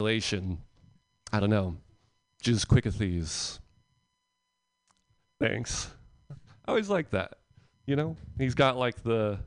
Relation. 0.00 0.58
I 1.32 1.40
don't 1.40 1.50
know. 1.50 1.76
Just 2.42 2.68
quick 2.68 2.84
these. 2.98 3.60
Thanks. 5.40 5.90
I 6.30 6.70
always 6.70 6.88
like 6.88 7.10
that. 7.10 7.38
You 7.86 7.96
know, 7.96 8.16
he's 8.38 8.54
got 8.54 8.76
like 8.76 9.02
the 9.02 9.38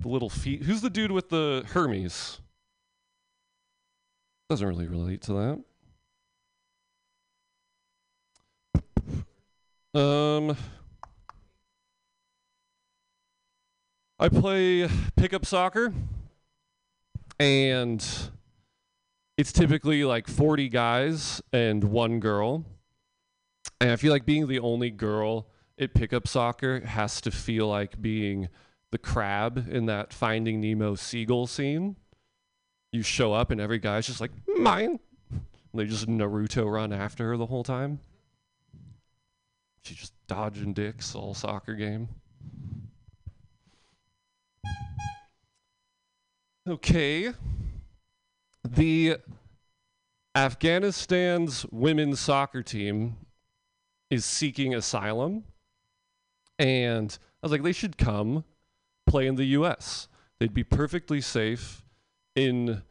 the 0.00 0.08
little 0.08 0.30
feet. 0.30 0.62
Who's 0.62 0.80
the 0.80 0.90
dude 0.90 1.10
with 1.10 1.28
the 1.28 1.64
Hermes? 1.68 2.40
Doesn't 4.48 4.66
really 4.66 4.86
relate 4.86 5.22
to 5.22 5.62
that. 9.94 9.98
Um, 9.98 10.56
I 14.18 14.28
play 14.28 14.88
pickup 15.16 15.46
soccer, 15.46 15.92
and 17.38 18.04
it's 19.36 19.52
typically 19.52 20.04
like 20.04 20.28
40 20.28 20.68
guys 20.68 21.42
and 21.52 21.84
one 21.84 22.20
girl. 22.20 22.64
And 23.80 23.90
I 23.90 23.96
feel 23.96 24.12
like 24.12 24.26
being 24.26 24.46
the 24.46 24.60
only 24.60 24.90
girl 24.90 25.48
at 25.78 25.94
pickup 25.94 26.28
soccer 26.28 26.80
has 26.80 27.20
to 27.22 27.30
feel 27.30 27.66
like 27.66 28.00
being 28.00 28.48
the 28.90 28.98
crab 28.98 29.66
in 29.68 29.86
that 29.86 30.12
Finding 30.12 30.60
Nemo 30.60 30.94
seagull 30.94 31.46
scene. 31.46 31.96
You 32.92 33.02
show 33.02 33.32
up 33.32 33.50
and 33.50 33.60
every 33.60 33.78
guy's 33.78 34.06
just 34.06 34.20
like, 34.20 34.30
mine. 34.56 35.00
And 35.30 35.42
they 35.74 35.86
just 35.86 36.06
Naruto 36.06 36.70
run 36.70 36.92
after 36.92 37.30
her 37.30 37.36
the 37.36 37.46
whole 37.46 37.64
time. 37.64 37.98
She's 39.82 39.96
just 39.96 40.12
dodging 40.28 40.72
dicks 40.72 41.14
all 41.14 41.34
soccer 41.34 41.74
game. 41.74 42.08
Okay. 46.66 47.32
The 48.64 49.18
Afghanistan's 50.34 51.66
women's 51.70 52.18
soccer 52.18 52.62
team 52.62 53.16
is 54.10 54.24
seeking 54.24 54.74
asylum. 54.74 55.44
And 56.58 57.16
I 57.42 57.46
was 57.46 57.52
like, 57.52 57.62
they 57.62 57.72
should 57.72 57.98
come 57.98 58.44
play 59.06 59.26
in 59.26 59.36
the 59.36 59.44
US. 59.46 60.08
They'd 60.38 60.54
be 60.54 60.64
perfectly 60.64 61.20
safe 61.20 61.84
in 62.34 62.82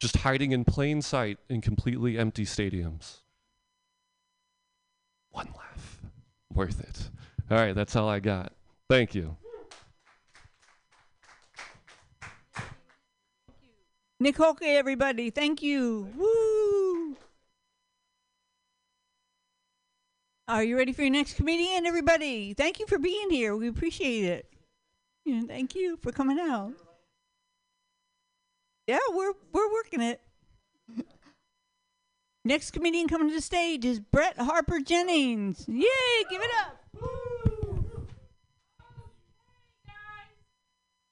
just 0.00 0.18
hiding 0.18 0.52
in 0.52 0.64
plain 0.64 1.02
sight 1.02 1.38
in 1.48 1.60
completely 1.60 2.18
empty 2.18 2.44
stadiums. 2.44 3.20
One 5.30 5.48
laugh. 5.56 6.00
Worth 6.52 6.80
it. 6.80 7.10
All 7.50 7.58
right, 7.58 7.74
that's 7.74 7.96
all 7.96 8.08
I 8.08 8.20
got. 8.20 8.52
Thank 8.88 9.14
you. 9.14 9.36
Nick 14.22 14.36
Holke, 14.36 14.62
everybody. 14.62 15.30
Thank 15.30 15.62
you. 15.62 16.08
Woo! 16.16 17.16
Are 20.46 20.62
you 20.62 20.76
ready 20.76 20.92
for 20.92 21.02
your 21.02 21.10
next 21.10 21.34
comedian, 21.34 21.86
everybody? 21.86 22.54
Thank 22.54 22.78
you 22.78 22.86
for 22.86 23.00
being 23.00 23.30
here. 23.30 23.56
We 23.56 23.66
appreciate 23.66 24.24
it. 24.24 24.46
Yeah, 25.24 25.40
thank 25.48 25.74
you 25.74 25.96
for 25.96 26.12
coming 26.12 26.38
out. 26.38 26.72
Yeah, 28.86 29.00
we're 29.10 29.32
we're 29.52 29.72
working 29.72 30.00
it. 30.00 30.20
Next 32.44 32.70
comedian 32.70 33.08
coming 33.08 33.28
to 33.28 33.34
the 33.34 33.40
stage 33.40 33.84
is 33.84 33.98
Brett 33.98 34.38
Harper 34.38 34.78
Jennings. 34.78 35.64
Yay! 35.68 36.24
Give 36.30 36.42
it 36.42 36.50
up. 36.60 36.78
Woo. 37.00 37.84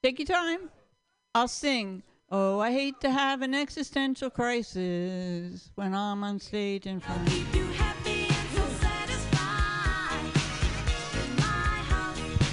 Take 0.03 0.20
your 0.20 0.27
time. 0.27 0.70
I'll 1.34 1.48
sing. 1.48 2.05
Oh, 2.32 2.60
I 2.60 2.70
hate 2.70 3.00
to 3.00 3.10
have 3.10 3.42
an 3.42 3.56
existential 3.56 4.30
crisis 4.30 5.72
when 5.74 5.92
I'm 5.92 6.22
on 6.22 6.38
stage 6.38 6.86
in 6.86 7.00
front. 7.00 7.28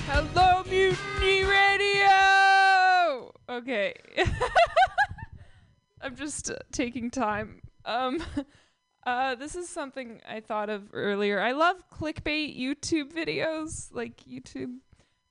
Hello, 0.08 0.64
Mutiny 0.64 1.43
Radio. 1.43 3.32
Okay. 3.48 3.93
I'm 6.02 6.16
just 6.16 6.49
uh, 6.49 6.55
taking 6.71 7.11
time. 7.11 7.61
Um, 7.86 8.23
uh, 9.05 9.36
this 9.36 9.55
is 9.55 9.70
something 9.70 10.21
I 10.27 10.39
thought 10.39 10.71
of 10.71 10.89
earlier. 10.92 11.39
I 11.39 11.52
love 11.52 11.83
clickbait 11.93 12.60
YouTube 12.60 13.14
videos, 13.14 13.93
like 13.93 14.23
YouTube. 14.26 14.77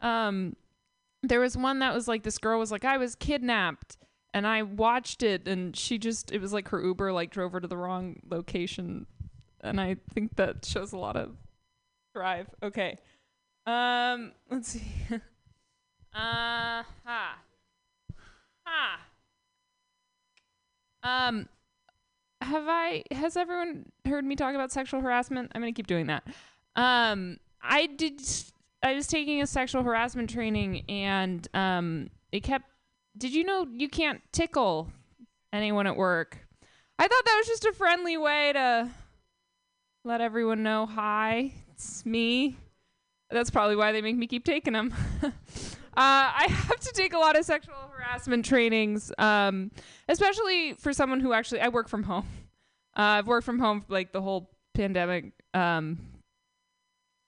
Um, 0.00 0.54
there 1.24 1.40
was 1.40 1.56
one 1.56 1.80
that 1.80 1.92
was 1.92 2.06
like 2.06 2.22
this 2.22 2.38
girl 2.38 2.60
was 2.60 2.70
like, 2.70 2.84
I 2.84 2.96
was 2.96 3.16
kidnapped, 3.16 3.96
and 4.34 4.46
I 4.46 4.62
watched 4.62 5.22
it, 5.22 5.46
and 5.48 5.76
she 5.76 5.98
just 5.98 6.32
it 6.32 6.40
was 6.40 6.52
like 6.52 6.68
her 6.68 6.82
Uber 6.82 7.12
like 7.12 7.30
drove 7.30 7.52
her 7.52 7.60
to 7.60 7.68
the 7.68 7.76
wrong 7.76 8.20
location, 8.30 9.06
and 9.60 9.80
I 9.80 9.96
think 10.12 10.36
that 10.36 10.64
shows 10.64 10.92
a 10.92 10.98
lot 10.98 11.16
of 11.16 11.36
drive. 12.14 12.48
Okay. 12.62 12.98
Um, 13.66 14.32
let's 14.50 14.68
see. 14.68 14.86
uh, 15.10 15.18
ha. 16.14 17.38
Ha. 18.64 19.00
Um, 21.02 21.48
have 22.40 22.64
I, 22.66 23.02
has 23.10 23.36
everyone 23.36 23.86
heard 24.06 24.24
me 24.24 24.36
talk 24.36 24.54
about 24.54 24.72
sexual 24.72 25.00
harassment? 25.00 25.52
I'm 25.54 25.62
to 25.62 25.72
keep 25.72 25.86
doing 25.86 26.06
that. 26.06 26.26
Um, 26.74 27.38
I 27.62 27.86
did, 27.86 28.20
I 28.82 28.94
was 28.94 29.06
taking 29.06 29.42
a 29.42 29.46
sexual 29.46 29.82
harassment 29.82 30.30
training 30.30 30.84
and, 30.88 31.46
um, 31.54 32.10
it 32.32 32.42
kept, 32.42 32.70
did 33.16 33.32
you 33.32 33.44
know 33.44 33.66
you 33.70 33.88
can't 33.88 34.20
tickle 34.32 34.90
anyone 35.52 35.86
at 35.86 35.96
work? 35.96 36.38
I 36.98 37.08
thought 37.08 37.24
that 37.24 37.36
was 37.38 37.46
just 37.46 37.64
a 37.64 37.72
friendly 37.72 38.16
way 38.16 38.52
to 38.52 38.90
let 40.04 40.20
everyone 40.20 40.62
know, 40.62 40.86
hi, 40.86 41.52
it's 41.72 42.06
me. 42.06 42.56
That's 43.30 43.50
probably 43.50 43.76
why 43.76 43.92
they 43.92 44.00
make 44.00 44.16
me 44.16 44.26
keep 44.26 44.44
taking 44.44 44.72
them. 44.72 44.94
uh, 45.22 45.30
I 45.96 46.46
have 46.48 46.80
to 46.80 46.92
take 46.92 47.12
a 47.12 47.18
lot 47.18 47.36
of 47.36 47.44
sexual 47.44 47.74
harassment 47.92 48.44
trainings, 48.44 49.12
um, 49.18 49.72
especially 50.08 50.74
for 50.74 50.92
someone 50.92 51.20
who 51.20 51.32
actually 51.32 51.60
I 51.60 51.68
work 51.68 51.88
from 51.88 52.04
home. 52.04 52.26
Uh, 52.96 53.18
I've 53.18 53.26
worked 53.26 53.44
from 53.44 53.58
home 53.58 53.84
like 53.88 54.12
the 54.12 54.22
whole 54.22 54.50
pandemic. 54.74 55.32
Um, 55.52 55.98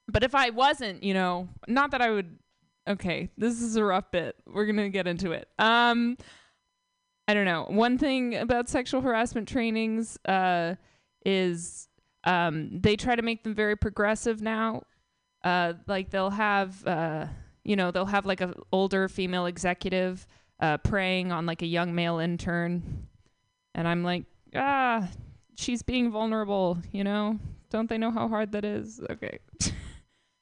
but 0.06 0.22
if 0.22 0.34
I 0.34 0.50
wasn't, 0.50 1.03
you 1.03 1.15
know, 1.15 1.49
not 1.66 1.91
that 1.91 2.00
I 2.00 2.10
would. 2.10 2.38
Okay, 2.88 3.31
this 3.37 3.60
is 3.60 3.76
a 3.76 3.84
rough 3.84 4.10
bit. 4.10 4.37
We're 4.47 4.66
gonna 4.66 4.88
get 4.88 5.06
into 5.06 5.32
it. 5.32 5.49
Um, 5.59 6.16
I 7.26 7.34
don't 7.34 7.44
know. 7.44 7.66
One 7.69 7.99
thing 7.99 8.34
about 8.37 8.69
sexual 8.69 9.03
harassment 9.03 9.47
trainings 9.49 10.19
uh, 10.25 10.76
is 11.26 11.88
um, 12.25 12.81
they 12.81 12.97
try 12.97 13.15
to 13.15 13.22
make 13.22 13.44
them 13.44 13.54
very 13.54 13.76
progressive 13.76 14.41
now 14.41 14.82
uh, 15.44 15.75
like 15.87 16.10
they'll 16.10 16.31
have 16.31 16.87
uh, 16.87 17.26
you 17.65 17.76
know 17.76 17.91
they'll 17.91 18.06
have 18.06 18.26
like 18.26 18.41
a 18.41 18.54
older 18.72 19.09
female 19.09 19.47
executive 19.47 20.26
uh, 20.60 20.76
preying 20.78 21.32
on 21.32 21.47
like 21.47 21.62
a 21.62 21.66
young 21.66 21.94
male 21.94 22.19
intern 22.19 23.06
and 23.75 23.87
i'm 23.87 24.03
like 24.03 24.25
ah 24.56 25.09
she's 25.56 25.82
being 25.82 26.10
vulnerable 26.10 26.78
you 26.91 27.05
know 27.05 27.38
don't 27.70 27.88
they 27.88 27.99
know 27.99 28.10
how 28.10 28.26
hard 28.28 28.53
that 28.53 28.65
is 28.65 29.00
okay 29.10 29.38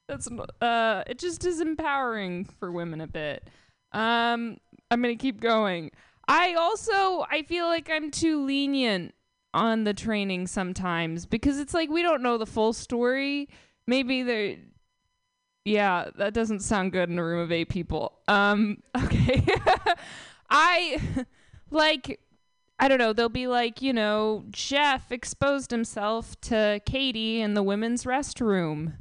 that's 0.08 0.28
uh 0.60 1.02
it 1.06 1.18
just 1.18 1.44
is 1.44 1.60
empowering 1.60 2.44
for 2.44 2.70
women 2.70 3.00
a 3.00 3.06
bit 3.06 3.48
um 3.92 4.56
i'm 4.90 5.02
gonna 5.02 5.16
keep 5.16 5.40
going 5.40 5.90
i 6.28 6.54
also 6.54 7.24
i 7.30 7.42
feel 7.46 7.66
like 7.66 7.90
i'm 7.90 8.10
too 8.10 8.44
lenient 8.44 9.14
on 9.54 9.84
the 9.84 9.94
training 9.94 10.46
sometimes 10.46 11.26
because 11.26 11.58
it's 11.58 11.74
like 11.74 11.88
we 11.88 12.02
don't 12.02 12.22
know 12.22 12.38
the 12.38 12.46
full 12.46 12.72
story 12.72 13.48
maybe 13.86 14.22
they're 14.22 14.56
yeah, 15.66 16.10
that 16.14 16.32
doesn't 16.32 16.60
sound 16.60 16.92
good 16.92 17.10
in 17.10 17.18
a 17.18 17.24
room 17.24 17.40
of 17.40 17.50
eight 17.50 17.68
people. 17.68 18.20
Um, 18.28 18.84
okay. 18.96 19.44
I 20.50 21.26
like 21.70 22.20
I 22.78 22.88
don't 22.88 22.98
know, 22.98 23.12
they'll 23.12 23.28
be 23.28 23.46
like, 23.46 23.82
you 23.82 23.92
know, 23.92 24.44
Jeff 24.50 25.10
exposed 25.10 25.70
himself 25.70 26.40
to 26.42 26.80
Katie 26.86 27.40
in 27.40 27.54
the 27.54 27.62
women's 27.62 28.04
restroom. 28.04 28.94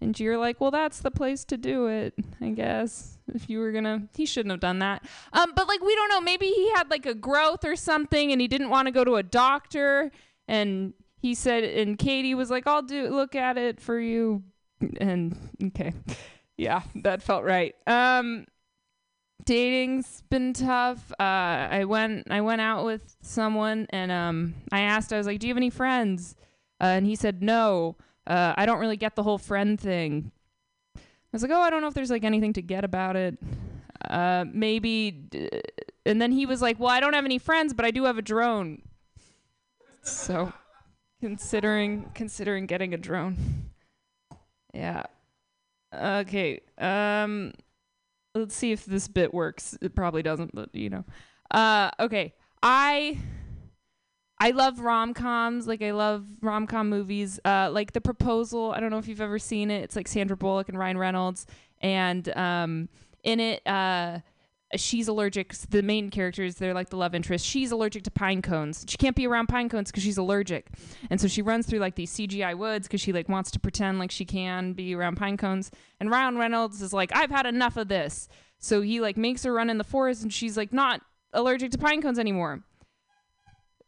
And 0.00 0.18
you're 0.20 0.36
like, 0.36 0.60
well, 0.60 0.70
that's 0.70 1.00
the 1.00 1.10
place 1.10 1.44
to 1.46 1.56
do 1.56 1.86
it, 1.86 2.14
I 2.40 2.50
guess. 2.50 3.18
If 3.34 3.48
you 3.48 3.58
were 3.60 3.72
gonna, 3.72 4.08
he 4.14 4.26
shouldn't 4.26 4.50
have 4.50 4.60
done 4.60 4.80
that. 4.80 5.04
Um, 5.32 5.52
but 5.56 5.66
like, 5.68 5.80
we 5.80 5.94
don't 5.94 6.10
know. 6.10 6.20
Maybe 6.20 6.46
he 6.46 6.70
had 6.74 6.90
like 6.90 7.06
a 7.06 7.14
growth 7.14 7.64
or 7.64 7.76
something, 7.76 8.30
and 8.30 8.40
he 8.40 8.48
didn't 8.48 8.70
want 8.70 8.86
to 8.86 8.92
go 8.92 9.04
to 9.04 9.16
a 9.16 9.22
doctor. 9.22 10.10
And 10.46 10.92
he 11.20 11.34
said, 11.34 11.64
and 11.64 11.98
Katie 11.98 12.34
was 12.34 12.50
like, 12.50 12.66
I'll 12.66 12.82
do 12.82 13.08
look 13.08 13.34
at 13.34 13.56
it 13.58 13.80
for 13.80 13.98
you. 13.98 14.42
And 15.00 15.36
okay, 15.64 15.94
yeah, 16.56 16.82
that 16.96 17.22
felt 17.22 17.44
right. 17.44 17.74
Um, 17.86 18.46
dating's 19.44 20.22
been 20.28 20.52
tough. 20.52 21.10
Uh, 21.18 21.22
I 21.22 21.84
went 21.84 22.30
I 22.30 22.42
went 22.42 22.60
out 22.60 22.84
with 22.84 23.16
someone 23.22 23.86
and 23.90 24.12
um 24.12 24.54
I 24.70 24.80
asked 24.80 25.12
I 25.12 25.18
was 25.18 25.26
like, 25.26 25.38
"Do 25.38 25.46
you 25.46 25.52
have 25.52 25.56
any 25.56 25.70
friends?" 25.70 26.34
Uh, 26.80 26.84
and 26.84 27.06
he 27.06 27.16
said, 27.16 27.42
"No. 27.42 27.96
Uh, 28.26 28.54
I 28.56 28.66
don't 28.66 28.78
really 28.78 28.96
get 28.96 29.14
the 29.16 29.22
whole 29.22 29.38
friend 29.38 29.78
thing." 29.80 30.32
I 30.96 31.00
was 31.32 31.42
like, 31.42 31.50
"Oh, 31.50 31.60
I 31.60 31.70
don't 31.70 31.80
know 31.82 31.88
if 31.88 31.94
there's 31.94 32.10
like 32.10 32.24
anything 32.24 32.52
to 32.54 32.62
get 32.62 32.84
about 32.84 33.16
it. 33.16 33.38
Uh, 34.08 34.44
maybe." 34.52 35.10
D-. 35.10 35.50
And 36.04 36.20
then 36.22 36.32
he 36.32 36.46
was 36.46 36.62
like, 36.62 36.78
"Well, 36.78 36.90
I 36.90 37.00
don't 37.00 37.14
have 37.14 37.24
any 37.24 37.38
friends, 37.38 37.74
but 37.74 37.84
I 37.84 37.90
do 37.90 38.04
have 38.04 38.18
a 38.18 38.22
drone." 38.22 38.82
So, 40.02 40.52
considering 41.20 42.10
considering 42.14 42.66
getting 42.66 42.94
a 42.94 42.96
drone. 42.96 43.70
Yeah. 44.72 45.04
Okay. 45.92 46.60
Um 46.78 47.52
let's 48.34 48.54
see 48.54 48.72
if 48.72 48.84
this 48.84 49.08
bit 49.08 49.32
works. 49.32 49.76
It 49.80 49.94
probably 49.94 50.22
doesn't, 50.22 50.54
but 50.54 50.74
you 50.74 50.90
know. 50.90 51.04
Uh 51.50 51.90
okay. 51.98 52.34
I 52.62 53.18
I 54.38 54.50
love 54.50 54.80
rom-coms. 54.80 55.66
Like 55.66 55.82
I 55.82 55.92
love 55.92 56.26
rom-com 56.42 56.88
movies. 56.90 57.40
Uh 57.44 57.70
like 57.72 57.92
The 57.92 58.00
Proposal. 58.00 58.72
I 58.72 58.80
don't 58.80 58.90
know 58.90 58.98
if 58.98 59.08
you've 59.08 59.20
ever 59.20 59.38
seen 59.38 59.70
it. 59.70 59.82
It's 59.82 59.96
like 59.96 60.08
Sandra 60.08 60.36
Bullock 60.36 60.68
and 60.68 60.78
Ryan 60.78 60.98
Reynolds 60.98 61.46
and 61.80 62.28
um 62.36 62.88
in 63.22 63.40
it 63.40 63.66
uh 63.66 64.18
she's 64.74 65.06
allergic 65.08 65.52
the 65.70 65.82
main 65.82 66.10
characters 66.10 66.56
they're 66.56 66.74
like 66.74 66.90
the 66.90 66.96
love 66.96 67.14
interest 67.14 67.46
she's 67.46 67.70
allergic 67.70 68.02
to 68.02 68.10
pine 68.10 68.42
cones 68.42 68.84
she 68.88 68.96
can't 68.96 69.14
be 69.14 69.26
around 69.26 69.46
pine 69.46 69.68
cones 69.68 69.90
because 69.90 70.02
she's 70.02 70.18
allergic 70.18 70.68
and 71.08 71.20
so 71.20 71.28
she 71.28 71.40
runs 71.40 71.66
through 71.66 71.78
like 71.78 71.94
these 71.94 72.12
cgi 72.12 72.56
woods 72.56 72.88
because 72.88 73.00
she 73.00 73.12
like 73.12 73.28
wants 73.28 73.50
to 73.50 73.60
pretend 73.60 73.98
like 73.98 74.10
she 74.10 74.24
can 74.24 74.72
be 74.72 74.94
around 74.94 75.16
pine 75.16 75.36
cones 75.36 75.70
and 76.00 76.10
ryan 76.10 76.36
reynolds 76.36 76.82
is 76.82 76.92
like 76.92 77.14
i've 77.14 77.30
had 77.30 77.46
enough 77.46 77.76
of 77.76 77.88
this 77.88 78.28
so 78.58 78.80
he 78.80 79.00
like 79.00 79.16
makes 79.16 79.44
her 79.44 79.52
run 79.52 79.70
in 79.70 79.78
the 79.78 79.84
forest 79.84 80.22
and 80.22 80.32
she's 80.32 80.56
like 80.56 80.72
not 80.72 81.00
allergic 81.32 81.70
to 81.70 81.78
pine 81.78 82.02
cones 82.02 82.18
anymore 82.18 82.62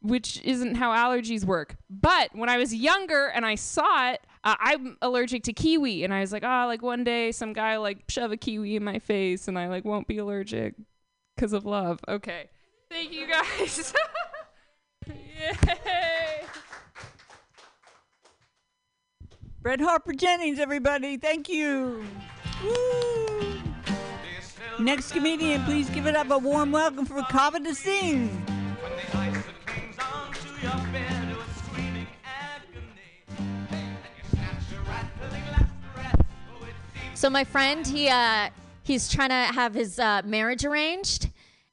which 0.01 0.41
isn't 0.43 0.77
how 0.77 0.91
allergies 0.91 1.45
work. 1.45 1.77
But 1.91 2.31
when 2.35 2.49
I 2.49 2.57
was 2.57 2.75
younger 2.75 3.27
and 3.27 3.45
I 3.45 3.55
saw 3.57 4.13
it, 4.13 4.21
uh, 4.45 4.57
I'm 4.61 4.97
allergic 5.03 5.43
to 5.45 5.53
kiwi, 5.53 6.05
and 6.05 6.15
I 6.15 6.21
was 6.21 6.33
like, 6.33 6.45
oh, 6.45 6.67
like 6.67 6.83
one 6.83 7.05
day 7.05 7.33
some 7.33 7.53
guy 7.53 7.77
like 7.77 8.05
shove 8.09 8.33
a 8.33 8.37
kiwi 8.37 8.77
in 8.77 8.85
my 8.85 8.99
face, 8.99 9.49
and 9.49 9.59
I 9.59 9.69
like 9.69 9.85
won't 9.85 10.07
be 10.07 10.19
allergic 10.19 10.75
because 11.35 11.53
of 11.53 11.65
love. 11.65 12.01
Okay, 12.09 12.49
thank 12.91 13.13
you 13.13 13.27
guys. 13.27 13.93
Yay! 15.07 16.45
Fred 19.63 19.81
Harper 19.81 20.13
Jennings, 20.13 20.61
everybody. 20.61 21.17
Thank 21.17 21.49
you. 21.49 22.05
Woo. 22.65 23.59
Next 24.79 25.11
comedian, 25.11 25.65
please 25.65 25.91
give 25.91 26.07
it 26.07 26.15
up 26.15 26.31
a 26.31 26.39
warm 26.39 26.71
welcome 26.71 27.05
for 27.05 27.21
Kava 27.23 27.59
to 27.61 27.75
sing. 27.75 28.31
So 37.19 37.29
my 37.29 37.43
friend, 37.43 37.85
he 37.85 38.09
uh, 38.09 38.49
he's 38.85 39.09
trying 39.09 39.31
to 39.31 39.53
have 39.53 39.75
his 39.75 39.99
uh, 39.99 40.23
marriage 40.25 40.65
arranged, 40.65 41.31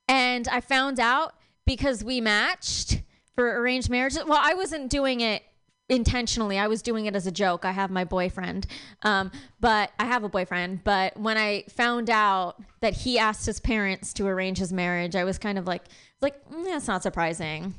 and 0.08 0.48
I 0.48 0.60
found 0.60 1.00
out 1.00 1.36
because 1.68 2.04
we 2.04 2.20
matched 2.20 3.04
for 3.36 3.62
arranged 3.62 3.92
marriages. 3.92 4.24
Well, 4.26 4.42
I 4.42 4.56
wasn't 4.56 4.90
doing 4.90 5.22
it 5.22 5.44
intentionally. 5.88 6.58
I 6.58 6.66
was 6.66 6.82
doing 6.82 7.06
it 7.06 7.16
as 7.16 7.28
a 7.28 7.32
joke. 7.32 7.64
I 7.64 7.74
have 7.74 7.92
my 7.92 8.06
boyfriend, 8.06 8.66
um, 9.04 9.32
but 9.60 9.92
I 10.00 10.06
have 10.06 10.24
a 10.24 10.30
boyfriend. 10.30 10.84
But 10.84 11.16
when 11.16 11.38
I 11.38 11.66
found 11.70 12.10
out 12.10 12.56
that 12.82 12.96
he 12.96 13.20
asked 13.20 13.46
his 13.46 13.60
parents 13.60 14.14
to 14.14 14.26
arrange 14.26 14.58
his 14.58 14.74
marriage, 14.74 15.16
I 15.16 15.26
was 15.26 15.38
kind 15.38 15.60
of 15.60 15.68
like, 15.68 15.84
like 16.22 16.44
mm, 16.50 16.64
that's 16.64 16.88
not 16.88 17.04
surprising. 17.04 17.76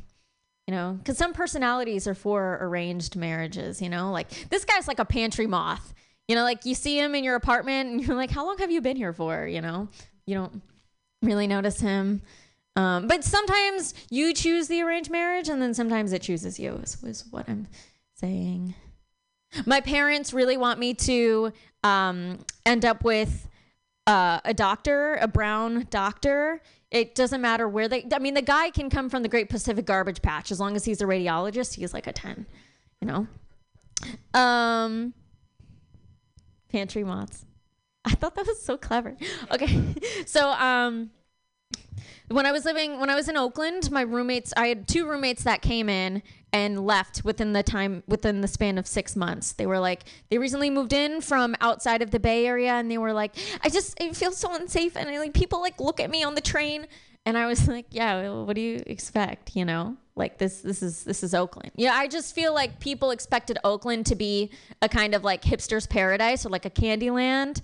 You 0.66 0.74
know, 0.74 0.96
because 0.98 1.16
some 1.16 1.32
personalities 1.32 2.08
are 2.08 2.14
for 2.14 2.58
arranged 2.60 3.14
marriages. 3.14 3.80
You 3.80 3.88
know, 3.88 4.10
like 4.10 4.28
this 4.50 4.64
guy's 4.64 4.88
like 4.88 4.98
a 4.98 5.04
pantry 5.04 5.46
moth. 5.46 5.94
You 6.28 6.34
know, 6.34 6.42
like 6.42 6.64
you 6.64 6.74
see 6.74 6.98
him 6.98 7.14
in 7.14 7.22
your 7.22 7.36
apartment 7.36 7.90
and 7.90 8.00
you're 8.06 8.16
like, 8.16 8.30
how 8.30 8.44
long 8.44 8.58
have 8.58 8.70
you 8.70 8.80
been 8.80 8.96
here 8.96 9.12
for? 9.12 9.46
You 9.46 9.60
know, 9.60 9.88
you 10.26 10.34
don't 10.34 10.62
really 11.22 11.46
notice 11.46 11.80
him. 11.80 12.22
Um, 12.74 13.06
but 13.06 13.24
sometimes 13.24 13.94
you 14.10 14.34
choose 14.34 14.68
the 14.68 14.82
arranged 14.82 15.10
marriage 15.10 15.48
and 15.48 15.62
then 15.62 15.72
sometimes 15.72 16.12
it 16.12 16.20
chooses 16.20 16.58
you, 16.60 16.74
is, 16.82 17.02
is 17.02 17.24
what 17.30 17.48
I'm 17.48 17.68
saying. 18.14 18.74
My 19.64 19.80
parents 19.80 20.34
really 20.34 20.58
want 20.58 20.78
me 20.78 20.92
to 20.94 21.52
um, 21.82 22.38
end 22.66 22.84
up 22.84 23.02
with 23.02 23.48
uh, 24.06 24.40
a 24.44 24.52
doctor, 24.52 25.14
a 25.16 25.28
brown 25.28 25.86
doctor. 25.90 26.60
It 26.90 27.14
doesn't 27.14 27.40
matter 27.40 27.68
where 27.68 27.88
they, 27.88 28.06
I 28.12 28.18
mean, 28.18 28.34
the 28.34 28.42
guy 28.42 28.70
can 28.70 28.90
come 28.90 29.08
from 29.10 29.22
the 29.22 29.28
Great 29.28 29.48
Pacific 29.48 29.84
Garbage 29.84 30.22
Patch. 30.22 30.52
As 30.52 30.60
long 30.60 30.76
as 30.76 30.84
he's 30.84 31.00
a 31.00 31.04
radiologist, 31.04 31.74
he's 31.74 31.92
like 31.92 32.06
a 32.06 32.12
10, 32.12 32.46
you 33.00 33.08
know? 33.08 33.26
Um, 34.38 35.14
pantry 36.70 37.02
moths. 37.02 37.44
I 38.04 38.10
thought 38.10 38.36
that 38.36 38.46
was 38.46 38.62
so 38.62 38.76
clever. 38.76 39.16
Okay. 39.50 39.82
So, 40.26 40.50
um, 40.50 41.10
when 42.28 42.46
I 42.46 42.52
was 42.52 42.64
living, 42.64 42.98
when 42.98 43.10
I 43.10 43.14
was 43.14 43.28
in 43.28 43.36
Oakland, 43.36 43.90
my 43.90 44.00
roommates, 44.00 44.52
I 44.56 44.66
had 44.66 44.88
two 44.88 45.06
roommates 45.06 45.44
that 45.44 45.62
came 45.62 45.88
in 45.88 46.22
and 46.56 46.86
left 46.86 47.22
within 47.22 47.52
the 47.52 47.62
time, 47.62 48.02
within 48.08 48.40
the 48.40 48.48
span 48.48 48.78
of 48.78 48.86
six 48.86 49.14
months. 49.14 49.52
They 49.52 49.66
were 49.66 49.78
like, 49.78 50.04
they 50.30 50.38
recently 50.38 50.70
moved 50.70 50.94
in 50.94 51.20
from 51.20 51.54
outside 51.60 52.00
of 52.00 52.10
the 52.12 52.18
Bay 52.18 52.46
Area 52.46 52.72
and 52.72 52.90
they 52.90 52.96
were 52.96 53.12
like, 53.12 53.36
I 53.62 53.68
just, 53.68 53.94
I 54.02 54.10
feel 54.14 54.32
so 54.32 54.54
unsafe. 54.54 54.96
And 54.96 55.06
I, 55.10 55.18
like, 55.18 55.34
people 55.34 55.60
like 55.60 55.78
look 55.80 56.00
at 56.00 56.08
me 56.08 56.24
on 56.24 56.34
the 56.34 56.40
train. 56.40 56.86
And 57.26 57.36
I 57.36 57.44
was 57.44 57.68
like, 57.68 57.84
yeah, 57.90 58.30
what 58.30 58.54
do 58.54 58.62
you 58.62 58.82
expect? 58.86 59.54
You 59.54 59.66
know, 59.66 59.98
like 60.14 60.38
this, 60.38 60.62
this 60.62 60.82
is, 60.82 61.04
this 61.04 61.22
is 61.22 61.34
Oakland. 61.34 61.72
Yeah. 61.76 61.92
I 61.92 62.08
just 62.08 62.34
feel 62.34 62.54
like 62.54 62.80
people 62.80 63.10
expected 63.10 63.58
Oakland 63.62 64.06
to 64.06 64.14
be 64.14 64.50
a 64.80 64.88
kind 64.88 65.14
of 65.14 65.24
like 65.24 65.42
hipster's 65.42 65.86
paradise 65.86 66.46
or 66.46 66.48
like 66.48 66.64
a 66.64 66.70
candy 66.70 67.10
land 67.10 67.60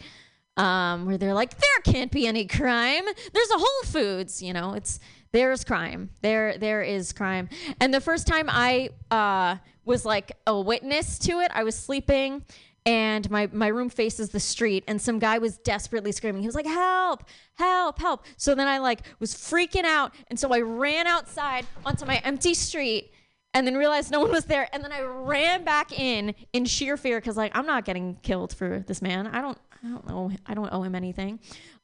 um, 0.59 1.06
where 1.06 1.17
they're 1.17 1.33
like, 1.33 1.55
there 1.56 1.94
can't 1.94 2.12
be 2.12 2.27
any 2.27 2.47
crime. 2.47 3.05
There's 3.33 3.50
a 3.50 3.59
Whole 3.59 3.85
Foods, 3.85 4.43
you 4.43 4.53
know. 4.53 4.75
It's 4.75 5.00
there's 5.32 5.64
crime. 5.64 6.11
There 6.20 6.58
there 6.58 6.82
is 6.82 7.12
crime. 7.12 7.49
And 7.81 7.93
the 7.93 8.00
first 8.00 8.26
time 8.26 8.49
I 8.49 8.90
uh, 9.11 9.56
was 9.84 10.05
like 10.05 10.32
a 10.46 10.61
witness 10.61 11.19
to 11.20 11.40
it, 11.40 11.50
I 11.55 11.64
was 11.64 11.76
sleeping. 11.76 12.44
And 12.84 13.31
my, 13.31 13.49
my 13.52 13.69
room 13.69 13.88
faces 13.90 14.31
the 14.31 14.40
street, 14.40 14.82
and 14.88 15.00
some 15.00 15.20
guy 15.20 15.38
was 15.38 15.56
desperately 15.58 16.11
screaming. 16.11 16.43
He 16.43 16.49
was 16.49 16.56
like, 16.56 16.67
"Help! 16.67 17.23
Help! 17.55 18.00
Help!" 18.00 18.25
So 18.37 18.56
then 18.56 18.67
I 18.67 18.79
like 18.79 19.02
was 19.20 19.34
freaking 19.34 19.84
out, 19.84 20.12
and 20.26 20.38
so 20.38 20.52
I 20.52 20.62
ran 20.62 21.06
outside 21.06 21.64
onto 21.87 22.05
my 22.06 22.17
empty 22.25 22.55
street, 22.55 23.12
and 23.55 23.67
then 23.67 23.76
realized 23.76 24.11
no 24.11 24.20
one 24.20 24.31
was 24.31 24.46
there 24.46 24.69
and 24.73 24.82
then 24.82 24.93
i 24.93 25.00
ran 25.00 25.64
back 25.64 25.99
in 25.99 26.34
in 26.52 26.64
sheer 26.64 26.96
fear 26.96 27.19
because 27.19 27.37
like 27.37 27.52
i'm 27.55 27.67
not 27.67 27.84
getting 27.84 28.17
killed 28.23 28.52
for 28.52 28.82
this 28.87 29.02
man 29.02 29.26
i 29.26 29.40
don't 29.40 29.58
i 29.84 29.88
don't 29.88 30.06
know 30.06 30.31
i 30.46 30.55
don't 30.55 30.73
owe 30.73 30.82
him 30.82 30.94
anything 30.94 31.38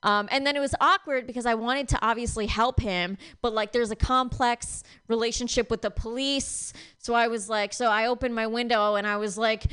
um, 0.05 0.29
and 0.31 0.47
then 0.47 0.57
it 0.57 0.61
was 0.61 0.75
awkward 0.81 1.27
because 1.27 1.47
i 1.47 1.55
wanted 1.55 1.89
to 1.89 1.99
obviously 2.03 2.47
help 2.47 2.81
him 2.81 3.17
but 3.43 3.53
like 3.53 3.73
there's 3.73 3.91
a 3.91 3.97
complex 3.97 4.83
relationship 5.09 5.71
with 5.71 5.83
the 5.83 5.91
police 5.91 6.73
so 6.99 7.15
i 7.15 7.27
was 7.27 7.49
like 7.49 7.73
so 7.73 7.87
i 7.87 8.07
opened 8.07 8.35
my 8.35 8.47
window 8.47 8.95
and 8.95 9.07
i 9.07 9.17
was 9.17 9.37
like 9.37 9.65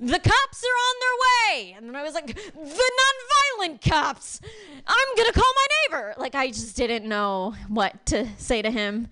the 0.00 0.18
cops 0.18 0.64
are 0.64 0.78
on 0.88 0.96
their 1.00 1.62
way 1.62 1.74
and 1.76 1.88
then 1.88 1.96
i 1.96 2.02
was 2.02 2.14
like 2.14 2.26
the 2.26 2.52
non-violent 2.54 3.80
cops 3.82 4.40
i'm 4.86 5.16
gonna 5.16 5.32
call 5.32 5.52
my 5.54 5.66
neighbor 5.98 6.14
like 6.18 6.34
i 6.34 6.48
just 6.48 6.76
didn't 6.76 7.08
know 7.08 7.54
what 7.68 8.04
to 8.06 8.26
say 8.36 8.62
to 8.62 8.70
him 8.70 9.08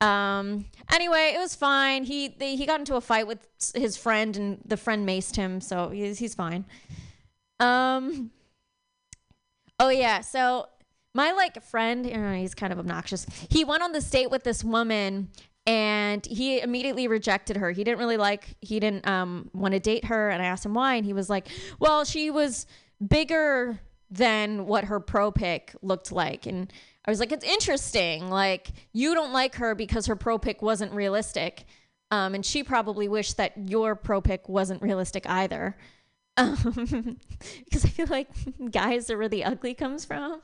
um. 0.00 0.66
Anyway, 0.92 1.32
it 1.34 1.38
was 1.38 1.54
fine. 1.54 2.04
He 2.04 2.28
they, 2.28 2.56
he 2.56 2.66
got 2.66 2.78
into 2.78 2.94
a 2.96 3.00
fight 3.00 3.26
with 3.26 3.46
his 3.74 3.96
friend, 3.96 4.36
and 4.36 4.58
the 4.64 4.76
friend 4.76 5.06
maced 5.06 5.36
him, 5.36 5.60
so 5.60 5.88
he's 5.88 6.18
he's 6.18 6.34
fine. 6.34 6.64
Um. 7.60 8.30
Oh 9.80 9.90
yeah. 9.90 10.22
So 10.22 10.66
my 11.14 11.30
like 11.30 11.62
friend, 11.62 12.04
you 12.04 12.16
know, 12.16 12.34
he's 12.34 12.52
kind 12.52 12.72
of 12.72 12.80
obnoxious. 12.80 13.24
He 13.48 13.62
went 13.62 13.80
on 13.84 13.92
this 13.92 14.10
date 14.10 14.28
with 14.28 14.42
this 14.42 14.64
woman, 14.64 15.28
and 15.68 16.26
he 16.26 16.60
immediately 16.60 17.06
rejected 17.06 17.56
her. 17.58 17.70
He 17.70 17.84
didn't 17.84 18.00
really 18.00 18.16
like. 18.16 18.56
He 18.60 18.80
didn't 18.80 19.06
um 19.06 19.50
want 19.54 19.74
to 19.74 19.78
date 19.78 20.06
her, 20.06 20.30
and 20.30 20.42
I 20.42 20.46
asked 20.46 20.66
him 20.66 20.74
why, 20.74 20.96
and 20.96 21.06
he 21.06 21.12
was 21.12 21.30
like, 21.30 21.46
"Well, 21.78 22.04
she 22.04 22.28
was 22.28 22.66
bigger 23.06 23.78
than 24.10 24.66
what 24.66 24.86
her 24.86 24.98
pro 24.98 25.30
pic 25.30 25.76
looked 25.80 26.10
like," 26.10 26.44
and 26.46 26.72
I 27.08 27.10
was 27.10 27.20
like, 27.20 27.32
it's 27.32 27.44
interesting. 27.44 28.28
Like, 28.28 28.68
you 28.92 29.14
don't 29.14 29.32
like 29.32 29.54
her 29.54 29.74
because 29.74 30.04
her 30.06 30.14
pro 30.14 30.36
pic 30.36 30.60
wasn't 30.60 30.92
realistic. 30.92 31.64
Um, 32.10 32.34
and 32.34 32.44
she 32.44 32.62
probably 32.62 33.08
wished 33.08 33.38
that 33.38 33.52
your 33.56 33.94
pro 33.94 34.20
pic 34.20 34.46
wasn't 34.46 34.82
realistic 34.82 35.26
either. 35.26 35.78
Um, 36.38 37.18
because 37.64 37.84
I 37.84 37.88
feel 37.88 38.06
like 38.06 38.28
guys 38.70 39.10
are 39.10 39.18
where 39.18 39.28
the 39.28 39.44
ugly 39.44 39.74
comes 39.74 40.04
from. 40.04 40.40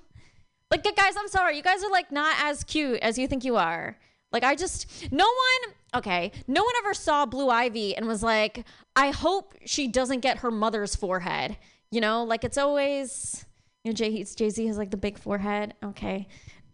Like, 0.71 0.83
guys, 0.83 1.15
I'm 1.17 1.29
sorry. 1.29 1.57
You 1.57 1.63
guys 1.63 1.83
are 1.85 1.91
like 1.91 2.11
not 2.11 2.37
as 2.41 2.65
cute 2.65 2.99
as 3.01 3.17
you 3.17 3.29
think 3.29 3.45
you 3.45 3.57
are. 3.57 3.97
Like, 4.33 4.43
I 4.43 4.57
just, 4.57 5.13
no 5.13 5.25
one, 5.25 5.75
okay, 5.95 6.33
no 6.49 6.65
one 6.65 6.75
ever 6.83 6.93
saw 6.93 7.25
Blue 7.25 7.49
Ivy 7.49 7.97
and 7.97 8.07
was 8.07 8.23
like, 8.23 8.65
I 8.97 9.11
hope 9.11 9.55
she 9.65 9.87
doesn't 9.87 10.21
get 10.21 10.39
her 10.39 10.51
mother's 10.51 10.97
forehead. 10.97 11.57
You 11.93 12.01
know, 12.01 12.25
like 12.25 12.43
it's 12.43 12.59
always, 12.59 13.45
you 13.85 13.93
know, 13.93 13.95
Jay 13.95 14.25
Z 14.25 14.67
has 14.67 14.77
like 14.77 14.91
the 14.91 14.97
big 14.97 15.17
forehead. 15.17 15.75
Okay, 15.85 16.27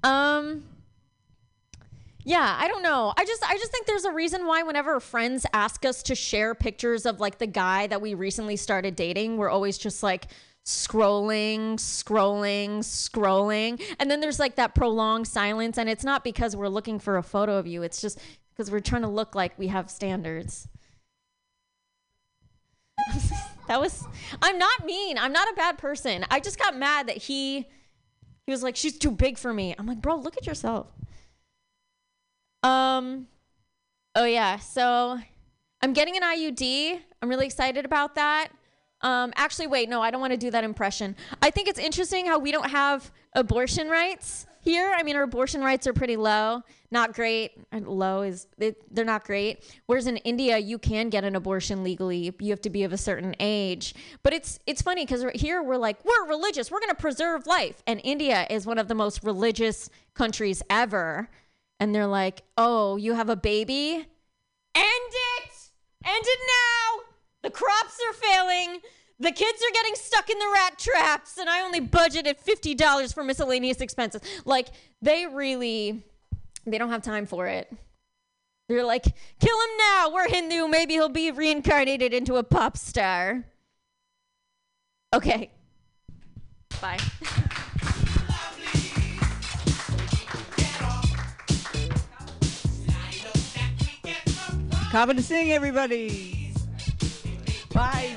um 0.02 0.64
yeah, 2.24 2.56
I 2.58 2.68
don't 2.68 2.82
know. 2.82 3.12
I 3.16 3.24
just 3.24 3.42
I 3.48 3.56
just 3.56 3.70
think 3.72 3.86
there's 3.86 4.04
a 4.04 4.12
reason 4.12 4.46
why 4.46 4.62
whenever 4.62 5.00
friends 5.00 5.46
ask 5.52 5.84
us 5.84 6.02
to 6.04 6.14
share 6.14 6.54
pictures 6.54 7.06
of 7.06 7.20
like 7.20 7.38
the 7.38 7.46
guy 7.46 7.86
that 7.86 8.00
we 8.00 8.14
recently 8.14 8.56
started 8.56 8.96
dating, 8.96 9.36
we're 9.36 9.48
always 9.48 9.78
just 9.78 10.02
like 10.02 10.26
scrolling, 10.64 11.74
scrolling, 11.74 12.78
scrolling. 12.80 13.82
And 13.98 14.10
then 14.10 14.20
there's 14.20 14.38
like 14.38 14.56
that 14.56 14.74
prolonged 14.74 15.26
silence 15.28 15.78
and 15.78 15.88
it's 15.88 16.04
not 16.04 16.22
because 16.22 16.54
we're 16.54 16.68
looking 16.68 16.98
for 16.98 17.16
a 17.16 17.22
photo 17.22 17.56
of 17.56 17.66
you. 17.66 17.82
It's 17.82 18.00
just 18.00 18.18
because 18.50 18.70
we're 18.70 18.80
trying 18.80 19.02
to 19.02 19.08
look 19.08 19.34
like 19.34 19.58
we 19.58 19.68
have 19.68 19.90
standards. 19.90 20.68
that 23.68 23.80
was 23.80 24.04
I'm 24.42 24.58
not 24.58 24.84
mean. 24.84 25.16
I'm 25.16 25.32
not 25.32 25.48
a 25.50 25.54
bad 25.54 25.78
person. 25.78 26.26
I 26.30 26.40
just 26.40 26.58
got 26.58 26.76
mad 26.76 27.08
that 27.08 27.16
he 27.16 27.66
he 28.44 28.52
was 28.52 28.62
like 28.62 28.76
she's 28.76 28.98
too 28.98 29.10
big 29.10 29.38
for 29.38 29.54
me. 29.54 29.74
I'm 29.78 29.86
like, 29.86 30.02
"Bro, 30.02 30.16
look 30.16 30.36
at 30.36 30.46
yourself." 30.46 30.88
Um 32.62 33.26
Oh 34.14 34.24
yeah. 34.24 34.58
So 34.58 35.18
I'm 35.82 35.92
getting 35.92 36.16
an 36.16 36.22
IUD. 36.22 37.00
I'm 37.22 37.28
really 37.28 37.46
excited 37.46 37.84
about 37.84 38.14
that. 38.16 38.48
Um, 39.02 39.32
actually, 39.36 39.66
wait, 39.66 39.88
no, 39.88 40.02
I 40.02 40.10
don't 40.10 40.20
want 40.20 40.32
to 40.32 40.36
do 40.36 40.50
that 40.50 40.64
impression. 40.64 41.16
I 41.40 41.50
think 41.50 41.68
it's 41.68 41.78
interesting 41.78 42.26
how 42.26 42.38
we 42.38 42.52
don't 42.52 42.68
have 42.68 43.10
abortion 43.34 43.88
rights 43.88 44.46
here. 44.60 44.92
I 44.94 45.02
mean, 45.02 45.16
our 45.16 45.22
abortion 45.22 45.62
rights 45.62 45.86
are 45.86 45.94
pretty 45.94 46.16
low, 46.16 46.60
not 46.90 47.14
great. 47.14 47.52
Low 47.72 48.20
is 48.22 48.46
they're 48.58 49.04
not 49.06 49.24
great. 49.24 49.64
Whereas 49.86 50.06
in 50.06 50.18
India, 50.18 50.58
you 50.58 50.78
can 50.78 51.08
get 51.08 51.24
an 51.24 51.34
abortion 51.34 51.82
legally. 51.82 52.34
You 52.38 52.50
have 52.50 52.60
to 52.62 52.70
be 52.70 52.82
of 52.82 52.92
a 52.92 52.98
certain 52.98 53.34
age. 53.40 53.94
But 54.22 54.34
it's 54.34 54.58
it's 54.66 54.82
funny 54.82 55.06
because 55.06 55.24
here 55.34 55.62
we're 55.62 55.78
like 55.78 56.04
we're 56.04 56.28
religious. 56.28 56.70
We're 56.70 56.80
going 56.80 56.90
to 56.90 57.00
preserve 57.00 57.46
life, 57.46 57.82
and 57.86 58.02
India 58.04 58.46
is 58.50 58.66
one 58.66 58.78
of 58.78 58.88
the 58.88 58.94
most 58.94 59.24
religious 59.24 59.88
countries 60.12 60.62
ever. 60.68 61.30
And 61.80 61.94
they're 61.94 62.06
like, 62.06 62.42
oh, 62.58 62.96
you 62.96 63.14
have 63.14 63.30
a 63.30 63.36
baby? 63.36 63.94
End 63.94 64.06
it! 64.76 65.52
End 66.04 66.24
it 66.24 66.38
now! 66.46 67.04
The 67.42 67.50
crops 67.50 67.98
are 68.06 68.12
failing. 68.12 68.80
The 69.18 69.32
kids 69.32 69.62
are 69.62 69.72
getting 69.72 69.94
stuck 69.94 70.30
in 70.30 70.38
the 70.38 70.50
rat 70.52 70.78
traps, 70.78 71.38
and 71.38 71.48
I 71.48 71.62
only 71.62 71.80
budgeted 71.80 72.36
$50 72.42 73.12
for 73.14 73.24
miscellaneous 73.24 73.80
expenses. 73.80 74.20
Like, 74.44 74.68
they 75.02 75.26
really, 75.26 76.02
they 76.66 76.78
don't 76.78 76.90
have 76.90 77.02
time 77.02 77.26
for 77.26 77.46
it. 77.46 77.72
They're 78.68 78.84
like, 78.84 79.04
kill 79.04 79.60
him 79.60 79.76
now. 79.78 80.10
We're 80.12 80.28
Hindu. 80.28 80.68
Maybe 80.68 80.94
he'll 80.94 81.08
be 81.08 81.30
reincarnated 81.32 82.14
into 82.14 82.36
a 82.36 82.44
pop 82.44 82.76
star. 82.76 83.44
Okay. 85.12 85.50
Bye. 86.80 86.98
Kava 94.90 95.14
to 95.14 95.22
sing, 95.22 95.52
everybody. 95.52 96.52
Bye. 97.72 98.16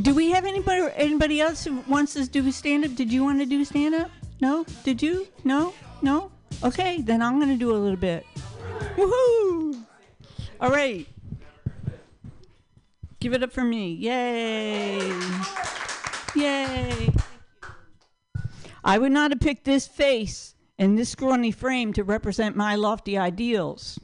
Do 0.00 0.16
we 0.16 0.32
have 0.32 0.44
anybody 0.44 0.92
anybody 0.96 1.40
else 1.40 1.62
who 1.62 1.78
wants 1.86 2.14
to 2.14 2.26
do 2.26 2.50
stand 2.50 2.84
up? 2.84 2.96
Did 2.96 3.12
you 3.12 3.22
want 3.22 3.38
to 3.38 3.46
do 3.46 3.64
stand 3.64 3.94
up? 3.94 4.10
No? 4.40 4.66
Did 4.82 5.00
you? 5.00 5.28
No? 5.44 5.74
No? 6.02 6.32
Okay, 6.64 7.02
then 7.02 7.22
I'm 7.22 7.38
gonna 7.38 7.56
do 7.56 7.70
a 7.70 7.78
little 7.78 7.96
bit. 7.96 8.26
Woohoo! 8.96 9.84
All 10.60 10.70
right. 10.70 11.06
Give 13.20 13.32
it 13.32 13.44
up 13.44 13.52
for 13.52 13.62
me. 13.62 13.92
Yay! 13.92 15.16
Yay! 16.34 17.12
I 18.82 18.98
would 18.98 19.12
not 19.12 19.30
have 19.30 19.38
picked 19.38 19.64
this 19.64 19.86
face 19.86 20.56
and 20.80 20.98
this 20.98 21.10
scrawny 21.10 21.52
frame 21.52 21.92
to 21.92 22.02
represent 22.02 22.56
my 22.56 22.74
lofty 22.74 23.16
ideals. 23.16 24.00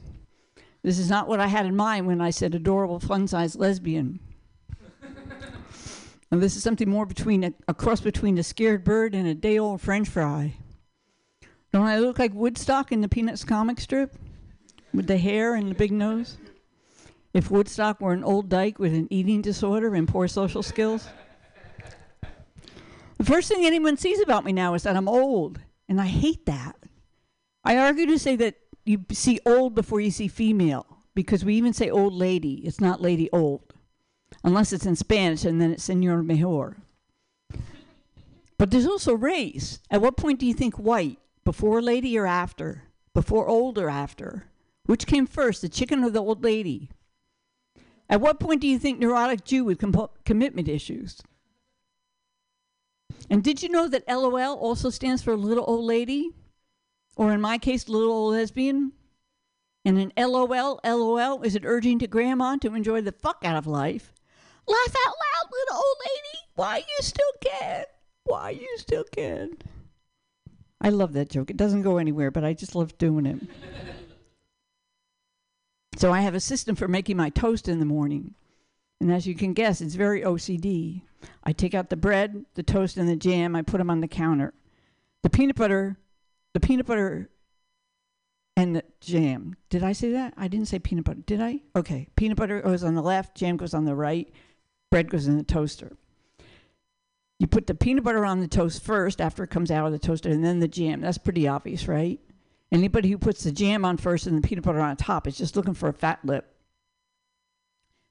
This 0.89 0.97
is 0.97 1.07
not 1.07 1.27
what 1.27 1.39
I 1.39 1.45
had 1.45 1.67
in 1.67 1.75
mind 1.75 2.07
when 2.07 2.19
I 2.19 2.31
said 2.31 2.55
adorable, 2.55 2.99
fun 2.99 3.27
sized 3.27 3.59
lesbian. 3.59 4.19
and 6.31 6.41
this 6.41 6.55
is 6.55 6.63
something 6.63 6.89
more 6.89 7.05
between 7.05 7.43
a, 7.43 7.53
a, 7.67 7.75
cross 7.75 8.01
between 8.01 8.39
a 8.39 8.43
scared 8.43 8.83
bird 8.83 9.13
and 9.13 9.27
a 9.27 9.35
day 9.35 9.59
old 9.59 9.81
french 9.81 10.09
fry. 10.09 10.55
Don't 11.71 11.85
I 11.85 11.99
look 11.99 12.17
like 12.17 12.33
Woodstock 12.33 12.91
in 12.91 13.01
the 13.01 13.07
Peanuts 13.07 13.43
comic 13.43 13.79
strip? 13.79 14.15
With 14.91 15.05
the 15.05 15.19
hair 15.19 15.53
and 15.53 15.69
the 15.69 15.75
big 15.75 15.91
nose? 15.91 16.37
If 17.35 17.51
Woodstock 17.51 18.01
were 18.01 18.13
an 18.13 18.23
old 18.23 18.49
dyke 18.49 18.79
with 18.79 18.95
an 18.95 19.07
eating 19.11 19.43
disorder 19.43 19.93
and 19.93 20.07
poor 20.07 20.27
social 20.27 20.63
skills? 20.63 21.07
The 23.19 23.25
first 23.25 23.47
thing 23.47 23.63
anyone 23.63 23.97
sees 23.97 24.21
about 24.21 24.43
me 24.43 24.53
now 24.53 24.73
is 24.73 24.81
that 24.81 24.97
I'm 24.97 25.07
old, 25.07 25.59
and 25.87 26.01
I 26.01 26.07
hate 26.07 26.47
that. 26.47 26.77
I 27.63 27.77
argue 27.77 28.07
to 28.07 28.17
say 28.17 28.35
that 28.37 28.55
you 28.89 29.05
see 29.11 29.39
old 29.45 29.75
before 29.75 30.01
you 30.01 30.09
see 30.09 30.27
female 30.27 30.97
because 31.13 31.45
we 31.45 31.53
even 31.53 31.73
say 31.73 31.91
old 31.91 32.11
lady. 32.11 32.55
It's 32.65 32.81
not 32.81 33.03
lady 33.03 33.29
old, 33.31 33.75
unless 34.43 34.73
it's 34.73 34.87
in 34.87 34.95
Spanish 34.95 35.45
and 35.45 35.61
then 35.61 35.71
it's 35.71 35.83
senor 35.83 36.23
mejor. 36.23 36.77
But 38.57 38.71
there's 38.71 38.87
also 38.87 39.13
race. 39.13 39.79
At 39.91 40.01
what 40.01 40.17
point 40.17 40.39
do 40.39 40.47
you 40.47 40.55
think 40.55 40.79
white? 40.79 41.19
Before 41.45 41.83
lady 41.83 42.17
or 42.17 42.25
after? 42.25 42.85
Before 43.13 43.47
old 43.47 43.77
or 43.77 43.91
after? 43.91 44.47
Which 44.87 45.05
came 45.05 45.27
first, 45.27 45.61
the 45.61 45.69
chicken 45.69 46.03
or 46.03 46.09
the 46.09 46.23
old 46.23 46.43
lady? 46.43 46.89
At 48.09 48.21
what 48.21 48.39
point 48.39 48.59
do 48.59 48.67
you 48.67 48.79
think 48.79 48.97
neurotic 48.97 49.45
Jew 49.45 49.65
with 49.65 49.77
com- 49.77 50.09
commitment 50.25 50.67
issues? 50.67 51.21
And 53.29 53.43
did 53.43 53.61
you 53.61 53.69
know 53.69 53.87
that 53.87 54.07
LOL 54.07 54.57
also 54.57 54.89
stands 54.89 55.21
for 55.21 55.37
little 55.37 55.65
old 55.67 55.85
lady? 55.85 56.31
Or 57.19 57.33
in 57.33 57.41
my 57.41 57.57
case, 57.57 57.89
little 57.89 58.13
old 58.13 58.31
lesbian. 58.31 58.93
And 59.83 59.97
an 59.97 60.13
LOL, 60.17 60.79
LOL, 60.85 61.41
is 61.41 61.53
it 61.53 61.65
urging 61.65 61.99
to 61.99 62.07
grandma 62.07 62.55
to 62.55 62.73
enjoy 62.73 63.01
the 63.01 63.11
fuck 63.11 63.41
out 63.43 63.57
of 63.57 63.67
life? 63.67 64.13
Laugh 64.65 64.95
out 65.05 65.13
loud, 65.13 65.51
little 65.51 65.75
old 65.75 65.97
lady. 66.05 66.39
Why 66.55 66.77
you 66.77 66.97
still 67.01 67.31
can? 67.41 67.83
Why 68.23 68.51
you 68.51 68.69
still 68.77 69.03
can? 69.03 69.57
I 70.79 70.91
love 70.91 71.11
that 71.11 71.29
joke. 71.29 71.49
It 71.49 71.57
doesn't 71.57 71.81
go 71.81 71.97
anywhere, 71.97 72.31
but 72.31 72.45
I 72.45 72.53
just 72.53 72.73
love 72.73 72.97
doing 72.97 73.25
it. 73.25 73.41
so 75.97 76.13
I 76.13 76.21
have 76.21 76.35
a 76.35 76.39
system 76.39 76.77
for 76.77 76.87
making 76.87 77.17
my 77.17 77.31
toast 77.31 77.67
in 77.67 77.79
the 77.79 77.85
morning. 77.85 78.33
And 79.01 79.11
as 79.11 79.27
you 79.27 79.35
can 79.35 79.51
guess, 79.51 79.81
it's 79.81 79.95
very 79.95 80.21
OCD. 80.21 81.01
I 81.43 81.51
take 81.51 81.73
out 81.73 81.89
the 81.89 81.97
bread, 81.97 82.45
the 82.53 82.63
toast, 82.63 82.95
and 82.95 83.09
the 83.09 83.17
jam. 83.17 83.57
I 83.57 83.61
put 83.61 83.79
them 83.79 83.89
on 83.89 83.99
the 83.99 84.07
counter. 84.07 84.53
The 85.21 85.29
peanut 85.29 85.57
butter 85.57 85.97
the 86.53 86.59
peanut 86.59 86.85
butter 86.85 87.29
and 88.55 88.75
the 88.75 88.83
jam. 88.99 89.55
Did 89.69 89.83
I 89.83 89.93
say 89.93 90.11
that? 90.11 90.33
I 90.35 90.47
didn't 90.47 90.67
say 90.67 90.79
peanut 90.79 91.05
butter. 91.05 91.21
Did 91.25 91.41
I? 91.41 91.61
Okay. 91.75 92.09
Peanut 92.15 92.37
butter 92.37 92.61
goes 92.61 92.83
on 92.83 92.95
the 92.95 93.01
left, 93.01 93.37
jam 93.37 93.57
goes 93.57 93.73
on 93.73 93.85
the 93.85 93.95
right, 93.95 94.31
bread 94.91 95.09
goes 95.09 95.27
in 95.27 95.37
the 95.37 95.43
toaster. 95.43 95.95
You 97.39 97.47
put 97.47 97.67
the 97.67 97.75
peanut 97.75 98.03
butter 98.03 98.25
on 98.25 98.41
the 98.41 98.49
toast 98.49 98.83
first 98.83 99.21
after 99.21 99.43
it 99.43 99.49
comes 99.49 99.71
out 99.71 99.85
of 99.85 99.93
the 99.93 99.99
toaster, 99.99 100.29
and 100.29 100.43
then 100.43 100.59
the 100.59 100.67
jam. 100.67 100.99
That's 100.99 101.17
pretty 101.17 101.47
obvious, 101.47 101.87
right? 101.87 102.19
Anybody 102.71 103.09
who 103.09 103.17
puts 103.17 103.43
the 103.43 103.51
jam 103.51 103.85
on 103.85 103.97
first 103.97 104.27
and 104.27 104.37
the 104.37 104.45
peanut 104.45 104.65
butter 104.65 104.81
on 104.81 104.97
top 104.97 105.25
is 105.25 105.37
just 105.37 105.55
looking 105.55 105.73
for 105.73 105.87
a 105.87 105.93
fat 105.93 106.19
lip. 106.23 106.53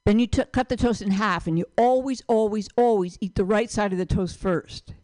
Then 0.07 0.18
you 0.18 0.26
t- 0.26 0.45
cut 0.52 0.71
the 0.71 0.76
toast 0.76 1.02
in 1.02 1.11
half, 1.11 1.47
and 1.47 1.59
you 1.59 1.66
always, 1.76 2.23
always, 2.26 2.68
always 2.76 3.18
eat 3.21 3.35
the 3.35 3.45
right 3.45 3.71
side 3.71 3.92
of 3.92 3.99
the 3.99 4.07
toast 4.07 4.38
first. 4.38 4.95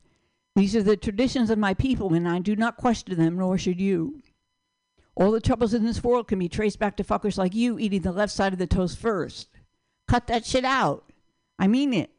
These 0.57 0.77
are 0.77 0.83
the 0.83 0.97
traditions 0.97 1.51
of 1.51 1.59
my 1.59 1.75
people, 1.75 2.15
and 2.15 2.29
I 2.29 2.39
do 2.39 2.55
not 2.55 2.77
question 2.77 3.17
them, 3.17 3.37
nor 3.37 3.59
should 3.59 3.81
you. 3.81 4.23
All 5.17 5.33
the 5.33 5.41
troubles 5.41 5.75
in 5.75 5.85
this 5.85 6.03
world 6.03 6.29
can 6.29 6.39
be 6.39 6.49
traced 6.49 6.79
back 6.79 6.97
to 6.97 7.05
fuckers 7.05 7.39
like 7.39 7.55
you 7.55 7.79
eating 7.79 8.03
the 8.03 8.13
left 8.13 8.33
side 8.33 8.53
of 8.53 8.59
the 8.59 8.67
toast 8.67 8.99
first. 8.99 9.49
Cut 10.07 10.27
that 10.27 10.45
shit 10.45 10.65
out. 10.65 11.11
I 11.59 11.67
mean 11.67 11.93
it. 11.93 12.11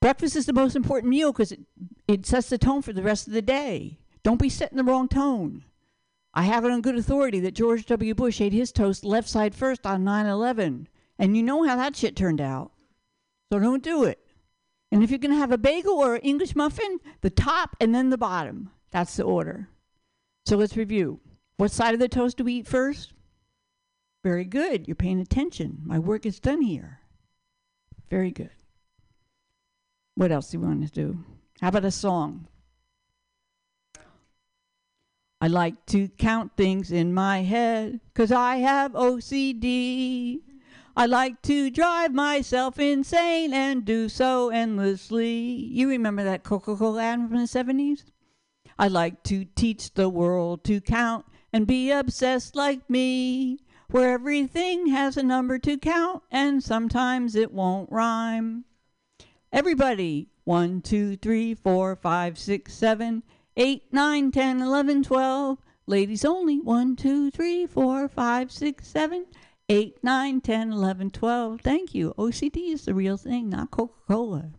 Breakfast 0.00 0.36
is 0.36 0.46
the 0.46 0.52
most 0.52 0.76
important 0.76 1.10
meal 1.10 1.32
because 1.32 1.52
it, 1.52 1.60
it 2.06 2.26
sets 2.26 2.50
the 2.50 2.58
tone 2.58 2.82
for 2.82 2.92
the 2.92 3.02
rest 3.02 3.26
of 3.26 3.32
the 3.32 3.42
day. 3.42 3.98
Don't 4.22 4.40
be 4.40 4.48
setting 4.48 4.76
the 4.76 4.84
wrong 4.84 5.08
tone. 5.08 5.64
I 6.34 6.42
have 6.42 6.64
it 6.64 6.70
on 6.70 6.80
good 6.80 6.96
authority 6.96 7.40
that 7.40 7.54
George 7.54 7.86
W. 7.86 8.14
Bush 8.14 8.40
ate 8.40 8.52
his 8.52 8.72
toast 8.72 9.04
left 9.04 9.28
side 9.28 9.54
first 9.54 9.86
on 9.86 10.04
9 10.04 10.26
11. 10.26 10.88
And 11.18 11.36
you 11.36 11.42
know 11.42 11.62
how 11.62 11.76
that 11.76 11.96
shit 11.96 12.16
turned 12.16 12.40
out. 12.40 12.72
So 13.52 13.60
don't 13.60 13.82
do 13.82 14.04
it. 14.04 14.18
And 14.94 15.02
if 15.02 15.10
you're 15.10 15.18
going 15.18 15.34
to 15.34 15.40
have 15.40 15.50
a 15.50 15.58
bagel 15.58 15.94
or 15.94 16.14
an 16.14 16.20
English 16.20 16.54
muffin, 16.54 17.00
the 17.20 17.28
top 17.28 17.74
and 17.80 17.92
then 17.92 18.10
the 18.10 18.16
bottom. 18.16 18.70
That's 18.92 19.16
the 19.16 19.24
order. 19.24 19.68
So 20.46 20.56
let's 20.56 20.76
review. 20.76 21.18
What 21.56 21.72
side 21.72 21.94
of 21.94 22.00
the 22.00 22.06
toast 22.06 22.36
do 22.36 22.44
we 22.44 22.52
eat 22.52 22.68
first? 22.68 23.12
Very 24.22 24.44
good. 24.44 24.86
You're 24.86 24.94
paying 24.94 25.18
attention. 25.18 25.80
My 25.84 25.98
work 25.98 26.24
is 26.24 26.38
done 26.38 26.62
here. 26.62 27.00
Very 28.08 28.30
good. 28.30 28.52
What 30.14 30.30
else 30.30 30.52
do 30.52 30.58
you 30.58 30.64
want 30.64 30.86
to 30.86 30.92
do? 30.92 31.24
How 31.60 31.70
about 31.70 31.84
a 31.84 31.90
song? 31.90 32.46
I 35.40 35.48
like 35.48 35.86
to 35.86 36.06
count 36.06 36.52
things 36.56 36.92
in 36.92 37.12
my 37.12 37.42
head 37.42 37.98
because 38.12 38.30
I 38.30 38.58
have 38.58 38.92
OCD. 38.92 40.38
I 40.96 41.06
like 41.06 41.42
to 41.42 41.70
drive 41.70 42.14
myself 42.14 42.78
insane 42.78 43.52
and 43.52 43.84
do 43.84 44.08
so 44.08 44.50
endlessly. 44.50 45.32
You 45.32 45.88
remember 45.88 46.22
that 46.22 46.44
Coca 46.44 46.76
Cola 46.76 47.02
ad 47.02 47.28
from 47.28 47.38
the 47.38 47.44
70s? 47.44 48.04
I 48.78 48.86
like 48.86 49.24
to 49.24 49.44
teach 49.44 49.94
the 49.94 50.08
world 50.08 50.62
to 50.64 50.80
count 50.80 51.26
and 51.52 51.66
be 51.66 51.90
obsessed 51.90 52.54
like 52.54 52.88
me, 52.88 53.58
where 53.90 54.12
everything 54.12 54.86
has 54.86 55.16
a 55.16 55.24
number 55.24 55.58
to 55.58 55.76
count 55.78 56.22
and 56.30 56.62
sometimes 56.62 57.34
it 57.34 57.52
won't 57.52 57.90
rhyme. 57.90 58.64
Everybody, 59.52 60.28
1, 60.44 60.80
2, 60.82 61.16
3, 61.16 61.54
4, 61.54 61.96
5, 61.96 62.38
6, 62.38 62.72
7, 62.72 63.22
8, 63.56 63.82
9, 63.92 64.30
10, 64.30 64.60
11, 64.60 65.02
12. 65.02 65.58
Ladies 65.86 66.24
only. 66.24 66.60
One, 66.60 66.96
two, 66.96 67.30
three, 67.30 67.66
four, 67.66 68.08
five, 68.08 68.50
six, 68.50 68.88
seven, 68.88 69.26
eight, 69.68 70.02
nine, 70.02 70.40
ten, 70.40 70.72
eleven, 70.72 71.10
twelve. 71.10 71.60
Thank 71.60 71.94
you. 71.94 72.14
OCD 72.18 72.72
is 72.72 72.84
the 72.84 72.94
real 72.94 73.16
thing, 73.16 73.48
not 73.48 73.70
Coca 73.70 73.98
Cola. 74.06 74.52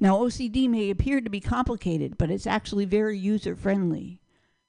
Now, 0.00 0.18
OCD 0.18 0.68
may 0.68 0.90
appear 0.90 1.20
to 1.20 1.30
be 1.30 1.40
complicated, 1.40 2.16
but 2.16 2.30
it's 2.30 2.46
actually 2.46 2.86
very 2.86 3.18
user 3.18 3.54
friendly. 3.54 4.20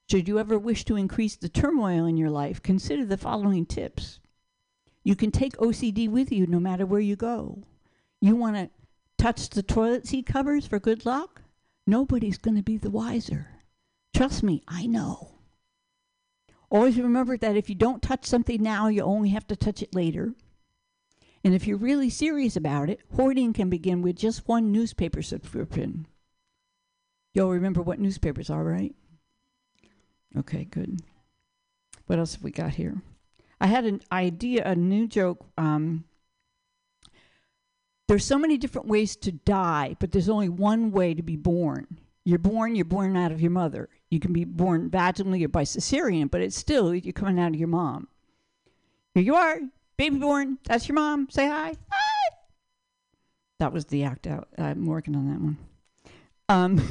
Should 0.09 0.27
you 0.27 0.39
ever 0.39 0.57
wish 0.59 0.85
to 0.85 0.95
increase 0.95 1.35
the 1.35 1.49
turmoil 1.49 2.05
in 2.05 2.17
your 2.17 2.29
life, 2.29 2.61
consider 2.61 3.05
the 3.05 3.17
following 3.17 3.65
tips. 3.65 4.19
You 5.03 5.15
can 5.15 5.31
take 5.31 5.55
OCD 5.57 6.09
with 6.09 6.31
you 6.31 6.47
no 6.47 6.59
matter 6.59 6.85
where 6.85 6.99
you 6.99 7.15
go. 7.15 7.63
You 8.19 8.35
want 8.35 8.57
to 8.57 8.69
touch 9.17 9.49
the 9.49 9.63
toilet 9.63 10.07
seat 10.07 10.25
covers 10.25 10.67
for 10.67 10.79
good 10.79 11.05
luck? 11.05 11.41
Nobody's 11.85 12.37
going 12.37 12.57
to 12.57 12.63
be 12.63 12.77
the 12.77 12.89
wiser. 12.89 13.47
Trust 14.13 14.43
me, 14.43 14.63
I 14.67 14.85
know. 14.87 15.36
Always 16.69 16.97
remember 16.97 17.37
that 17.37 17.55
if 17.55 17.69
you 17.69 17.75
don't 17.75 18.01
touch 18.01 18.25
something 18.25 18.61
now, 18.61 18.87
you 18.87 19.01
only 19.01 19.29
have 19.29 19.47
to 19.47 19.55
touch 19.55 19.81
it 19.81 19.95
later. 19.95 20.33
And 21.43 21.53
if 21.53 21.65
you're 21.65 21.77
really 21.77 22.09
serious 22.09 22.55
about 22.55 22.89
it, 22.89 22.99
hoarding 23.15 23.53
can 23.53 23.69
begin 23.69 24.01
with 24.01 24.17
just 24.17 24.47
one 24.47 24.71
newspaper 24.71 25.21
subscription. 25.21 26.07
You'll 27.33 27.51
remember 27.51 27.81
what 27.81 27.99
newspapers 27.99 28.49
are, 28.49 28.63
right? 28.63 28.93
Okay, 30.35 30.65
good. 30.65 31.01
What 32.07 32.19
else 32.19 32.33
have 32.33 32.43
we 32.43 32.51
got 32.51 32.73
here? 32.73 33.01
I 33.61 33.67
had 33.67 33.85
an 33.85 34.01
idea, 34.11 34.63
a 34.65 34.75
new 34.75 35.07
joke. 35.07 35.45
Um, 35.57 36.03
there's 38.07 38.25
so 38.25 38.37
many 38.37 38.57
different 38.57 38.87
ways 38.87 39.15
to 39.17 39.31
die, 39.31 39.95
but 39.99 40.11
there's 40.11 40.29
only 40.29 40.49
one 40.49 40.91
way 40.91 41.13
to 41.13 41.23
be 41.23 41.35
born. 41.35 41.99
You're 42.27 42.39
born, 42.39 42.75
you're 42.75 42.83
born 42.83 43.15
out 43.15 43.31
of 43.31 43.39
your 43.39 43.51
mother. 43.51 43.87
You 44.09 44.19
can 44.19 44.33
be 44.33 44.43
born 44.43 44.89
vaginally 44.89 45.45
or 45.45 45.47
by 45.47 45.63
cesarean, 45.63 46.29
but 46.29 46.41
it's 46.41 46.57
still 46.57 46.93
you're 46.93 47.13
coming 47.13 47.39
out 47.39 47.53
of 47.53 47.55
your 47.55 47.69
mom. 47.69 48.09
Here 49.13 49.23
you 49.23 49.35
are, 49.35 49.61
baby 49.95 50.17
born. 50.17 50.57
That's 50.65 50.89
your 50.89 50.95
mom. 50.95 51.29
Say 51.29 51.47
hi. 51.47 51.77
Hi. 51.89 52.35
That 53.59 53.71
was 53.71 53.85
the 53.85 54.03
act 54.03 54.27
out. 54.27 54.49
I'm 54.57 54.85
working 54.85 55.15
on 55.15 55.29
that 55.29 55.39
one. 55.39 55.57
Um, 56.49 56.85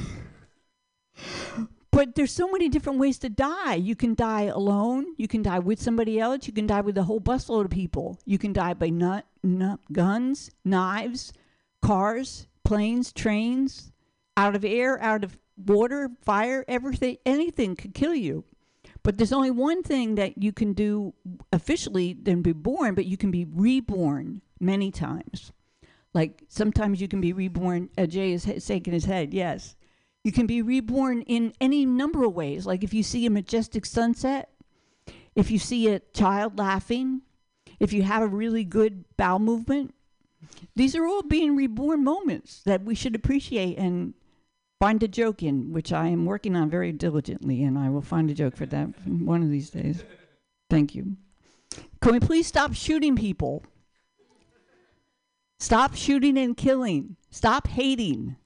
but 1.90 2.14
there's 2.14 2.32
so 2.32 2.50
many 2.50 2.70
different 2.70 2.98
ways 2.98 3.18
to 3.18 3.28
die. 3.28 3.74
You 3.74 3.94
can 3.94 4.14
die 4.14 4.44
alone. 4.44 5.04
You 5.18 5.28
can 5.28 5.42
die 5.42 5.58
with 5.58 5.82
somebody 5.82 6.18
else. 6.18 6.46
You 6.46 6.54
can 6.54 6.66
die 6.66 6.80
with 6.80 6.96
a 6.96 7.02
whole 7.02 7.20
busload 7.20 7.66
of 7.66 7.70
people. 7.70 8.18
You 8.24 8.38
can 8.38 8.54
die 8.54 8.72
by 8.72 8.88
nut, 8.88 9.26
nut 9.42 9.80
guns, 9.92 10.50
knives, 10.64 11.34
cars, 11.82 12.46
planes, 12.64 13.12
trains, 13.12 13.92
out 14.36 14.54
of 14.54 14.64
air, 14.64 15.02
out 15.02 15.24
of 15.24 15.38
water, 15.56 16.10
fire, 16.22 16.64
everything, 16.68 17.16
anything 17.24 17.76
could 17.76 17.94
kill 17.94 18.14
you. 18.14 18.44
But 19.02 19.18
there's 19.18 19.32
only 19.32 19.50
one 19.50 19.82
thing 19.82 20.16
that 20.16 20.42
you 20.42 20.52
can 20.52 20.72
do 20.72 21.14
officially 21.52 22.12
than 22.12 22.42
be 22.42 22.52
born, 22.52 22.94
but 22.94 23.06
you 23.06 23.16
can 23.16 23.30
be 23.30 23.44
reborn 23.44 24.42
many 24.58 24.90
times. 24.90 25.52
Like 26.12 26.42
sometimes 26.48 27.00
you 27.00 27.08
can 27.08 27.20
be 27.20 27.32
reborn. 27.32 27.90
Uh, 27.96 28.06
Jay 28.06 28.32
is 28.32 28.50
shaking 28.64 28.92
his 28.92 29.04
head. 29.04 29.32
Yes, 29.32 29.76
you 30.24 30.32
can 30.32 30.46
be 30.46 30.62
reborn 30.62 31.22
in 31.22 31.52
any 31.60 31.86
number 31.86 32.24
of 32.24 32.34
ways. 32.34 32.66
Like 32.66 32.82
if 32.82 32.92
you 32.92 33.02
see 33.02 33.26
a 33.26 33.30
majestic 33.30 33.86
sunset, 33.86 34.50
if 35.34 35.50
you 35.50 35.58
see 35.58 35.88
a 35.88 36.00
child 36.14 36.58
laughing, 36.58 37.22
if 37.78 37.92
you 37.92 38.02
have 38.02 38.22
a 38.22 38.26
really 38.26 38.64
good 38.64 39.04
bowel 39.16 39.38
movement, 39.38 39.94
these 40.74 40.96
are 40.96 41.06
all 41.06 41.22
being 41.22 41.54
reborn 41.54 42.02
moments 42.02 42.62
that 42.64 42.82
we 42.82 42.94
should 42.94 43.14
appreciate 43.14 43.78
and 43.78 44.14
find 44.80 45.02
a 45.02 45.08
joke 45.08 45.42
in, 45.42 45.72
which 45.72 45.92
I 45.92 46.08
am 46.08 46.26
working 46.26 46.56
on 46.56 46.70
very 46.70 46.92
diligently, 46.92 47.62
and 47.62 47.78
I 47.78 47.88
will 47.88 48.02
find 48.02 48.30
a 48.30 48.34
joke 48.34 48.56
for 48.56 48.66
that 48.66 48.88
one 49.06 49.42
of 49.42 49.50
these 49.50 49.70
days. 49.70 50.04
Thank 50.68 50.94
you. 50.94 51.16
Can 52.00 52.12
we 52.12 52.20
please 52.20 52.46
stop 52.46 52.74
shooting 52.74 53.16
people? 53.16 53.64
Stop 55.58 55.94
shooting 55.94 56.36
and 56.36 56.56
killing. 56.56 57.16
Stop 57.30 57.68
hating. 57.68 58.36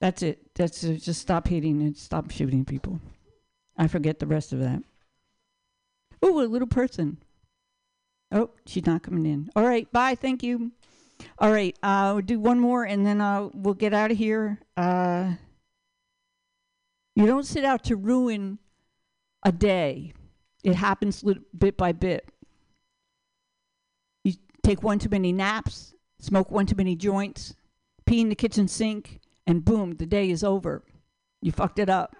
That's 0.00 0.22
it. 0.22 0.54
That's 0.54 0.82
it. 0.84 1.02
Just 1.02 1.20
stop 1.20 1.48
hating 1.48 1.82
and 1.82 1.96
stop 1.96 2.30
shooting 2.30 2.64
people. 2.64 3.00
I 3.76 3.88
forget 3.88 4.18
the 4.18 4.26
rest 4.26 4.52
of 4.52 4.60
that. 4.60 4.82
Oh, 6.22 6.42
a 6.42 6.46
little 6.46 6.68
person. 6.68 7.18
Oh, 8.32 8.50
she's 8.66 8.86
not 8.86 9.02
coming 9.02 9.26
in. 9.26 9.50
All 9.54 9.64
right. 9.64 9.90
Bye. 9.92 10.14
Thank 10.14 10.42
you. 10.42 10.72
All 11.38 11.52
right, 11.52 11.76
we'll 11.82 12.20
do 12.20 12.38
one 12.38 12.60
more 12.60 12.84
and 12.84 13.04
then 13.04 13.20
uh, 13.20 13.48
we'll 13.52 13.74
get 13.74 13.94
out 13.94 14.10
of 14.10 14.16
here. 14.16 14.60
Uh, 14.76 15.34
you 17.16 17.26
don't 17.26 17.46
sit 17.46 17.64
out 17.64 17.84
to 17.84 17.96
ruin 17.96 18.58
a 19.44 19.52
day. 19.52 20.12
It 20.62 20.74
happens 20.74 21.24
bit 21.56 21.76
by 21.76 21.92
bit. 21.92 22.28
You 24.24 24.34
take 24.62 24.82
one 24.82 24.98
too 24.98 25.10
many 25.10 25.32
naps, 25.32 25.94
smoke 26.20 26.50
one 26.50 26.66
too 26.66 26.76
many 26.76 26.96
joints, 26.96 27.54
pee 28.06 28.20
in 28.20 28.30
the 28.30 28.34
kitchen 28.34 28.66
sink, 28.66 29.20
and 29.46 29.64
boom, 29.64 29.96
the 29.96 30.06
day 30.06 30.30
is 30.30 30.42
over. 30.42 30.82
You 31.42 31.52
fucked 31.52 31.78
it 31.78 31.90
up. 31.90 32.16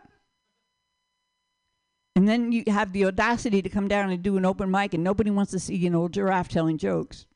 And 2.17 2.29
then 2.29 2.53
you 2.53 2.63
have 2.69 2.93
the 2.93 3.07
audacity 3.07 3.63
to 3.63 3.69
come 3.69 3.89
down 3.89 4.11
and 4.11 4.23
do 4.23 4.37
an 4.37 4.45
open 4.45 4.71
mic, 4.71 4.95
and 4.95 5.03
nobody 5.03 5.31
wants 5.31 5.51
to 5.53 5.59
see 5.59 5.85
an 5.87 5.95
old 5.95 6.13
giraffe 6.13 6.49
telling 6.49 6.79
jokes. 6.79 7.27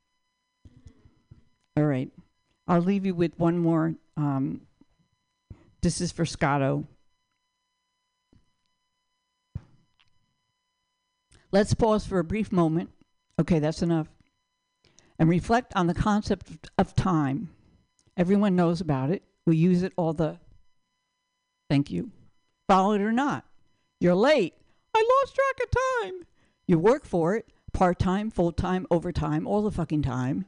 All 1.79 1.85
right. 1.85 2.11
I'll 2.67 2.81
leave 2.81 3.07
you 3.07 3.15
with 3.15 3.39
one 3.39 3.57
more. 3.57 3.95
Um, 4.17 4.63
this 5.81 6.01
is 6.01 6.11
for 6.11 6.27
Scotto. 6.27 6.89
Let's 11.53 11.75
pause 11.75 12.05
for 12.05 12.19
a 12.19 12.25
brief 12.25 12.51
moment. 12.51 12.91
Okay, 13.41 13.61
that's 13.61 13.81
enough. 13.81 14.09
And 15.21 15.29
reflect 15.29 15.73
on 15.77 15.87
the 15.87 15.95
concept 15.95 16.69
of- 16.77 16.97
time. 16.97 17.51
Everyone 18.17 18.57
knows 18.57 18.81
about 18.81 19.11
it. 19.11 19.23
We 19.47 19.57
use 19.57 19.85
it 19.85 19.93
all 19.97 20.13
the. 20.13 20.41
Thank 21.71 21.93
you. 21.93 22.11
Follow 22.67 22.95
it 22.95 23.01
or 23.01 23.13
not. 23.13 23.45
You're 24.01 24.17
late. 24.17 24.55
I 24.97 25.21
lost 25.23 25.37
track 25.37 25.69
of 25.69 26.03
time. 26.03 26.27
You 26.67 26.81
work 26.81 27.05
for 27.05 27.37
it, 27.37 27.47
part 27.73 28.01
time, 28.01 28.33
full 28.33 28.51
time, 28.51 28.85
overtime, 28.91 29.47
all 29.47 29.63
the 29.63 29.71
fucking 29.71 30.03
time. 30.03 30.47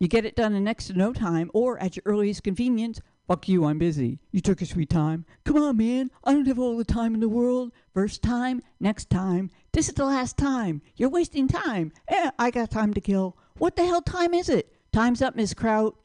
You 0.00 0.06
get 0.06 0.24
it 0.24 0.36
done 0.36 0.54
in 0.54 0.64
next 0.64 0.86
to 0.86 0.92
no 0.92 1.12
time, 1.12 1.50
or 1.52 1.80
at 1.82 1.96
your 1.96 2.04
earliest 2.06 2.44
convenience. 2.44 3.00
Fuck 3.26 3.48
you, 3.48 3.64
I'm 3.64 3.78
busy. 3.78 4.20
You 4.30 4.40
took 4.40 4.62
a 4.62 4.66
sweet 4.66 4.88
time. 4.88 5.26
Come 5.44 5.56
on, 5.56 5.76
man. 5.76 6.10
I 6.24 6.32
don't 6.32 6.46
have 6.46 6.58
all 6.58 6.76
the 6.76 6.84
time 6.84 7.14
in 7.14 7.20
the 7.20 7.28
world. 7.28 7.72
First 7.92 8.22
time, 8.22 8.62
next 8.80 9.10
time. 9.10 9.50
This 9.72 9.88
is 9.88 9.94
the 9.94 10.06
last 10.06 10.38
time. 10.38 10.82
You're 10.96 11.10
wasting 11.10 11.48
time. 11.48 11.92
Eh, 12.06 12.30
I 12.38 12.50
got 12.50 12.70
time 12.70 12.94
to 12.94 13.00
kill. 13.00 13.36
What 13.58 13.76
the 13.76 13.84
hell 13.84 14.00
time 14.00 14.34
is 14.34 14.48
it? 14.48 14.72
Time's 14.92 15.20
up, 15.20 15.34
Miss 15.34 15.52
Kraut. 15.52 15.96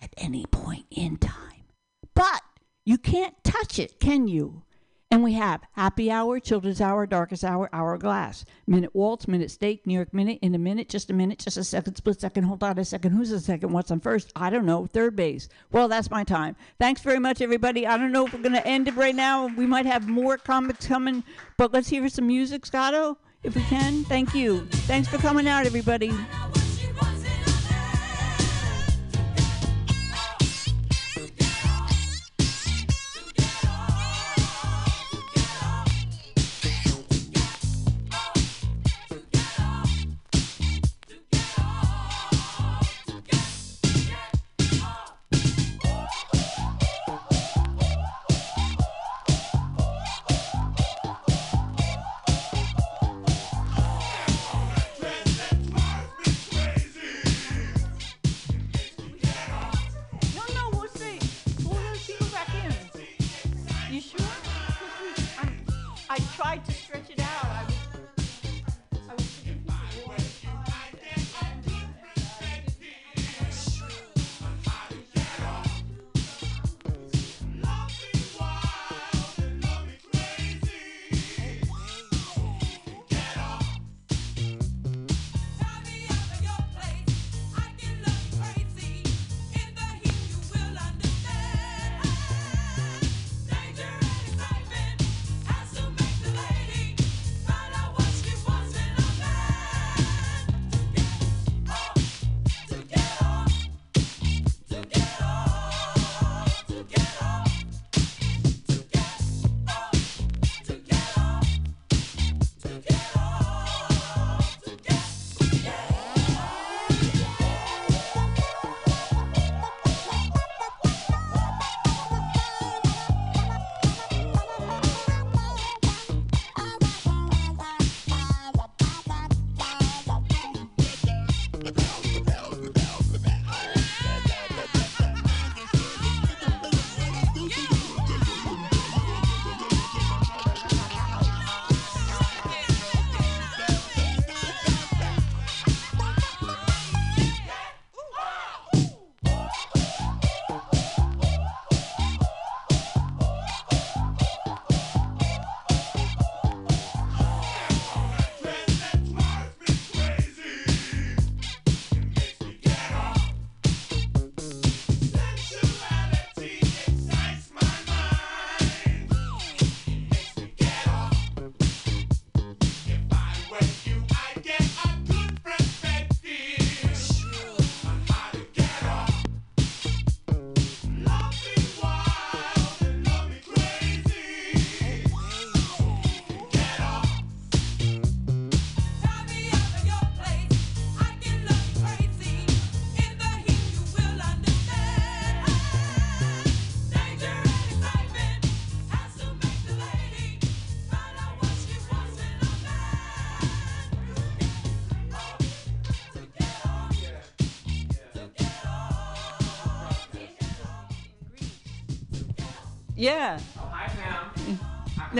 At 0.00 0.12
any 0.16 0.46
point 0.46 0.86
in 0.90 1.18
time. 1.18 1.66
But 2.14 2.42
you 2.84 2.98
can't 2.98 3.34
touch 3.44 3.78
it, 3.78 4.00
can 4.00 4.26
you? 4.26 4.62
And 5.12 5.22
we 5.22 5.34
have 5.34 5.60
happy 5.72 6.10
hour, 6.10 6.40
children's 6.40 6.80
hour, 6.80 7.04
darkest 7.06 7.44
hour, 7.44 7.68
hourglass, 7.70 8.46
minute 8.66 8.94
waltz, 8.94 9.28
minute 9.28 9.50
steak, 9.50 9.86
New 9.86 9.92
York 9.92 10.14
minute, 10.14 10.38
in 10.40 10.54
a 10.54 10.58
minute, 10.58 10.88
just 10.88 11.10
a 11.10 11.12
minute, 11.12 11.38
just 11.38 11.58
a 11.58 11.64
second, 11.64 11.96
split 11.96 12.18
second, 12.18 12.44
hold 12.44 12.64
on 12.64 12.78
a 12.78 12.84
second. 12.86 13.12
Who's 13.12 13.28
the 13.28 13.38
second? 13.38 13.72
What's 13.72 13.90
on 13.90 14.00
first? 14.00 14.32
I 14.34 14.48
don't 14.48 14.64
know. 14.64 14.86
Third 14.86 15.14
base. 15.14 15.50
Well, 15.70 15.86
that's 15.86 16.10
my 16.10 16.24
time. 16.24 16.56
Thanks 16.78 17.02
very 17.02 17.18
much, 17.18 17.42
everybody. 17.42 17.86
I 17.86 17.98
don't 17.98 18.10
know 18.10 18.24
if 18.24 18.32
we're 18.32 18.40
going 18.40 18.54
to 18.54 18.66
end 18.66 18.88
it 18.88 18.96
right 18.96 19.14
now. 19.14 19.48
We 19.48 19.66
might 19.66 19.84
have 19.84 20.08
more 20.08 20.38
comics 20.38 20.86
coming, 20.86 21.24
but 21.58 21.74
let's 21.74 21.90
hear 21.90 22.08
some 22.08 22.26
music, 22.26 22.64
Scotto, 22.64 23.18
if 23.42 23.54
we 23.54 23.60
can. 23.64 24.04
Thank 24.04 24.34
you. 24.34 24.64
Thanks 24.86 25.08
for 25.08 25.18
coming 25.18 25.46
out, 25.46 25.66
everybody. 25.66 26.10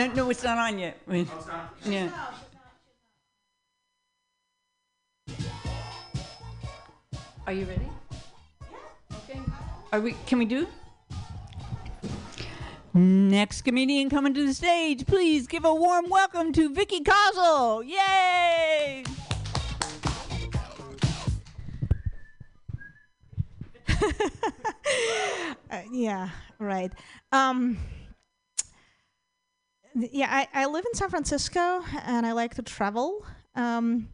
No, 0.02 0.12
no, 0.14 0.30
it's 0.30 0.42
not 0.42 0.58
on 0.58 0.80
yet. 0.80 0.98
Oh, 1.08 1.12
it's 1.12 1.30
not. 1.46 1.76
Yeah. 1.84 2.10
Are 7.46 7.52
you 7.52 7.66
ready? 7.66 7.88
Okay. 9.12 9.40
Are 9.92 10.00
we? 10.00 10.16
Can 10.26 10.38
we 10.38 10.44
do? 10.44 10.66
Next 12.94 13.62
comedian 13.62 14.10
coming 14.10 14.34
to 14.34 14.44
the 14.44 14.52
stage, 14.52 15.06
please 15.06 15.46
give 15.46 15.64
a 15.64 15.72
warm 15.72 16.08
welcome 16.08 16.52
to 16.52 16.74
Vicky 16.74 17.00
Kozel. 17.00 17.84
Yay! 17.86 19.04
Uh, 25.70 25.80
yeah, 25.90 26.28
right. 26.58 26.92
Um, 27.32 27.78
th- 27.78 28.01
yeah, 29.94 30.28
I, 30.30 30.62
I 30.62 30.66
live 30.66 30.84
in 30.84 30.94
San 30.94 31.10
Francisco 31.10 31.82
and 32.04 32.26
I 32.26 32.32
like 32.32 32.54
to 32.54 32.62
travel. 32.62 33.24
Um, 33.54 34.08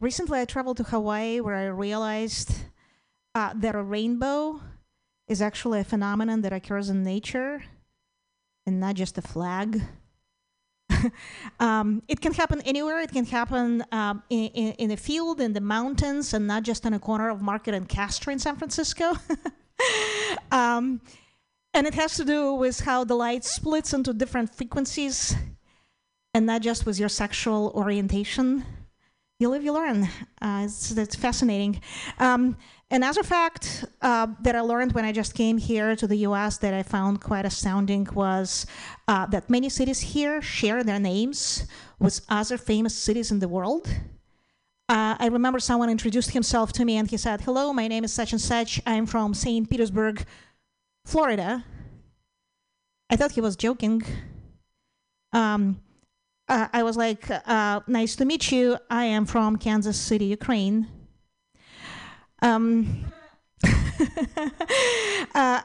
recently, 0.00 0.40
I 0.40 0.44
traveled 0.44 0.78
to 0.78 0.84
Hawaii 0.84 1.40
where 1.40 1.54
I 1.54 1.66
realized 1.66 2.54
uh, 3.34 3.52
that 3.56 3.74
a 3.74 3.82
rainbow 3.82 4.60
is 5.26 5.42
actually 5.42 5.80
a 5.80 5.84
phenomenon 5.84 6.40
that 6.42 6.52
occurs 6.52 6.88
in 6.88 7.02
nature 7.02 7.62
and 8.66 8.80
not 8.80 8.94
just 8.94 9.18
a 9.18 9.22
flag. 9.22 9.82
um, 11.60 12.02
it 12.08 12.20
can 12.20 12.32
happen 12.32 12.60
anywhere. 12.62 13.00
It 13.00 13.12
can 13.12 13.26
happen 13.26 13.84
um, 13.92 14.22
in, 14.30 14.46
in, 14.48 14.72
in 14.74 14.90
a 14.90 14.96
field, 14.96 15.40
in 15.40 15.52
the 15.52 15.60
mountains, 15.60 16.32
and 16.32 16.46
not 16.46 16.62
just 16.62 16.86
on 16.86 16.94
a 16.94 16.98
corner 16.98 17.28
of 17.28 17.42
Market 17.42 17.74
and 17.74 17.88
Castro 17.88 18.32
in 18.32 18.38
San 18.38 18.56
Francisco. 18.56 19.12
um, 20.50 21.00
and 21.74 21.86
it 21.86 21.94
has 21.94 22.16
to 22.16 22.24
do 22.24 22.54
with 22.54 22.80
how 22.80 23.04
the 23.04 23.14
light 23.14 23.44
splits 23.44 23.92
into 23.92 24.12
different 24.12 24.54
frequencies 24.54 25.34
and 26.34 26.46
not 26.46 26.62
just 26.62 26.86
with 26.86 26.98
your 26.98 27.08
sexual 27.08 27.72
orientation. 27.74 28.64
You 29.40 29.50
live, 29.50 29.62
you 29.62 29.72
learn. 29.72 30.08
Uh, 30.42 30.62
it's, 30.64 30.90
it's 30.90 31.14
fascinating. 31.14 31.80
Um, 32.18 32.56
another 32.90 33.22
fact 33.22 33.84
uh, 34.02 34.26
that 34.42 34.56
I 34.56 34.60
learned 34.60 34.92
when 34.92 35.04
I 35.04 35.12
just 35.12 35.34
came 35.34 35.58
here 35.58 35.94
to 35.94 36.06
the 36.08 36.16
US 36.28 36.58
that 36.58 36.74
I 36.74 36.82
found 36.82 37.20
quite 37.20 37.44
astounding 37.44 38.08
was 38.12 38.66
uh, 39.06 39.26
that 39.26 39.48
many 39.48 39.68
cities 39.68 40.00
here 40.00 40.42
share 40.42 40.82
their 40.82 40.98
names 40.98 41.66
with 42.00 42.20
other 42.28 42.58
famous 42.58 42.96
cities 42.96 43.30
in 43.30 43.38
the 43.38 43.48
world. 43.48 43.88
Uh, 44.88 45.14
I 45.18 45.28
remember 45.28 45.60
someone 45.60 45.90
introduced 45.90 46.30
himself 46.30 46.72
to 46.72 46.84
me 46.84 46.96
and 46.96 47.08
he 47.08 47.18
said, 47.18 47.42
Hello, 47.42 47.72
my 47.72 47.88
name 47.88 48.04
is 48.04 48.12
such 48.12 48.32
and 48.32 48.40
such. 48.40 48.80
I'm 48.86 49.06
from 49.06 49.34
St. 49.34 49.68
Petersburg, 49.68 50.24
Florida. 51.08 51.64
I 53.08 53.16
thought 53.16 53.32
he 53.32 53.40
was 53.40 53.56
joking. 53.56 54.02
Um, 55.32 55.80
uh, 56.46 56.68
I 56.70 56.82
was 56.82 56.98
like, 56.98 57.24
uh, 57.30 57.80
Nice 57.86 58.14
to 58.16 58.26
meet 58.26 58.52
you. 58.52 58.76
I 58.90 59.04
am 59.04 59.24
from 59.24 59.56
Kansas 59.56 59.98
City, 59.98 60.26
Ukraine. 60.26 60.86
Um, 62.42 63.06
uh, 65.34 65.62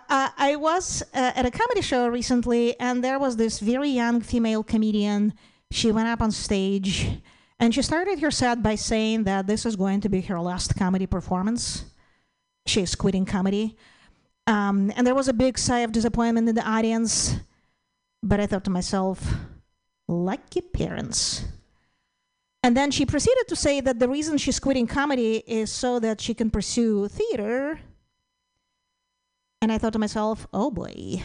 I 0.50 0.56
was 0.58 1.04
uh, 1.14 1.34
at 1.36 1.46
a 1.46 1.52
comedy 1.52 1.82
show 1.82 2.08
recently, 2.08 2.80
and 2.80 3.04
there 3.04 3.20
was 3.20 3.36
this 3.36 3.60
very 3.60 3.90
young 3.90 4.22
female 4.22 4.64
comedian. 4.64 5.34
She 5.72 5.92
went 5.92 6.08
up 6.08 6.22
on 6.22 6.32
stage 6.32 7.20
and 7.60 7.76
she 7.76 7.82
started 7.82 8.20
her 8.20 8.32
set 8.32 8.64
by 8.64 8.76
saying 8.76 9.26
that 9.26 9.48
this 9.48 9.66
is 9.66 9.76
going 9.76 10.00
to 10.02 10.10
be 10.10 10.22
her 10.22 10.40
last 10.40 10.78
comedy 10.78 11.06
performance. 11.06 11.84
She's 12.66 12.96
quitting 12.96 13.26
comedy. 13.26 13.76
Um, 14.48 14.92
and 14.96 15.08
there 15.08 15.16
was 15.16 15.28
a 15.28 15.34
big 15.34 15.58
sigh 15.58 15.80
of 15.80 15.92
disappointment 15.92 16.50
in 16.50 16.56
the 16.56 16.68
audience. 16.68 17.36
But 18.22 18.40
I 18.40 18.48
thought 18.48 18.64
to 18.66 18.72
myself, 18.72 19.36
lucky 20.08 20.62
parents. 20.62 21.44
And 22.64 22.78
then 22.78 22.92
she 22.92 23.06
proceeded 23.06 23.48
to 23.50 23.56
say 23.56 23.82
that 23.82 24.00
the 24.00 24.08
reason 24.08 24.38
she's 24.38 24.60
quitting 24.60 24.88
comedy 24.88 25.44
is 25.46 25.70
so 25.70 26.00
that 26.00 26.22
she 26.22 26.34
can 26.34 26.50
pursue 26.50 27.10
theater. 27.10 27.82
And 29.62 29.72
I 29.72 29.78
thought 29.78 29.94
to 29.94 30.00
myself, 30.00 30.48
oh 30.54 30.72
boy. 30.72 31.22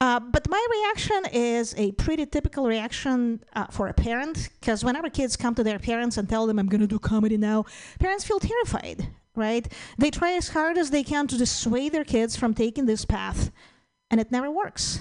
Uh, 0.00 0.20
but 0.20 0.48
my 0.50 0.66
reaction 0.70 1.22
is 1.32 1.74
a 1.78 1.92
pretty 1.92 2.26
typical 2.26 2.66
reaction 2.66 3.42
uh, 3.54 3.66
for 3.68 3.88
a 3.88 3.94
parent, 3.94 4.50
because 4.60 4.84
whenever 4.84 5.08
kids 5.08 5.36
come 5.36 5.54
to 5.54 5.64
their 5.64 5.78
parents 5.78 6.18
and 6.18 6.28
tell 6.28 6.46
them, 6.46 6.58
I'm 6.58 6.66
going 6.66 6.80
to 6.80 6.86
do 6.86 6.98
comedy 6.98 7.36
now, 7.36 7.64
parents 7.98 8.24
feel 8.24 8.38
terrified, 8.40 9.08
right? 9.36 9.70
They 9.98 10.10
try 10.10 10.32
as 10.32 10.48
hard 10.48 10.78
as 10.78 10.90
they 10.90 11.02
can 11.02 11.26
to 11.28 11.38
dissuade 11.38 11.92
their 11.92 12.04
kids 12.04 12.36
from 12.36 12.54
taking 12.54 12.86
this 12.86 13.04
path, 13.04 13.50
and 14.10 14.20
it 14.20 14.32
never 14.32 14.50
works. 14.50 15.00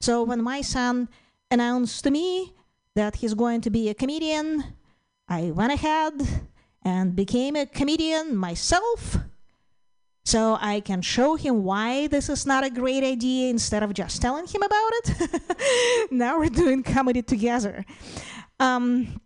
So 0.00 0.22
when 0.22 0.42
my 0.42 0.60
son 0.60 1.08
announced 1.50 2.04
to 2.04 2.10
me 2.10 2.54
that 2.94 3.16
he's 3.16 3.34
going 3.34 3.60
to 3.62 3.70
be 3.70 3.88
a 3.88 3.94
comedian, 3.94 4.64
I 5.28 5.50
went 5.50 5.72
ahead 5.72 6.14
and 6.82 7.16
became 7.16 7.56
a 7.56 7.66
comedian 7.66 8.36
myself 8.36 9.18
so 10.26 10.58
I 10.60 10.80
can 10.80 11.02
show 11.02 11.36
him 11.36 11.62
why 11.62 12.08
this 12.08 12.28
is 12.28 12.46
not 12.46 12.64
a 12.64 12.70
great 12.70 13.04
idea 13.04 13.48
instead 13.48 13.84
of 13.84 13.94
just 13.94 14.20
telling 14.20 14.48
him 14.48 14.60
about 14.60 14.90
it. 14.94 16.10
now 16.10 16.36
we're 16.40 16.48
doing 16.48 16.82
comedy 16.82 17.22
together. 17.22 17.84
Um, 18.58 19.20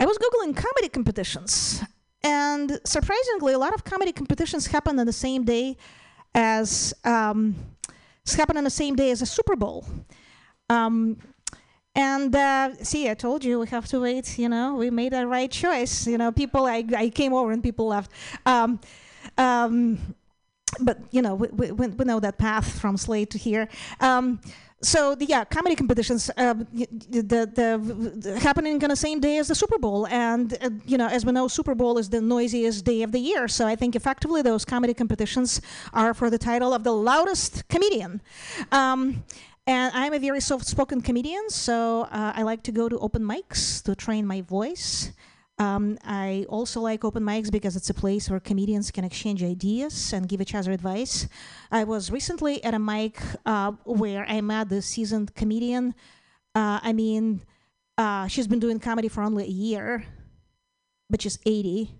I 0.00 0.04
was 0.04 0.18
Googling 0.18 0.56
comedy 0.56 0.88
competitions, 0.88 1.84
and 2.24 2.80
surprisingly, 2.84 3.52
a 3.52 3.58
lot 3.58 3.74
of 3.74 3.84
comedy 3.84 4.12
competitions 4.12 4.66
happen 4.66 4.98
on 4.98 5.06
the 5.06 5.12
same 5.12 5.44
day 5.44 5.76
as 6.34 6.94
um, 7.04 7.54
happen 8.36 8.56
on 8.56 8.64
the 8.64 8.70
same 8.70 8.94
day 8.94 9.10
as 9.10 9.22
a 9.22 9.26
Super 9.26 9.56
Bowl. 9.56 9.84
Um, 10.70 11.18
and 11.94 12.34
uh, 12.34 12.74
see, 12.82 13.10
I 13.10 13.14
told 13.14 13.44
you 13.44 13.60
we 13.60 13.66
have 13.68 13.86
to 13.88 14.00
wait. 14.00 14.38
You 14.38 14.48
know, 14.48 14.74
we 14.76 14.90
made 14.90 15.12
the 15.12 15.26
right 15.26 15.50
choice. 15.50 16.06
You 16.06 16.16
know, 16.16 16.32
people. 16.32 16.66
I, 16.66 16.84
I 16.96 17.08
came 17.10 17.34
over 17.34 17.50
and 17.50 17.62
people 17.62 17.88
left. 17.88 18.10
Um, 18.46 18.80
um, 19.36 20.14
but 20.80 20.98
you 21.10 21.20
know, 21.20 21.34
we, 21.34 21.48
we, 21.48 21.88
we 21.88 22.04
know 22.04 22.20
that 22.20 22.38
path 22.38 22.80
from 22.80 22.96
Slate 22.96 23.30
to 23.30 23.38
here. 23.38 23.68
Um, 24.00 24.40
so 24.82 25.14
the, 25.14 25.24
yeah, 25.24 25.44
comedy 25.44 25.76
competitions 25.76 26.30
uh, 26.36 26.54
the, 26.54 27.22
the, 27.22 28.12
the 28.16 28.40
happening 28.40 28.82
on 28.82 28.90
the 28.90 28.96
same 28.96 29.20
day 29.20 29.38
as 29.38 29.48
the 29.48 29.54
Super 29.54 29.78
Bowl, 29.78 30.06
and 30.08 30.58
uh, 30.60 30.70
you 30.84 30.98
know, 30.98 31.06
as 31.06 31.24
we 31.24 31.32
know, 31.32 31.48
Super 31.48 31.74
Bowl 31.74 31.98
is 31.98 32.10
the 32.10 32.20
noisiest 32.20 32.84
day 32.84 33.02
of 33.02 33.12
the 33.12 33.20
year. 33.20 33.48
So 33.48 33.66
I 33.66 33.76
think 33.76 33.94
effectively 33.94 34.42
those 34.42 34.64
comedy 34.64 34.94
competitions 34.94 35.60
are 35.92 36.14
for 36.14 36.30
the 36.30 36.38
title 36.38 36.74
of 36.74 36.82
the 36.82 36.92
loudest 36.92 37.68
comedian. 37.68 38.20
Um, 38.72 39.24
and 39.66 39.92
I'm 39.94 40.12
a 40.12 40.18
very 40.18 40.40
soft-spoken 40.40 41.02
comedian, 41.02 41.48
so 41.48 42.08
uh, 42.10 42.32
I 42.34 42.42
like 42.42 42.64
to 42.64 42.72
go 42.72 42.88
to 42.88 42.98
open 42.98 43.22
mics 43.22 43.80
to 43.84 43.94
train 43.94 44.26
my 44.26 44.40
voice. 44.40 45.12
Um, 45.58 45.98
I 46.02 46.46
also 46.48 46.80
like 46.80 47.04
open 47.04 47.22
mics 47.22 47.50
because 47.50 47.76
it's 47.76 47.90
a 47.90 47.94
place 47.94 48.28
where 48.30 48.40
comedians 48.40 48.90
can 48.90 49.04
exchange 49.04 49.42
ideas 49.42 50.12
and 50.12 50.28
give 50.28 50.40
each 50.40 50.54
other 50.54 50.72
advice. 50.72 51.28
I 51.70 51.84
was 51.84 52.10
recently 52.10 52.62
at 52.64 52.74
a 52.74 52.78
mic 52.78 53.20
uh, 53.44 53.72
where 53.84 54.24
I 54.28 54.40
met 54.40 54.70
this 54.70 54.86
seasoned 54.86 55.34
comedian. 55.34 55.94
Uh, 56.54 56.80
I 56.82 56.92
mean, 56.92 57.42
uh, 57.98 58.26
she's 58.26 58.46
been 58.46 58.58
doing 58.58 58.80
comedy 58.80 59.08
for 59.08 59.22
only 59.22 59.44
a 59.44 59.50
year, 59.50 60.04
but 61.10 61.22
she's 61.22 61.38
80. 61.44 61.90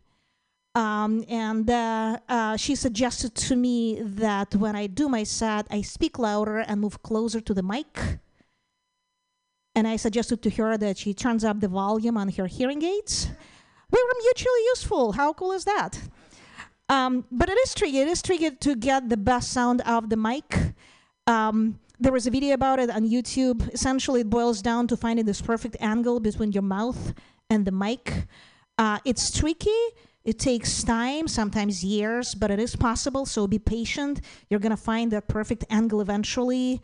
Um, 0.75 1.25
and 1.29 1.69
uh, 1.69 2.19
uh, 2.29 2.57
she 2.57 2.75
suggested 2.75 3.35
to 3.35 3.57
me 3.57 4.01
that 4.03 4.55
when 4.55 4.75
I 4.75 4.87
do 4.87 5.09
my 5.09 5.23
set, 5.23 5.67
I 5.71 5.83
speak 5.83 6.19
louder 6.19 6.59
and 6.59 6.81
move 6.81 7.03
closer 7.03 7.41
to 7.41 7.55
the 7.55 7.63
mic. 7.63 8.21
And 9.75 9.89
I 9.89 9.97
suggested 9.97 10.43
to 10.43 10.51
her 10.51 10.77
that 10.77 10.99
she 10.99 11.15
turns 11.15 11.45
up 11.45 11.61
the 11.61 11.69
volume 11.69 12.17
on 12.17 12.29
her 12.31 12.47
hearing 12.47 12.83
aids. 12.83 13.29
We 13.91 14.03
were 14.03 14.21
mutually 14.23 14.61
useful. 14.75 15.13
How 15.13 15.33
cool 15.33 15.53
is 15.53 15.65
that? 15.65 15.99
Um, 16.89 17.25
but 17.31 17.49
it 17.49 17.59
is 17.65 17.75
tricky. 17.75 17.99
It 17.99 18.09
is 18.09 18.21
tricky 18.23 18.51
to 18.51 18.75
get 18.77 19.09
the 19.09 19.17
best 19.17 19.51
sound 19.51 19.81
of 19.83 20.11
the 20.11 20.17
mic. 20.17 20.75
Um, 21.27 21.79
there 21.99 22.13
was 22.13 22.27
a 22.27 22.31
video 22.31 22.55
about 22.55 22.81
it 22.81 22.91
on 22.91 23.09
YouTube. 23.09 23.73
Essentially, 23.73 24.23
it 24.23 24.31
boils 24.31 24.61
down 24.61 24.89
to 24.89 24.97
finding 24.97 25.25
this 25.25 25.41
perfect 25.41 25.77
angle 25.81 26.21
between 26.21 26.53
your 26.53 26.63
mouth 26.63 27.15
and 27.49 27.65
the 27.65 27.71
mic. 27.71 28.27
Uh, 28.77 28.99
it's 29.05 29.31
tricky. 29.31 29.71
It 30.25 30.39
takes 30.39 30.83
time, 30.83 31.29
sometimes 31.29 31.85
years, 31.85 32.35
but 32.35 32.51
it 32.51 32.61
is 32.61 32.77
possible. 32.77 33.27
So 33.27 33.47
be 33.47 33.59
patient. 33.59 34.21
You're 34.49 34.61
going 34.61 34.71
to 34.71 34.77
find 34.77 35.11
that 35.13 35.29
perfect 35.29 35.65
angle 35.71 36.01
eventually. 36.01 36.81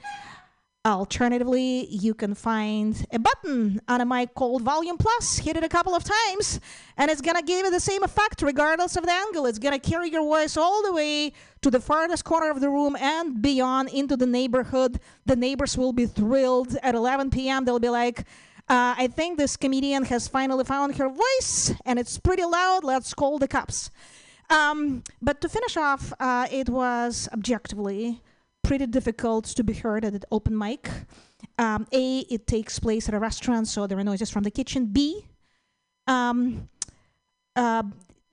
Alternatively, 0.88 1.86
you 1.90 2.14
can 2.14 2.34
find 2.34 3.04
a 3.12 3.18
button 3.18 3.78
on 3.88 4.00
a 4.00 4.06
mic 4.06 4.32
called 4.32 4.62
Volume 4.62 4.96
Plus. 4.96 5.36
Hit 5.36 5.58
it 5.58 5.62
a 5.62 5.68
couple 5.68 5.94
of 5.94 6.02
times, 6.02 6.60
and 6.96 7.10
it's 7.10 7.20
gonna 7.20 7.42
give 7.42 7.66
you 7.66 7.70
the 7.70 7.78
same 7.78 8.02
effect 8.02 8.40
regardless 8.40 8.96
of 8.96 9.04
the 9.04 9.12
angle. 9.12 9.44
It's 9.44 9.58
gonna 9.58 9.78
carry 9.78 10.08
your 10.08 10.22
voice 10.22 10.56
all 10.56 10.82
the 10.82 10.94
way 10.94 11.34
to 11.60 11.70
the 11.70 11.78
farthest 11.78 12.24
corner 12.24 12.50
of 12.50 12.60
the 12.60 12.70
room 12.70 12.96
and 12.96 13.42
beyond 13.42 13.90
into 13.90 14.16
the 14.16 14.26
neighborhood. 14.26 14.98
The 15.26 15.36
neighbors 15.36 15.76
will 15.76 15.92
be 15.92 16.06
thrilled. 16.06 16.78
At 16.82 16.94
11 16.94 17.28
p.m., 17.32 17.66
they'll 17.66 17.78
be 17.78 17.90
like, 17.90 18.20
uh, 18.70 18.94
I 18.96 19.08
think 19.08 19.36
this 19.36 19.58
comedian 19.58 20.04
has 20.04 20.26
finally 20.26 20.64
found 20.64 20.96
her 20.96 21.10
voice, 21.10 21.74
and 21.84 21.98
it's 21.98 22.16
pretty 22.18 22.46
loud. 22.46 22.82
Let's 22.82 23.12
call 23.12 23.38
the 23.38 23.48
cops. 23.48 23.90
Um, 24.48 25.04
but 25.20 25.42
to 25.42 25.50
finish 25.50 25.76
off, 25.76 26.14
uh, 26.18 26.48
it 26.50 26.70
was 26.70 27.28
objectively 27.30 28.22
pretty 28.68 28.86
difficult 28.86 29.46
to 29.46 29.64
be 29.64 29.72
heard 29.72 30.04
at 30.04 30.12
an 30.12 30.24
open 30.30 30.56
mic. 30.56 30.90
Um, 31.58 31.86
a, 31.90 32.18
it 32.36 32.46
takes 32.46 32.78
place 32.78 33.08
at 33.08 33.14
a 33.14 33.18
restaurant, 33.18 33.66
so 33.66 33.86
there 33.86 33.98
are 33.98 34.04
noises 34.04 34.30
from 34.30 34.42
the 34.42 34.50
kitchen. 34.50 34.80
B, 34.96 35.24
um, 36.06 36.68
uh, 37.56 37.84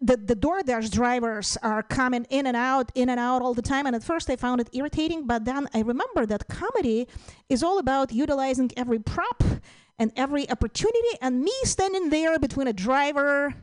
the 0.01 0.17
the 0.17 0.35
DoorDash 0.35 0.91
drivers 0.91 1.57
are 1.63 1.81
coming 1.81 2.25
in 2.29 2.47
and 2.47 2.57
out, 2.57 2.91
in 2.95 3.07
and 3.13 3.19
out 3.19 3.41
all 3.41 3.53
the 3.53 3.67
time. 3.73 3.85
And 3.87 3.95
at 3.95 4.03
first, 4.03 4.29
I 4.29 4.35
found 4.35 4.59
it 4.59 4.69
irritating, 4.73 5.25
but 5.25 5.45
then 5.45 5.61
I 5.73 5.79
remember 5.93 6.25
that 6.25 6.41
comedy 6.49 7.07
is 7.47 7.63
all 7.63 7.77
about 7.79 8.11
utilizing 8.11 8.69
every 8.75 8.99
prop 8.99 9.41
and 9.97 10.11
every 10.17 10.45
opportunity. 10.49 11.13
And 11.21 11.33
me 11.49 11.55
standing 11.63 12.09
there 12.09 12.37
between 12.39 12.67
a 12.67 12.73
driver 12.73 13.55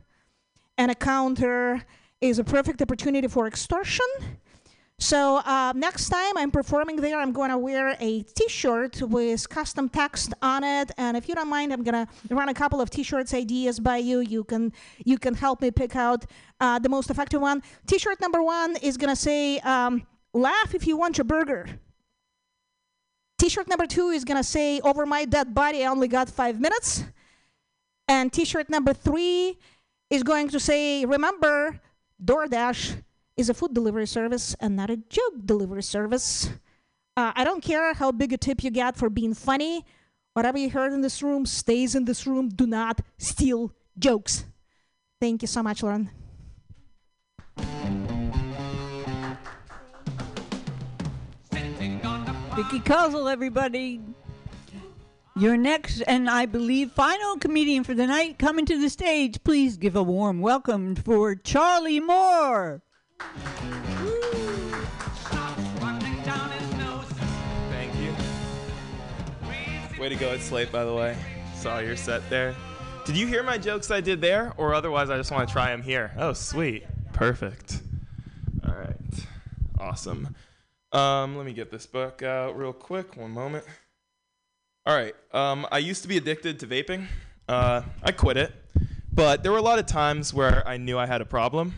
and 0.78 0.90
a 0.90 0.94
counter 1.12 1.84
is 2.22 2.38
a 2.38 2.44
perfect 2.44 2.80
opportunity 2.80 3.28
for 3.28 3.46
extortion. 3.46 4.10
So 5.02 5.38
uh, 5.38 5.72
next 5.74 6.10
time 6.10 6.36
I'm 6.36 6.52
performing 6.52 6.94
there, 6.94 7.18
I'm 7.18 7.32
going 7.32 7.50
to 7.50 7.58
wear 7.58 7.96
a 7.98 8.22
T-shirt 8.22 9.02
with 9.02 9.48
custom 9.48 9.88
text 9.88 10.32
on 10.40 10.62
it, 10.62 10.92
and 10.96 11.16
if 11.16 11.28
you 11.28 11.34
don't 11.34 11.48
mind, 11.48 11.72
I'm 11.72 11.82
going 11.82 12.06
to 12.06 12.34
run 12.34 12.48
a 12.48 12.54
couple 12.54 12.80
of 12.80 12.88
T-shirts 12.88 13.34
ideas 13.34 13.80
by 13.80 13.96
you. 13.96 14.20
You 14.20 14.44
can 14.44 14.72
you 15.04 15.18
can 15.18 15.34
help 15.34 15.60
me 15.60 15.72
pick 15.72 15.96
out 15.96 16.24
uh, 16.60 16.78
the 16.78 16.88
most 16.88 17.10
effective 17.10 17.40
one. 17.40 17.64
T-shirt 17.88 18.20
number 18.20 18.44
one 18.44 18.76
is 18.76 18.96
going 18.96 19.10
to 19.10 19.16
say 19.16 19.58
um, 19.58 20.06
"Laugh 20.34 20.72
if 20.72 20.86
you 20.86 20.96
want 20.96 21.18
your 21.18 21.24
burger." 21.24 21.66
T-shirt 23.40 23.66
number 23.66 23.88
two 23.88 24.10
is 24.10 24.24
going 24.24 24.38
to 24.38 24.48
say 24.48 24.78
"Over 24.84 25.04
my 25.04 25.24
dead 25.24 25.52
body, 25.52 25.84
I 25.84 25.88
only 25.88 26.06
got 26.06 26.30
five 26.30 26.60
minutes," 26.60 27.02
and 28.06 28.32
T-shirt 28.32 28.70
number 28.70 28.92
three 28.94 29.58
is 30.10 30.22
going 30.22 30.48
to 30.50 30.60
say 30.60 31.04
"Remember, 31.04 31.80
DoorDash." 32.24 33.02
Is 33.36 33.48
a 33.48 33.54
food 33.54 33.74
delivery 33.74 34.06
service 34.06 34.54
and 34.60 34.76
not 34.76 34.90
a 34.90 34.96
joke 34.96 35.34
delivery 35.44 35.82
service. 35.82 36.50
Uh, 37.16 37.32
I 37.34 37.44
don't 37.44 37.62
care 37.62 37.94
how 37.94 38.12
big 38.12 38.32
a 38.32 38.36
tip 38.36 38.62
you 38.64 38.70
get 38.70 38.96
for 38.96 39.10
being 39.10 39.34
funny. 39.34 39.84
Whatever 40.34 40.58
you 40.58 40.70
heard 40.70 40.92
in 40.92 41.02
this 41.02 41.22
room 41.22 41.44
stays 41.44 41.94
in 41.94 42.04
this 42.06 42.26
room. 42.26 42.48
Do 42.48 42.66
not 42.66 43.00
steal 43.18 43.74
jokes. 43.98 44.44
Thank 45.20 45.42
you 45.42 45.48
so 45.48 45.62
much, 45.62 45.82
Lauren. 45.82 46.10
Vicky 52.54 52.80
Kozel, 52.80 53.30
everybody. 53.32 54.00
Your 55.36 55.56
next 55.56 56.02
and 56.02 56.28
I 56.28 56.44
believe 56.44 56.92
final 56.92 57.36
comedian 57.38 57.84
for 57.84 57.94
the 57.94 58.06
night 58.06 58.38
coming 58.38 58.66
to 58.66 58.78
the 58.78 58.90
stage. 58.90 59.42
Please 59.42 59.78
give 59.78 59.96
a 59.96 60.02
warm 60.02 60.40
welcome 60.40 60.94
for 60.94 61.34
Charlie 61.34 62.00
Moore. 62.00 62.82
Thank 67.70 67.94
you. 67.96 68.14
Way 70.00 70.08
to 70.08 70.16
go 70.16 70.30
at 70.32 70.40
Slate, 70.40 70.72
by 70.72 70.84
the 70.84 70.94
way. 70.94 71.16
Saw 71.54 71.78
your 71.78 71.96
set 71.96 72.28
there. 72.28 72.54
Did 73.04 73.16
you 73.16 73.26
hear 73.26 73.42
my 73.42 73.58
jokes 73.58 73.90
I 73.90 74.00
did 74.00 74.20
there, 74.20 74.52
or 74.56 74.74
otherwise 74.74 75.10
I 75.10 75.16
just 75.16 75.30
want 75.30 75.48
to 75.48 75.52
try 75.52 75.70
them 75.70 75.82
here? 75.82 76.12
Oh, 76.16 76.32
sweet. 76.32 76.84
Perfect. 77.12 77.80
All 78.66 78.74
right. 78.74 79.26
Awesome. 79.78 80.34
Um, 80.92 81.36
let 81.36 81.46
me 81.46 81.52
get 81.52 81.70
this 81.70 81.86
book 81.86 82.22
out 82.22 82.56
real 82.56 82.72
quick. 82.72 83.16
One 83.16 83.32
moment. 83.32 83.64
All 84.86 84.96
right. 84.96 85.14
Um, 85.32 85.66
I 85.72 85.78
used 85.78 86.02
to 86.02 86.08
be 86.08 86.16
addicted 86.16 86.60
to 86.60 86.66
vaping. 86.66 87.06
Uh, 87.48 87.82
I 88.02 88.12
quit 88.12 88.36
it, 88.36 88.52
but 89.12 89.42
there 89.42 89.50
were 89.52 89.58
a 89.58 89.62
lot 89.62 89.78
of 89.78 89.86
times 89.86 90.32
where 90.32 90.66
I 90.66 90.76
knew 90.76 90.98
I 90.98 91.06
had 91.06 91.20
a 91.20 91.24
problem. 91.24 91.74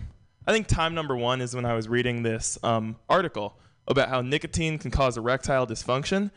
I 0.47 0.53
think 0.53 0.67
time 0.67 0.95
number 0.95 1.17
one 1.17 1.41
is 1.41 1.55
when 1.55 1.65
I 1.65 1.75
was 1.75 1.89
reading 1.89 2.23
this 2.23 2.59
um, 2.63 2.97
article 3.09 3.59
about 3.89 4.09
how 4.09 4.21
nicotine 4.21 4.79
can 4.79 4.91
cause 4.91 5.17
erectile 5.17 5.67
dysfunction, 5.67 6.31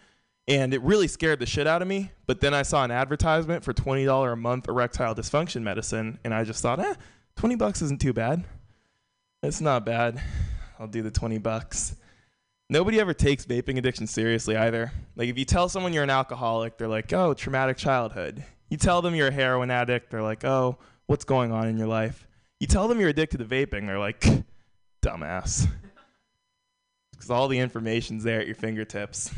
and 0.47 0.73
it 0.73 0.81
really 0.81 1.07
scared 1.07 1.39
the 1.39 1.45
shit 1.45 1.67
out 1.67 1.81
of 1.81 1.87
me. 1.87 2.11
But 2.25 2.39
then 2.39 2.53
I 2.53 2.61
saw 2.61 2.83
an 2.83 2.91
advertisement 2.91 3.63
for 3.63 3.73
twenty 3.73 4.05
dollar 4.05 4.31
a 4.31 4.37
month 4.37 4.67
erectile 4.67 5.13
dysfunction 5.15 5.61
medicine, 5.61 6.19
and 6.23 6.33
I 6.33 6.43
just 6.43 6.61
thought, 6.61 6.79
eh, 6.79 6.93
twenty 7.35 7.55
bucks 7.55 7.81
isn't 7.81 8.01
too 8.01 8.13
bad. 8.13 8.45
It's 9.43 9.61
not 9.61 9.85
bad. 9.85 10.21
I'll 10.79 10.87
do 10.87 11.01
the 11.01 11.11
twenty 11.11 11.37
bucks. 11.37 11.95
Nobody 12.69 12.99
ever 12.99 13.13
takes 13.13 13.45
vaping 13.45 13.77
addiction 13.77 14.07
seriously 14.07 14.57
either. 14.57 14.91
Like 15.15 15.29
if 15.29 15.37
you 15.37 15.45
tell 15.45 15.69
someone 15.69 15.93
you're 15.93 16.03
an 16.03 16.09
alcoholic, 16.09 16.77
they're 16.77 16.87
like, 16.87 17.11
"Oh, 17.13 17.33
traumatic 17.33 17.77
childhood." 17.77 18.43
You 18.69 18.75
tell 18.77 19.01
them 19.01 19.15
you're 19.15 19.29
a 19.29 19.31
heroin 19.31 19.71
addict, 19.71 20.11
they're 20.11 20.21
like, 20.21 20.43
"Oh, 20.43 20.77
what's 21.05 21.23
going 21.23 21.53
on 21.53 21.67
in 21.67 21.77
your 21.77 21.87
life?" 21.87 22.26
You 22.59 22.67
tell 22.67 22.87
them 22.87 22.99
you're 22.99 23.09
addicted 23.09 23.37
to 23.37 23.45
vaping, 23.45 23.85
they're 23.85 23.99
like, 23.99 24.25
dumbass. 25.01 25.67
Because 27.11 27.31
all 27.31 27.47
the 27.47 27.57
information's 27.57 28.23
there 28.23 28.39
at 28.39 28.45
your 28.45 28.53
fingertips. 28.53 29.33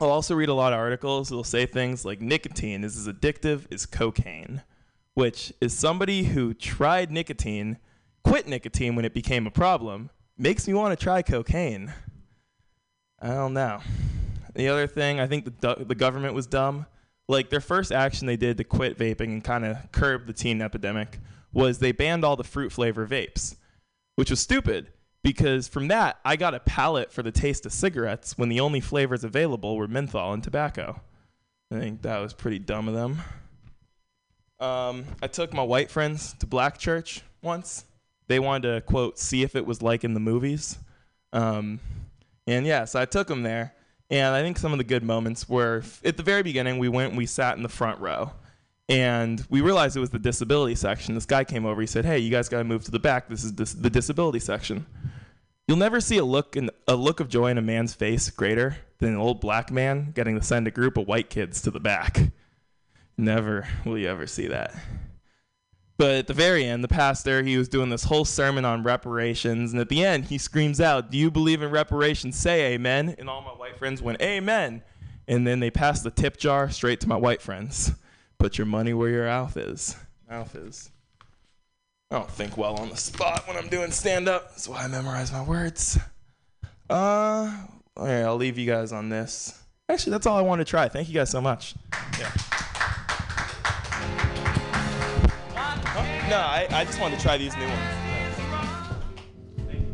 I'll 0.00 0.10
also 0.10 0.36
read 0.36 0.48
a 0.48 0.54
lot 0.54 0.72
of 0.72 0.78
articles 0.78 1.28
that'll 1.28 1.42
say 1.42 1.66
things 1.66 2.04
like 2.04 2.20
nicotine 2.20 2.84
is 2.84 2.96
as 2.96 3.12
addictive 3.12 3.72
as 3.72 3.86
cocaine, 3.86 4.62
which 5.14 5.52
is 5.60 5.76
somebody 5.76 6.22
who 6.22 6.54
tried 6.54 7.10
nicotine, 7.10 7.78
quit 8.22 8.46
nicotine 8.46 8.94
when 8.94 9.04
it 9.04 9.14
became 9.14 9.48
a 9.48 9.50
problem, 9.50 10.10
makes 10.38 10.68
me 10.68 10.74
want 10.74 10.96
to 10.96 11.02
try 11.02 11.22
cocaine. 11.22 11.92
I 13.20 13.30
don't 13.30 13.52
know. 13.52 13.80
The 14.54 14.68
other 14.68 14.86
thing, 14.86 15.18
I 15.18 15.26
think 15.26 15.60
the, 15.60 15.74
the 15.80 15.96
government 15.96 16.34
was 16.34 16.46
dumb. 16.46 16.86
Like 17.28 17.50
their 17.50 17.60
first 17.60 17.90
action 17.90 18.28
they 18.28 18.36
did 18.36 18.58
to 18.58 18.64
quit 18.64 18.96
vaping 18.96 19.26
and 19.26 19.42
kind 19.42 19.64
of 19.64 19.90
curb 19.90 20.26
the 20.26 20.32
teen 20.32 20.62
epidemic 20.62 21.18
was 21.52 21.78
they 21.78 21.92
banned 21.92 22.24
all 22.24 22.36
the 22.36 22.44
fruit 22.44 22.72
flavor 22.72 23.06
vapes, 23.06 23.56
which 24.16 24.30
was 24.30 24.40
stupid 24.40 24.88
because 25.22 25.68
from 25.68 25.88
that 25.88 26.18
I 26.24 26.36
got 26.36 26.54
a 26.54 26.60
palate 26.60 27.12
for 27.12 27.22
the 27.22 27.32
taste 27.32 27.66
of 27.66 27.72
cigarettes 27.72 28.36
when 28.36 28.48
the 28.48 28.60
only 28.60 28.80
flavors 28.80 29.24
available 29.24 29.76
were 29.76 29.88
menthol 29.88 30.32
and 30.32 30.42
tobacco. 30.42 31.00
I 31.70 31.78
think 31.78 32.02
that 32.02 32.18
was 32.18 32.34
pretty 32.34 32.58
dumb 32.58 32.88
of 32.88 32.94
them. 32.94 33.18
Um, 34.60 35.04
I 35.22 35.26
took 35.26 35.52
my 35.52 35.62
white 35.62 35.90
friends 35.90 36.34
to 36.40 36.46
black 36.46 36.78
church 36.78 37.22
once. 37.42 37.84
They 38.28 38.38
wanted 38.38 38.74
to 38.74 38.80
quote 38.82 39.18
see 39.18 39.42
if 39.42 39.56
it 39.56 39.66
was 39.66 39.82
like 39.82 40.04
in 40.04 40.14
the 40.14 40.20
movies, 40.20 40.78
um, 41.32 41.80
and 42.46 42.66
yeah, 42.66 42.84
so 42.84 43.00
I 43.00 43.04
took 43.04 43.26
them 43.28 43.42
there. 43.42 43.74
And 44.10 44.34
I 44.34 44.42
think 44.42 44.58
some 44.58 44.72
of 44.72 44.78
the 44.78 44.84
good 44.84 45.02
moments 45.02 45.48
were 45.48 45.82
at 46.04 46.18
the 46.18 46.22
very 46.22 46.42
beginning. 46.42 46.78
We 46.78 46.88
went 46.88 47.10
and 47.10 47.18
we 47.18 47.26
sat 47.26 47.56
in 47.56 47.62
the 47.62 47.68
front 47.68 47.98
row, 47.98 48.32
and 48.88 49.44
we 49.48 49.60
realized 49.60 49.96
it 49.96 50.00
was 50.00 50.10
the 50.10 50.18
disability 50.18 50.74
section. 50.74 51.14
This 51.14 51.26
guy 51.26 51.44
came 51.44 51.64
over. 51.64 51.80
He 51.80 51.86
said, 51.86 52.04
"Hey, 52.04 52.18
you 52.18 52.30
guys 52.30 52.48
got 52.48 52.58
to 52.58 52.64
move 52.64 52.84
to 52.84 52.90
the 52.90 52.98
back. 52.98 53.28
This 53.28 53.44
is 53.44 53.54
the 53.54 53.90
disability 53.90 54.40
section." 54.40 54.86
You'll 55.68 55.78
never 55.78 56.00
see 56.00 56.18
a 56.18 56.24
look 56.24 56.56
in 56.56 56.70
a 56.88 56.96
look 56.96 57.20
of 57.20 57.28
joy 57.28 57.46
in 57.46 57.56
a 57.58 57.62
man's 57.62 57.94
face 57.94 58.28
greater 58.30 58.78
than 58.98 59.10
an 59.10 59.16
old 59.16 59.40
black 59.40 59.70
man 59.70 60.10
getting 60.12 60.34
to 60.38 60.44
send 60.44 60.66
a 60.66 60.72
group 60.72 60.96
of 60.96 61.06
white 61.06 61.30
kids 61.30 61.62
to 61.62 61.70
the 61.70 61.80
back. 61.80 62.32
Never 63.16 63.68
will 63.84 63.96
you 63.96 64.08
ever 64.08 64.26
see 64.26 64.48
that. 64.48 64.74
But 65.98 66.16
at 66.16 66.26
the 66.26 66.34
very 66.34 66.64
end, 66.64 66.82
the 66.82 66.88
pastor, 66.88 67.44
he 67.44 67.56
was 67.56 67.68
doing 67.68 67.90
this 67.90 68.04
whole 68.04 68.24
sermon 68.24 68.64
on 68.64 68.82
reparations, 68.82 69.72
and 69.72 69.80
at 69.80 69.88
the 69.88 70.04
end, 70.04 70.24
he 70.24 70.38
screams 70.38 70.80
out, 70.80 71.12
"Do 71.12 71.18
you 71.18 71.30
believe 71.30 71.62
in 71.62 71.70
reparations? 71.70 72.36
Say 72.36 72.74
amen." 72.74 73.14
And 73.18 73.30
all 73.30 73.42
my 73.42 73.50
white 73.50 73.78
friends 73.78 74.02
went, 74.02 74.20
"Amen." 74.20 74.82
And 75.28 75.46
then 75.46 75.60
they 75.60 75.70
passed 75.70 76.02
the 76.02 76.10
tip 76.10 76.38
jar 76.38 76.70
straight 76.70 76.98
to 77.00 77.08
my 77.08 77.16
white 77.16 77.40
friends. 77.40 77.92
Put 78.42 78.58
your 78.58 78.66
money 78.66 78.92
where 78.92 79.08
your 79.08 79.26
mouth 79.26 79.56
is. 79.56 79.94
Mouth 80.28 80.56
is. 80.56 80.90
I 82.10 82.16
don't 82.16 82.28
think 82.28 82.56
well 82.56 82.74
on 82.74 82.88
the 82.88 82.96
spot 82.96 83.46
when 83.46 83.56
I'm 83.56 83.68
doing 83.68 83.92
stand 83.92 84.28
up. 84.28 84.50
That's 84.50 84.66
why 84.68 84.82
I 84.82 84.88
memorize 84.88 85.30
my 85.30 85.44
words. 85.44 85.96
Uh, 86.90 87.56
all 87.96 88.04
right, 88.04 88.22
I'll 88.22 88.34
leave 88.34 88.58
you 88.58 88.66
guys 88.66 88.90
on 88.90 89.10
this. 89.10 89.62
Actually, 89.88 90.10
that's 90.10 90.26
all 90.26 90.36
I 90.36 90.40
wanted 90.40 90.64
to 90.66 90.70
try. 90.70 90.88
Thank 90.88 91.06
you 91.06 91.14
guys 91.14 91.30
so 91.30 91.40
much. 91.40 91.76
Yeah. 92.18 92.32
No, 96.28 96.38
I, 96.38 96.66
I 96.72 96.84
just 96.84 97.00
wanted 97.00 97.18
to 97.18 97.22
try 97.22 97.38
these 97.38 97.56
new 97.56 97.68
ones. 97.68 97.90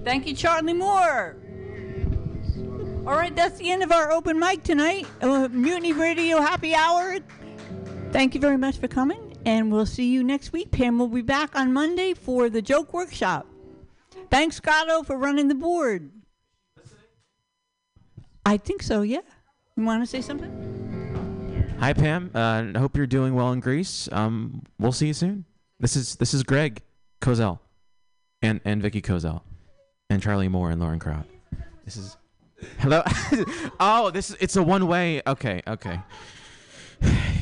Thank 0.04 0.26
you, 0.26 0.34
Charlie 0.34 0.72
Moore. 0.72 1.36
All 3.06 3.14
right, 3.14 3.36
that's 3.36 3.58
the 3.58 3.70
end 3.70 3.82
of 3.82 3.92
our 3.92 4.10
open 4.10 4.38
mic 4.38 4.62
tonight. 4.62 5.06
Uh, 5.20 5.48
Mutiny 5.48 5.92
Radio 5.92 6.40
Happy 6.40 6.74
Hour. 6.74 7.18
Thank 8.10 8.34
you 8.34 8.40
very 8.40 8.56
much 8.56 8.78
for 8.78 8.88
coming, 8.88 9.36
and 9.44 9.70
we'll 9.70 9.86
see 9.86 10.10
you 10.10 10.24
next 10.24 10.52
week. 10.52 10.70
Pam 10.70 10.98
will 10.98 11.08
be 11.08 11.22
back 11.22 11.54
on 11.54 11.72
Monday 11.72 12.14
for 12.14 12.48
the 12.48 12.62
joke 12.62 12.92
workshop. 12.94 13.46
Thanks, 14.30 14.56
Scotto, 14.56 15.02
for 15.02 15.16
running 15.16 15.48
the 15.48 15.54
board. 15.54 16.10
I 18.46 18.56
think 18.56 18.82
so, 18.82 19.02
yeah. 19.02 19.20
You 19.76 19.84
want 19.84 20.02
to 20.02 20.06
say 20.06 20.22
something? 20.22 21.76
Hi, 21.80 21.92
Pam. 21.92 22.30
Uh, 22.34 22.64
I 22.74 22.78
hope 22.78 22.96
you're 22.96 23.06
doing 23.06 23.34
well 23.34 23.52
in 23.52 23.60
Greece. 23.60 24.08
Um, 24.10 24.62
we'll 24.78 24.90
see 24.90 25.08
you 25.08 25.14
soon. 25.14 25.44
This 25.78 25.94
is 25.94 26.16
this 26.16 26.34
is 26.34 26.42
Greg 26.42 26.82
Kozel, 27.20 27.60
and 28.42 28.60
and 28.64 28.82
Vicky 28.82 29.00
Kozel, 29.00 29.42
and 30.10 30.20
Charlie 30.20 30.48
Moore 30.48 30.70
and 30.70 30.80
Lauren 30.80 30.98
Kraut. 30.98 31.26
This 31.84 31.96
is 31.96 32.16
hello. 32.80 33.02
oh, 33.80 34.10
this 34.10 34.30
is 34.30 34.36
it's 34.40 34.56
a 34.56 34.62
one 34.62 34.88
way. 34.88 35.22
Okay, 35.26 35.62
okay. 35.68 36.00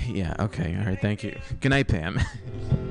Yeah. 0.07 0.35
Okay. 0.40 0.77
All 0.79 0.87
right. 0.87 1.01
Thank 1.01 1.23
you. 1.23 1.38
Good 1.61 1.71
night, 1.71 1.88
Pam. 1.88 2.21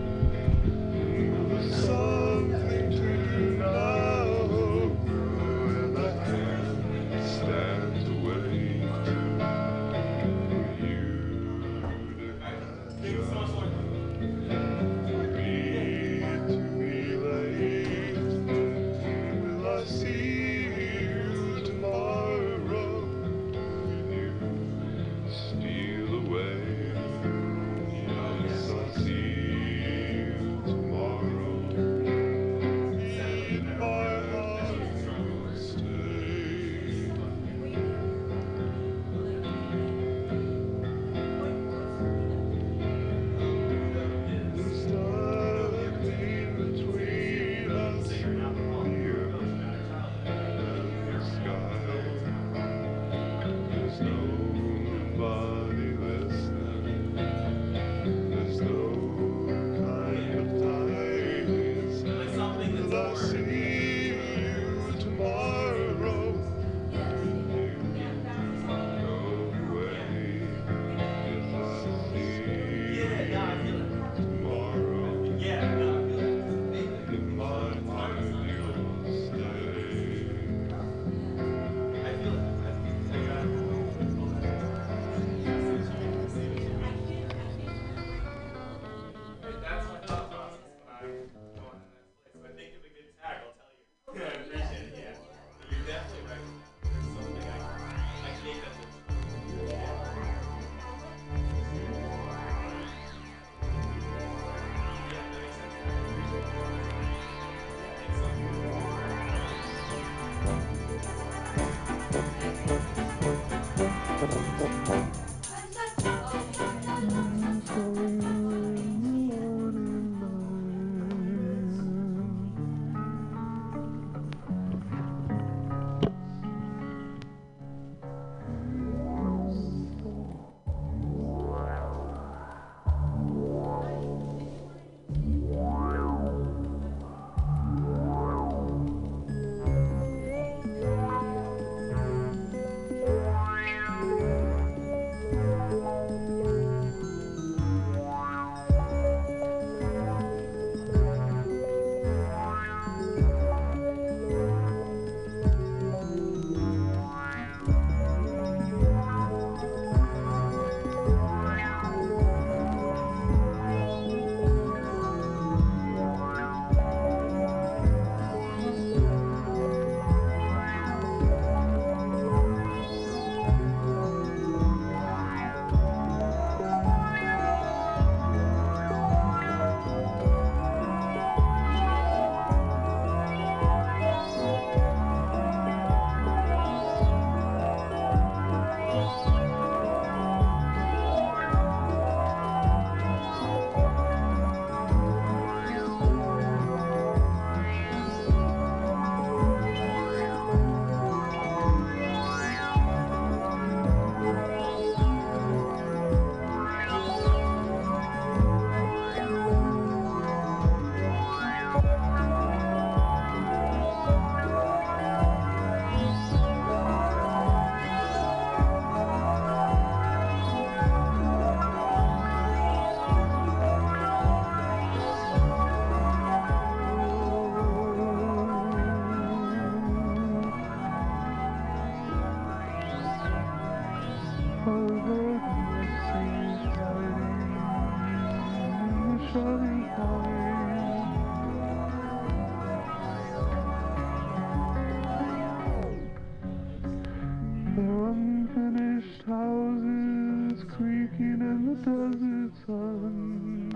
doesn't 251.84 252.52
sun. 252.66 253.72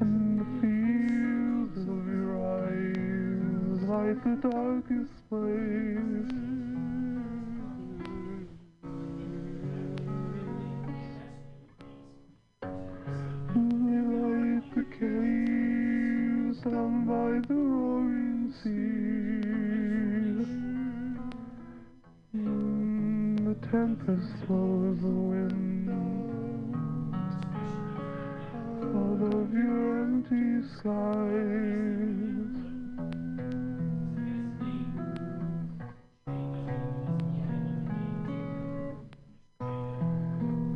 And 0.00 0.38
the 0.38 0.44
fields 0.60 1.78
your 2.06 2.30
eyes 2.62 3.82
like 3.88 4.18
the 4.24 4.36
darkest 4.48 5.14
place. 5.28 6.37
close 24.48 24.96
the 25.02 25.08
windows 25.08 25.92
out 28.96 29.20
of 29.34 29.52
your 29.52 30.04
empty 30.04 30.66
skies. 30.72 32.56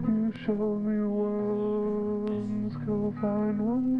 You 0.04 0.32
showed 0.44 0.80
me 0.84 0.98
worlds, 1.06 2.76
go 2.84 2.96
find 3.22 3.58
one. 3.58 3.91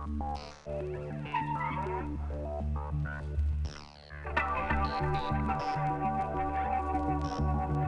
Thank 0.00 0.22
you. 7.74 7.79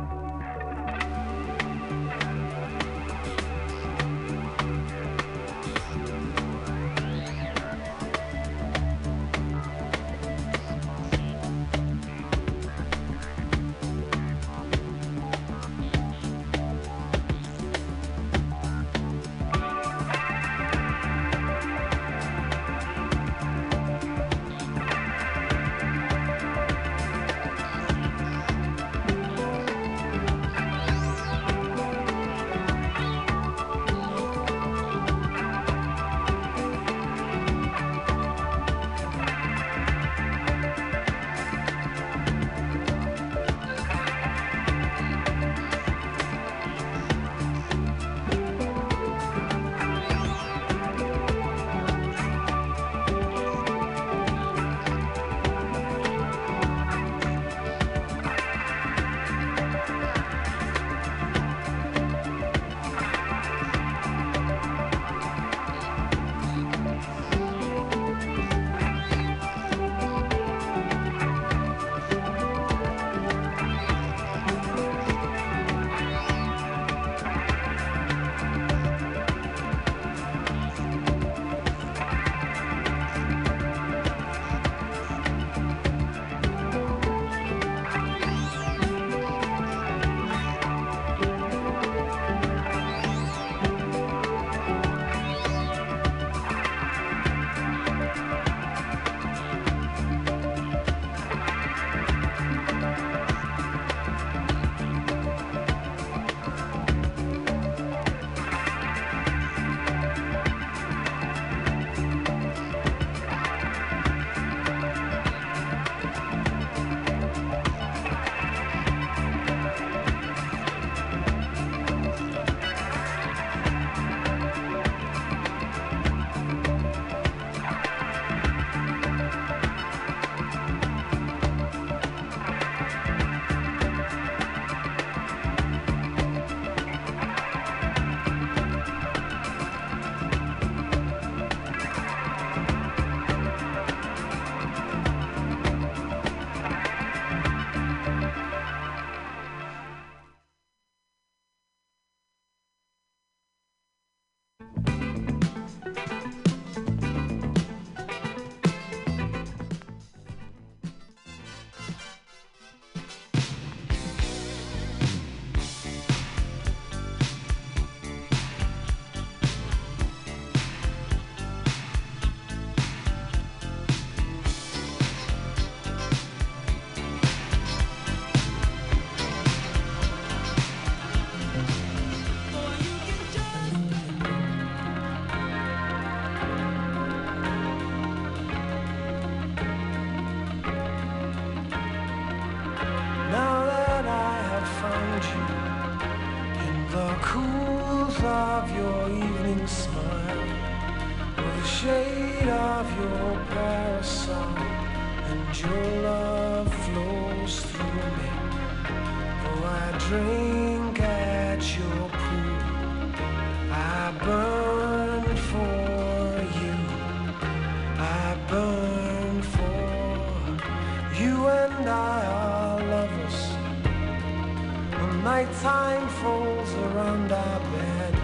nighttime 225.22 226.08
falls 226.08 226.74
around 226.74 227.30
our 227.30 227.60
bed. 227.60 228.14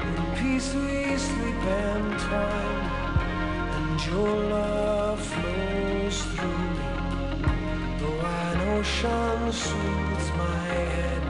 In 0.00 0.24
peace 0.36 0.72
we 0.74 1.16
sleep 1.18 1.62
entwined, 1.84 2.90
and 3.76 4.06
your 4.06 4.36
love 4.48 5.20
flows 5.20 6.22
through 6.32 6.68
me. 6.76 6.88
Though 7.98 8.20
an 8.20 8.60
ocean 8.78 9.52
soothes 9.52 10.28
my 10.38 10.58
head. 10.72 11.29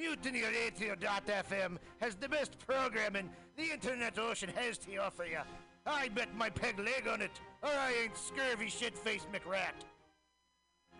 MutinyRadio.fm 0.00 1.78
has 2.00 2.14
the 2.16 2.28
best 2.28 2.58
programming 2.58 3.30
the 3.56 3.70
internet 3.70 4.18
ocean 4.18 4.50
has 4.54 4.76
to 4.78 4.96
offer 4.96 5.24
you. 5.24 5.38
I 5.86 6.08
bet 6.10 6.34
my 6.36 6.50
peg 6.50 6.78
leg 6.78 7.08
on 7.08 7.22
it, 7.22 7.40
or 7.62 7.70
I 7.70 7.94
ain't 8.02 8.16
scurvy 8.16 8.68
shit 8.68 8.98
faced 8.98 9.28
McRat. 9.32 9.72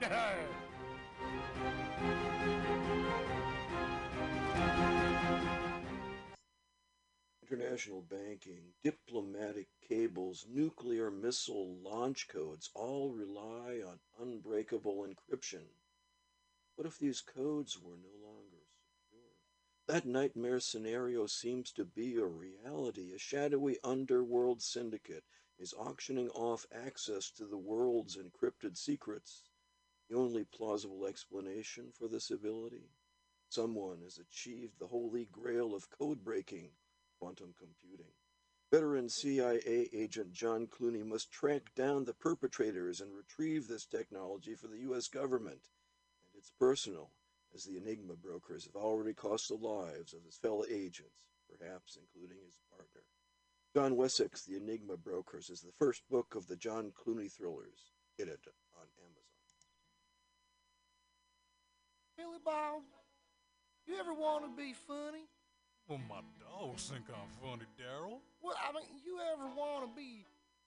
International 7.49 8.03
banking, 8.11 8.62
diplomatic 8.82 9.68
cables, 9.88 10.47
nuclear 10.49 11.11
missile 11.11 11.76
launch 11.84 12.28
codes 12.28 12.70
all 12.74 13.11
rely 13.11 13.82
on 13.86 13.99
unbreakable 14.20 15.07
encryption. 15.07 15.62
What 16.76 16.86
if 16.86 16.99
these 16.99 17.20
codes 17.20 17.78
were 17.80 17.97
no 17.97 18.26
longer? 18.26 18.45
That 19.89 20.05
nightmare 20.05 20.59
scenario 20.59 21.26
seems 21.26 21.70
to 21.72 21.84
be 21.84 22.16
a 22.16 22.24
reality. 22.24 23.12
A 23.14 23.18
shadowy 23.18 23.78
underworld 23.84 24.61
syndicate 24.61 25.22
is 25.61 25.74
auctioning 25.74 26.28
off 26.30 26.66
access 26.72 27.30
to 27.37 27.47
the 27.47 27.57
world's 27.57 28.16
encrypted 28.16 28.76
secrets. 28.76 29.45
The 30.11 30.16
only 30.16 30.43
plausible 30.43 31.07
explanation 31.07 31.93
for 31.93 32.09
this 32.09 32.32
ability? 32.32 32.91
Someone 33.49 34.01
has 34.03 34.18
achieved 34.18 34.80
the 34.80 34.89
holy 34.89 35.26
grail 35.30 35.72
of 35.72 35.89
code 35.89 36.24
breaking 36.24 36.70
quantum 37.20 37.55
computing. 37.57 38.12
Veteran 38.72 39.09
CIA 39.09 39.89
agent 39.93 40.32
John 40.32 40.66
Clooney 40.66 41.07
must 41.07 41.30
track 41.30 41.72
down 41.76 42.05
the 42.05 42.12
perpetrators 42.12 43.01
and 43.01 43.14
retrieve 43.14 43.68
this 43.68 43.87
technology 43.87 44.57
for 44.57 44.66
the 44.66 44.80
U.S. 44.80 45.07
government. 45.07 45.70
And 46.24 46.37
it's 46.37 46.51
personal, 46.59 47.12
as 47.55 47.64
the 47.64 47.76
Enigma 47.76 48.14
brokers 48.14 48.64
have 48.64 48.76
already 48.76 49.14
cost 49.14 49.49
the 49.49 49.55
lives 49.55 50.12
of 50.12 50.24
his 50.24 50.36
fellow 50.36 50.64
agents, 50.70 51.16
perhaps 51.49 51.97
including 51.97 52.38
his 52.44 52.59
partner. 52.70 53.03
John 53.74 53.97
Wessex, 53.97 54.44
The 54.44 54.57
Enigma 54.57 54.97
Brokers, 54.97 55.51
is 55.51 55.61
the 55.61 55.72
first 55.72 56.03
book 56.11 56.34
of 56.34 56.47
the 56.47 56.57
John 56.57 56.92
Clooney 56.97 57.30
thrillers. 57.30 57.92
Get 58.16 58.28
it 58.28 58.40
on 58.74 58.86
Amazon. 58.99 59.26
Billy 62.16 62.38
Bob, 62.42 62.82
you 63.86 63.99
ever 64.01 64.14
want 64.14 64.44
to 64.44 64.51
be 64.57 64.72
funny? 64.72 65.28
Well, 65.86 66.01
my 66.09 66.22
dogs 66.40 66.88
think 66.88 67.05
I'm 67.11 67.28
funny, 67.40 67.66
Daryl. 67.78 68.20
Well, 68.42 68.57
I 68.57 68.72
mean, 68.72 68.88
you 69.05 69.18
ever 69.32 69.47
want 69.55 69.84
to 69.84 69.94
be 69.94 70.24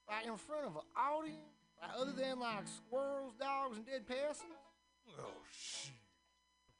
like 0.08 0.26
in 0.26 0.36
front 0.36 0.66
of 0.66 0.76
an 0.76 0.82
audience, 0.96 1.36
like, 1.82 1.90
other 2.00 2.12
than 2.12 2.38
like 2.38 2.66
squirrels, 2.66 3.34
dogs, 3.38 3.76
and 3.76 3.86
dead 3.86 4.06
peasants? 4.06 4.46
Oh, 5.18 5.34
shit. 5.50 5.99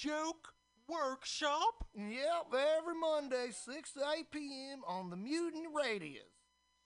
Joke 0.00 0.54
Workshop? 0.88 1.84
Yep, 1.94 2.54
every 2.78 2.94
Monday, 2.98 3.48
6 3.50 3.92
to 3.92 4.00
8 4.18 4.30
p.m. 4.30 4.80
on 4.86 5.10
the 5.10 5.16
Mutant 5.16 5.66
Radius. 5.74 6.22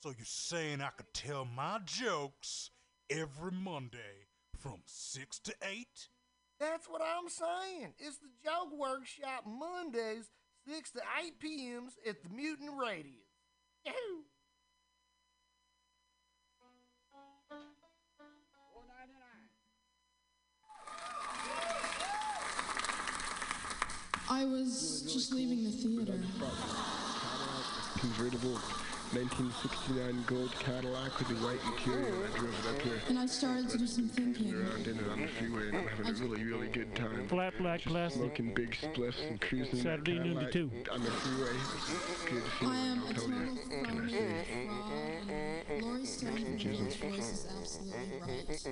So 0.03 0.11
you're 0.11 0.25
saying 0.25 0.81
I 0.81 0.89
could 0.97 1.13
tell 1.15 1.45
my 1.45 1.79
jokes 1.85 2.71
every 3.09 3.53
Monday 3.53 4.27
from 4.59 4.81
6 4.85 5.39
to 5.41 5.55
8? 5.63 5.87
That's 6.59 6.87
what 6.89 7.03
I'm 7.03 7.29
saying. 7.29 7.95
It's 7.99 8.19
the 8.19 8.29
Joke 8.45 8.73
Workshop 8.77 9.45
Mondays, 9.47 10.31
6 10.69 10.91
to 10.93 11.01
8 11.25 11.39
p.m. 11.39 11.89
at 12.09 12.23
the 12.23 12.29
Mutant 12.29 12.71
Radius. 12.79 13.29
Yahoo! 13.85 14.25
I 24.37 24.45
was 24.45 25.01
just 25.11 25.33
leaving 25.33 25.65
the 25.65 25.71
theater. 25.71 26.13
Convertible 27.99 28.61
1969 29.17 30.25
gold 30.27 30.53
Cadillac 30.59 31.19
with 31.19 31.29
the 31.29 31.35
white 31.37 31.59
interior. 31.73 32.13
I 32.13 32.37
drove 32.37 32.53
it 32.53 32.69
up 32.77 32.83
here. 32.83 33.01
And 33.09 33.19
I 33.19 33.25
started 33.25 33.71
to 33.71 33.79
do 33.79 33.87
some 33.87 34.09
thinking. 34.09 34.53
Around 34.53 34.87
in 34.89 34.99
it 34.99 35.09
on 35.09 35.23
the 35.23 35.29
freeway 35.29 35.69
and 35.69 35.79
I'm 35.79 35.87
having 35.89 36.07
a 36.09 36.13
really, 36.29 36.45
really 36.45 36.69
good 36.69 36.95
time. 36.95 37.27
Flat 37.29 37.55
black 37.57 37.81
Just 37.81 37.95
classic. 37.95 38.19
Smoking 38.19 38.53
big 38.55 38.73
spliffs 38.73 39.27
and 39.27 39.41
cruising. 39.41 39.71
that 39.77 39.83
Saturday 39.83 40.19
noon 40.19 40.35
to 40.37 40.51
Cadillac 40.51 40.53
two. 40.53 40.71
On 40.93 41.03
the 41.03 41.11
freeway. 41.11 41.57
Good 42.29 42.45
to 42.45 42.51
see 42.51 42.67
I 42.67 42.69
you, 42.69 42.93
am 42.93 43.01
I'll 43.01 43.09
a 43.09 43.15
tell 43.15 43.25
total 43.25 43.41
you. 43.41 43.57
phony 43.87 44.13
fraud. 44.67 45.83
Laurie 45.83 46.05
Stone's 46.05 46.97
voice 46.97 47.33
is 47.33 47.47
absolutely 47.59 48.21
right. 48.21 48.69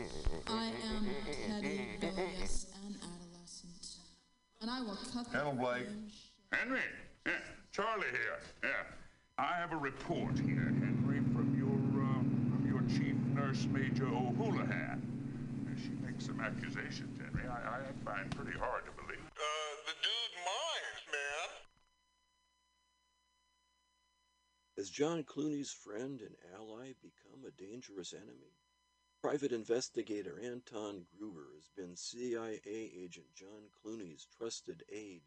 I 0.46 0.72
am 0.92 1.08
petty, 1.48 1.88
rebellious, 2.02 2.04
and 2.04 2.12
adolescent. 2.20 2.73
And 4.64 4.70
I 4.72 4.80
will 4.80 4.96
cut 5.12 5.30
the 5.30 5.36
Hello, 5.36 5.52
Blake. 5.52 5.84
fringe. 5.84 6.32
Henry, 6.50 6.80
yeah, 7.26 7.32
Charlie 7.70 8.06
here. 8.10 8.40
Yeah, 8.62 8.70
I 9.36 9.60
have 9.60 9.72
a 9.72 9.76
report 9.76 10.38
here, 10.38 10.72
Henry, 10.80 11.20
from 11.36 11.52
your 11.52 11.76
uh, 12.00 12.24
from 12.48 12.64
your 12.66 12.80
chief 12.88 13.14
nurse, 13.36 13.66
Major 13.70 14.06
O'Houlihan. 14.06 15.04
She 15.76 15.90
makes 16.00 16.24
some 16.24 16.40
accusations, 16.40 17.20
Henry. 17.20 17.46
I, 17.46 17.76
I 17.76 17.80
find 18.06 18.34
pretty 18.34 18.58
hard 18.58 18.86
to 18.86 18.92
believe. 18.92 19.20
Uh, 19.20 19.74
the 19.84 19.92
dude 20.00 20.34
minds, 20.48 21.04
man. 21.12 21.48
Has 24.78 24.88
John 24.88 25.24
Clooney's 25.24 25.72
friend 25.72 26.22
and 26.22 26.36
ally 26.56 26.94
become 27.02 27.44
a 27.46 27.50
dangerous 27.50 28.14
enemy? 28.14 28.56
Private 29.24 29.52
investigator 29.52 30.38
Anton 30.38 31.06
Gruber 31.16 31.48
has 31.54 31.70
been 31.74 31.96
CIA 31.96 32.60
agent 32.66 33.24
John 33.34 33.70
Clooney's 33.72 34.26
trusted 34.36 34.84
aide. 34.92 35.22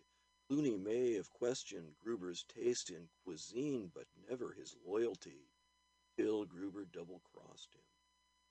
Clooney 0.48 0.80
may 0.80 1.14
have 1.16 1.34
questioned 1.34 1.95
Gruber's 1.98 2.43
taste 2.43 2.91
in 2.91 3.10
cuisine, 3.24 3.91
but 3.95 4.06
never 4.30 4.54
his 4.54 4.76
loyalty, 4.86 5.50
till 6.16 6.45
Gruber 6.45 6.86
double 6.86 7.24
crossed 7.34 7.74
him. 7.74 7.82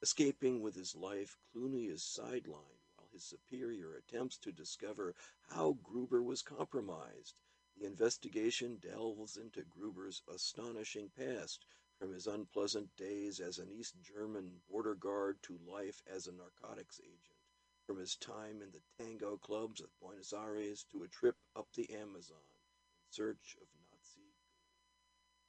Escaping 0.02 0.62
with 0.62 0.74
his 0.74 0.96
life, 0.96 1.38
Clooney 1.54 1.90
is 1.90 2.02
sidelined 2.02 2.82
while 2.96 3.08
his 3.12 3.22
superior 3.22 3.94
attempts 3.94 4.38
to 4.38 4.50
discover 4.50 5.14
how 5.48 5.78
Gruber 5.84 6.24
was 6.24 6.42
compromised. 6.42 7.38
The 7.78 7.86
investigation 7.86 8.78
delves 8.82 9.36
into 9.36 9.62
Gruber's 9.62 10.22
astonishing 10.26 11.08
past, 11.16 11.64
from 11.98 12.12
his 12.12 12.26
unpleasant 12.26 12.88
days 12.96 13.40
as 13.40 13.58
an 13.58 13.68
East 13.70 13.94
German 14.02 14.50
border 14.70 14.94
guard 14.94 15.36
to 15.42 15.58
life 15.70 16.02
as 16.14 16.26
a 16.26 16.32
narcotics 16.32 17.00
agent, 17.02 17.38
from 17.86 17.98
his 17.98 18.16
time 18.16 18.60
in 18.62 18.70
the 18.72 19.04
tango 19.04 19.36
clubs 19.38 19.80
of 19.80 19.88
Buenos 20.00 20.32
Aires 20.32 20.84
to 20.92 21.02
a 21.02 21.08
trip 21.08 21.36
up 21.56 21.68
the 21.74 21.88
Amazon 21.94 22.36
in 22.54 22.62
search 23.10 23.56
of 23.60 23.68
Nazi. 23.90 24.20
gold. 24.20 24.34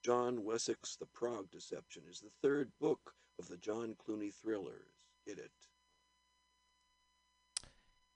John 0.04 0.44
Wessex, 0.46 0.96
The 0.96 1.08
Prague 1.08 1.52
Deception, 1.52 2.04
is 2.10 2.22
the 2.22 2.32
third 2.42 2.72
book 2.80 3.14
of 3.40 3.48
the 3.48 3.58
John 3.58 3.96
Clooney 3.96 4.34
thrillers. 4.34 5.06
Get 5.26 5.40
it? 5.40 5.52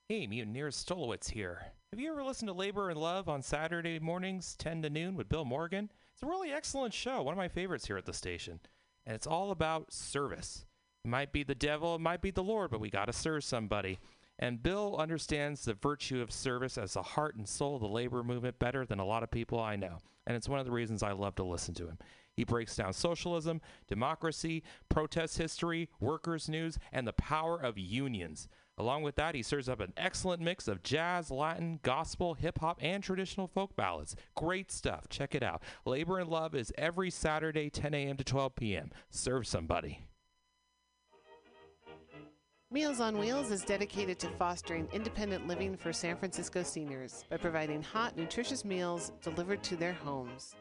Hey, 0.07 0.27
Mutineers 0.27 0.75
Stolowitz 0.75 1.29
here. 1.29 1.61
Have 1.91 1.99
you 1.99 2.11
ever 2.11 2.23
listened 2.23 2.47
to 2.49 2.53
Labor 2.53 2.89
and 2.89 2.99
Love 2.99 3.29
on 3.29 3.41
Saturday 3.41 3.99
mornings, 3.99 4.55
10 4.57 4.81
to 4.81 4.89
noon, 4.89 5.15
with 5.15 5.29
Bill 5.29 5.45
Morgan? 5.45 5.89
It's 6.21 6.27
a 6.27 6.29
really 6.29 6.51
excellent 6.51 6.93
show, 6.93 7.23
one 7.23 7.33
of 7.33 7.39
my 7.39 7.47
favorites 7.47 7.87
here 7.87 7.97
at 7.97 8.05
the 8.05 8.13
station. 8.13 8.59
And 9.07 9.15
it's 9.15 9.25
all 9.25 9.49
about 9.49 9.91
service. 9.91 10.65
It 11.03 11.07
might 11.07 11.33
be 11.33 11.41
the 11.41 11.55
devil, 11.55 11.95
it 11.95 12.01
might 12.01 12.21
be 12.21 12.29
the 12.29 12.43
Lord, 12.43 12.69
but 12.69 12.79
we 12.79 12.91
got 12.91 13.05
to 13.05 13.13
serve 13.13 13.43
somebody. 13.43 13.97
And 14.37 14.61
Bill 14.61 14.97
understands 14.99 15.65
the 15.65 15.73
virtue 15.73 16.21
of 16.21 16.31
service 16.31 16.77
as 16.77 16.93
the 16.93 17.01
heart 17.01 17.37
and 17.37 17.49
soul 17.49 17.73
of 17.77 17.81
the 17.81 17.87
labor 17.87 18.23
movement 18.23 18.59
better 18.59 18.85
than 18.85 18.99
a 18.99 19.05
lot 19.05 19.23
of 19.23 19.31
people 19.31 19.59
I 19.59 19.75
know. 19.75 19.97
And 20.27 20.37
it's 20.37 20.47
one 20.47 20.59
of 20.59 20.67
the 20.67 20.71
reasons 20.71 21.01
I 21.01 21.11
love 21.11 21.33
to 21.37 21.43
listen 21.43 21.73
to 21.73 21.87
him. 21.87 21.97
He 22.35 22.43
breaks 22.43 22.75
down 22.75 22.93
socialism, 22.93 23.59
democracy, 23.87 24.61
protest 24.89 25.39
history, 25.39 25.89
workers' 25.99 26.47
news, 26.47 26.77
and 26.91 27.07
the 27.07 27.13
power 27.13 27.59
of 27.59 27.79
unions. 27.79 28.47
Along 28.81 29.03
with 29.03 29.13
that, 29.17 29.35
he 29.35 29.43
serves 29.43 29.69
up 29.69 29.79
an 29.79 29.93
excellent 29.95 30.41
mix 30.41 30.67
of 30.67 30.81
jazz, 30.81 31.29
Latin, 31.29 31.79
gospel, 31.83 32.33
hip 32.33 32.57
hop, 32.57 32.79
and 32.81 33.03
traditional 33.03 33.45
folk 33.45 33.75
ballads. 33.75 34.15
Great 34.33 34.71
stuff. 34.71 35.07
Check 35.07 35.35
it 35.35 35.43
out. 35.43 35.61
Labor 35.85 36.17
and 36.17 36.27
Love 36.27 36.55
is 36.55 36.73
every 36.79 37.11
Saturday, 37.11 37.69
10 37.69 37.93
a.m. 37.93 38.17
to 38.17 38.23
12 38.23 38.55
p.m. 38.55 38.89
Serve 39.11 39.45
somebody. 39.45 39.99
Meals 42.71 42.99
on 42.99 43.19
Wheels 43.19 43.51
is 43.51 43.63
dedicated 43.63 44.17
to 44.17 44.29
fostering 44.31 44.87
independent 44.91 45.45
living 45.45 45.77
for 45.77 45.93
San 45.93 46.17
Francisco 46.17 46.63
seniors 46.63 47.23
by 47.29 47.37
providing 47.37 47.83
hot, 47.83 48.17
nutritious 48.17 48.65
meals 48.65 49.11
delivered 49.21 49.61
to 49.61 49.75
their 49.75 49.93
homes. 49.93 50.55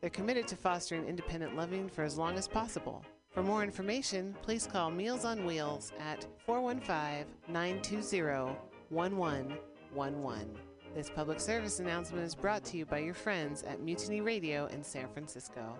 They're 0.00 0.10
committed 0.10 0.46
to 0.46 0.56
fostering 0.56 1.04
independent 1.08 1.56
living 1.56 1.88
for 1.88 2.04
as 2.04 2.16
long 2.16 2.36
as 2.36 2.46
possible. 2.46 3.04
For 3.36 3.42
more 3.42 3.62
information, 3.62 4.34
please 4.40 4.66
call 4.66 4.90
Meals 4.90 5.26
on 5.26 5.44
Wheels 5.44 5.92
at 6.00 6.26
415 6.46 7.26
920 7.52 8.56
1111. 8.88 10.54
This 10.94 11.10
public 11.10 11.38
service 11.38 11.78
announcement 11.78 12.24
is 12.24 12.34
brought 12.34 12.64
to 12.64 12.78
you 12.78 12.86
by 12.86 13.00
your 13.00 13.12
friends 13.12 13.62
at 13.64 13.82
Mutiny 13.82 14.22
Radio 14.22 14.64
in 14.68 14.82
San 14.82 15.06
Francisco. 15.12 15.78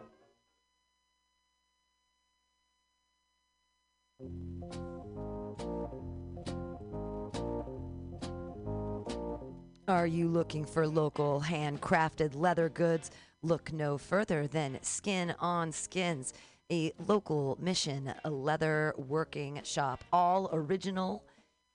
Are 9.88 10.06
you 10.06 10.28
looking 10.28 10.66
for 10.66 10.86
local 10.86 11.40
handcrafted 11.40 12.36
leather 12.36 12.68
goods? 12.68 13.10
Look 13.42 13.72
no 13.72 13.96
further 13.96 14.46
than 14.46 14.78
Skin 14.82 15.34
on 15.38 15.72
Skins, 15.72 16.34
a 16.70 16.92
local 17.06 17.56
mission 17.60 18.12
a 18.24 18.30
leather 18.30 18.94
working 18.96 19.60
shop. 19.64 20.04
All 20.12 20.48
original 20.52 21.22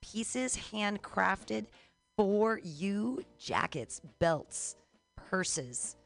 pieces 0.02 0.58
handcrafted 0.72 1.66
for 2.16 2.60
you 2.62 3.24
jackets, 3.38 4.00
belts, 4.18 4.76
purses, 5.16 5.96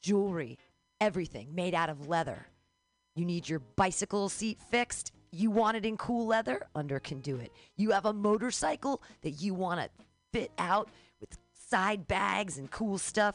jewelry, 0.00 0.58
everything 1.00 1.54
made 1.54 1.74
out 1.74 1.90
of 1.90 2.08
leather. 2.08 2.46
You 3.14 3.24
need 3.24 3.48
your 3.48 3.60
bicycle 3.76 4.28
seat 4.28 4.60
fixed. 4.70 5.12
You 5.32 5.50
want 5.50 5.76
it 5.76 5.84
in 5.84 5.96
cool 5.96 6.26
leather? 6.26 6.66
Under 6.74 7.00
can 7.00 7.20
do 7.20 7.36
it. 7.36 7.50
You 7.76 7.90
have 7.90 8.04
a 8.04 8.12
motorcycle 8.12 9.02
that 9.22 9.42
you 9.42 9.54
want 9.54 9.80
to 9.80 9.90
fit 10.32 10.52
out 10.58 10.90
with 11.20 11.36
side 11.68 12.06
bags 12.06 12.58
and 12.58 12.70
cool 12.70 12.98
stuff? 12.98 13.34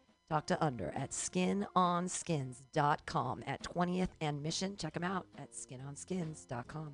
To 0.31 0.57
Under 0.63 0.93
at 0.95 1.11
skinonskins.com 1.11 3.43
at 3.45 3.63
20th 3.63 4.07
and 4.21 4.41
Mission. 4.41 4.77
Check 4.77 4.95
him 4.95 5.03
out 5.03 5.27
at 5.37 5.51
skinonskins.com. 5.51 6.93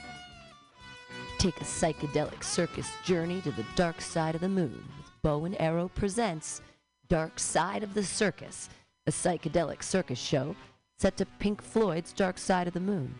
Take 1.41 1.59
a 1.59 1.63
psychedelic 1.63 2.43
circus 2.43 2.91
journey 3.03 3.41
to 3.41 3.49
the 3.49 3.65
dark 3.75 3.99
side 3.99 4.35
of 4.35 4.41
the 4.41 4.47
moon 4.47 4.85
with 4.95 5.07
Bow 5.23 5.45
and 5.45 5.59
Arrow 5.59 5.87
presents 5.87 6.61
Dark 7.09 7.39
Side 7.39 7.81
of 7.81 7.95
the 7.95 8.03
Circus, 8.03 8.69
a 9.07 9.11
psychedelic 9.11 9.81
circus 9.81 10.19
show 10.19 10.55
set 10.99 11.17
to 11.17 11.25
Pink 11.39 11.63
Floyd's 11.63 12.13
Dark 12.13 12.37
Side 12.37 12.67
of 12.67 12.75
the 12.75 12.79
Moon. 12.79 13.15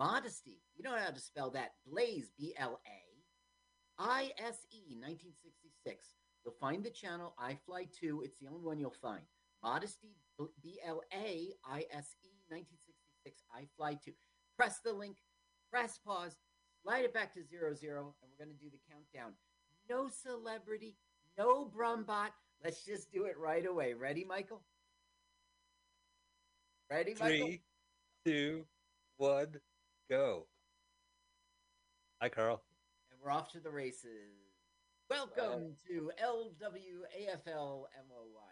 Modesty, 0.02 0.58
you 0.76 0.84
know 0.84 0.98
how 0.98 1.12
to 1.12 1.20
spell 1.20 1.52
that. 1.52 1.74
Blaise, 1.86 2.32
B 2.36 2.56
L 2.58 2.80
A 2.88 4.02
I 4.04 4.32
S 4.40 4.66
E 4.72 4.98
1966. 4.98 6.08
You'll 6.44 6.56
find 6.60 6.84
the 6.84 6.90
channel 6.90 7.36
I 7.38 7.56
Fly 7.68 7.86
2. 8.00 8.24
It's 8.26 8.40
the 8.40 8.48
only 8.48 8.64
one 8.64 8.80
you'll 8.80 8.96
find. 9.00 9.22
Modesty, 9.62 10.16
B 10.64 10.80
L 10.84 11.04
A 11.14 11.54
I 11.64 11.86
S 11.94 12.16
E 12.24 12.34
1966. 12.50 13.44
I 13.56 13.68
Fly 13.78 13.94
2. 14.04 14.12
Press 14.58 14.80
the 14.84 14.92
link, 14.92 15.18
press 15.72 16.00
pause, 16.04 16.36
slide 16.82 17.06
it 17.06 17.14
back 17.14 17.32
to 17.36 17.44
zero 17.44 17.76
zero, 17.76 18.16
and 18.24 18.32
we're 18.32 18.44
going 18.44 18.58
to 18.58 18.64
do 18.64 18.72
the 18.72 18.80
countdown. 18.92 19.34
No 19.88 20.10
celebrity, 20.10 20.96
no 21.38 21.66
Brumbot. 21.66 22.32
Let's 22.64 22.84
just 22.84 23.12
do 23.12 23.26
it 23.26 23.38
right 23.38 23.68
away. 23.68 23.94
Ready, 23.94 24.26
Michael? 24.26 24.64
Ready, 26.90 27.14
Michael? 27.20 27.46
Three, 27.46 27.62
two, 28.26 28.66
one, 29.18 29.60
go. 30.12 30.46
Hi, 32.22 32.28
Carl. 32.28 32.62
And 33.10 33.20
we're 33.24 33.32
off 33.32 33.50
to 33.54 33.62
the 33.62 33.70
races. 33.70 34.36
Welcome 35.10 35.76
to 35.88 36.12
LWAFL 36.22 37.86
MOY. 38.10 38.52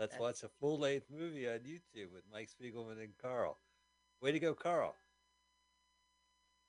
Let's 0.00 0.18
watch 0.18 0.42
a 0.42 0.48
full 0.48 0.80
length 0.80 1.06
movie 1.08 1.48
on 1.48 1.58
YouTube 1.58 2.12
with 2.12 2.24
Mike 2.32 2.48
Spiegelman 2.50 3.00
and 3.00 3.12
Carl. 3.22 3.58
Way 4.20 4.32
to 4.32 4.40
go, 4.40 4.52
Carl. 4.52 4.96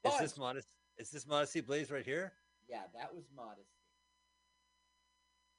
Is 0.06 0.20
this 0.20 0.38
modest? 0.38 0.68
Is 1.00 1.10
this 1.10 1.26
Modesty 1.26 1.62
Blaise 1.62 1.90
right 1.90 2.06
here? 2.06 2.34
Yeah, 2.70 2.84
that 2.94 3.12
was 3.12 3.24
modesty. 3.36 3.66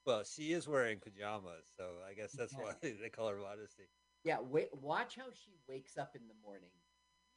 Well, 0.06 0.22
she 0.22 0.52
is 0.52 0.68
wearing 0.68 1.00
pajamas, 1.00 1.64
so 1.76 1.86
I 2.08 2.14
guess 2.14 2.30
that's 2.30 2.54
why 2.54 2.74
they 2.82 3.08
call 3.08 3.30
her 3.30 3.36
Modesty. 3.36 3.88
Yeah, 4.22 4.36
wait, 4.40 4.68
watch 4.80 5.16
how 5.16 5.26
she 5.32 5.56
wakes 5.68 5.98
up 5.98 6.14
in 6.14 6.22
the 6.28 6.34
morning. 6.46 6.70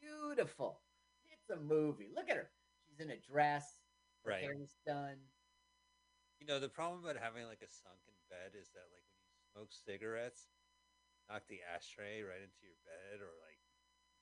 Beautiful. 0.05 0.81
It's 1.25 1.49
a 1.49 1.57
movie. 1.57 2.09
Look 2.15 2.29
at 2.29 2.37
her. 2.37 2.49
She's 2.85 2.99
in 2.99 3.09
a 3.09 3.17
dress. 3.17 3.81
Her 4.23 4.31
Right. 4.31 4.41
hair's 4.43 4.77
done. 4.85 5.17
You 6.39 6.45
know, 6.45 6.59
the 6.59 6.69
problem 6.69 7.03
about 7.03 7.17
having 7.17 7.45
like 7.45 7.61
a 7.61 7.69
sunken 7.69 8.13
bed 8.29 8.53
is 8.53 8.69
that 8.71 8.85
like 8.93 9.05
when 9.09 9.21
you 9.25 9.33
smoke 9.51 9.71
cigarettes, 9.73 10.49
knock 11.29 11.47
the 11.47 11.61
ashtray 11.63 12.21
right 12.21 12.41
into 12.41 12.61
your 12.61 12.77
bed, 12.85 13.21
or 13.21 13.33
like, 13.41 13.59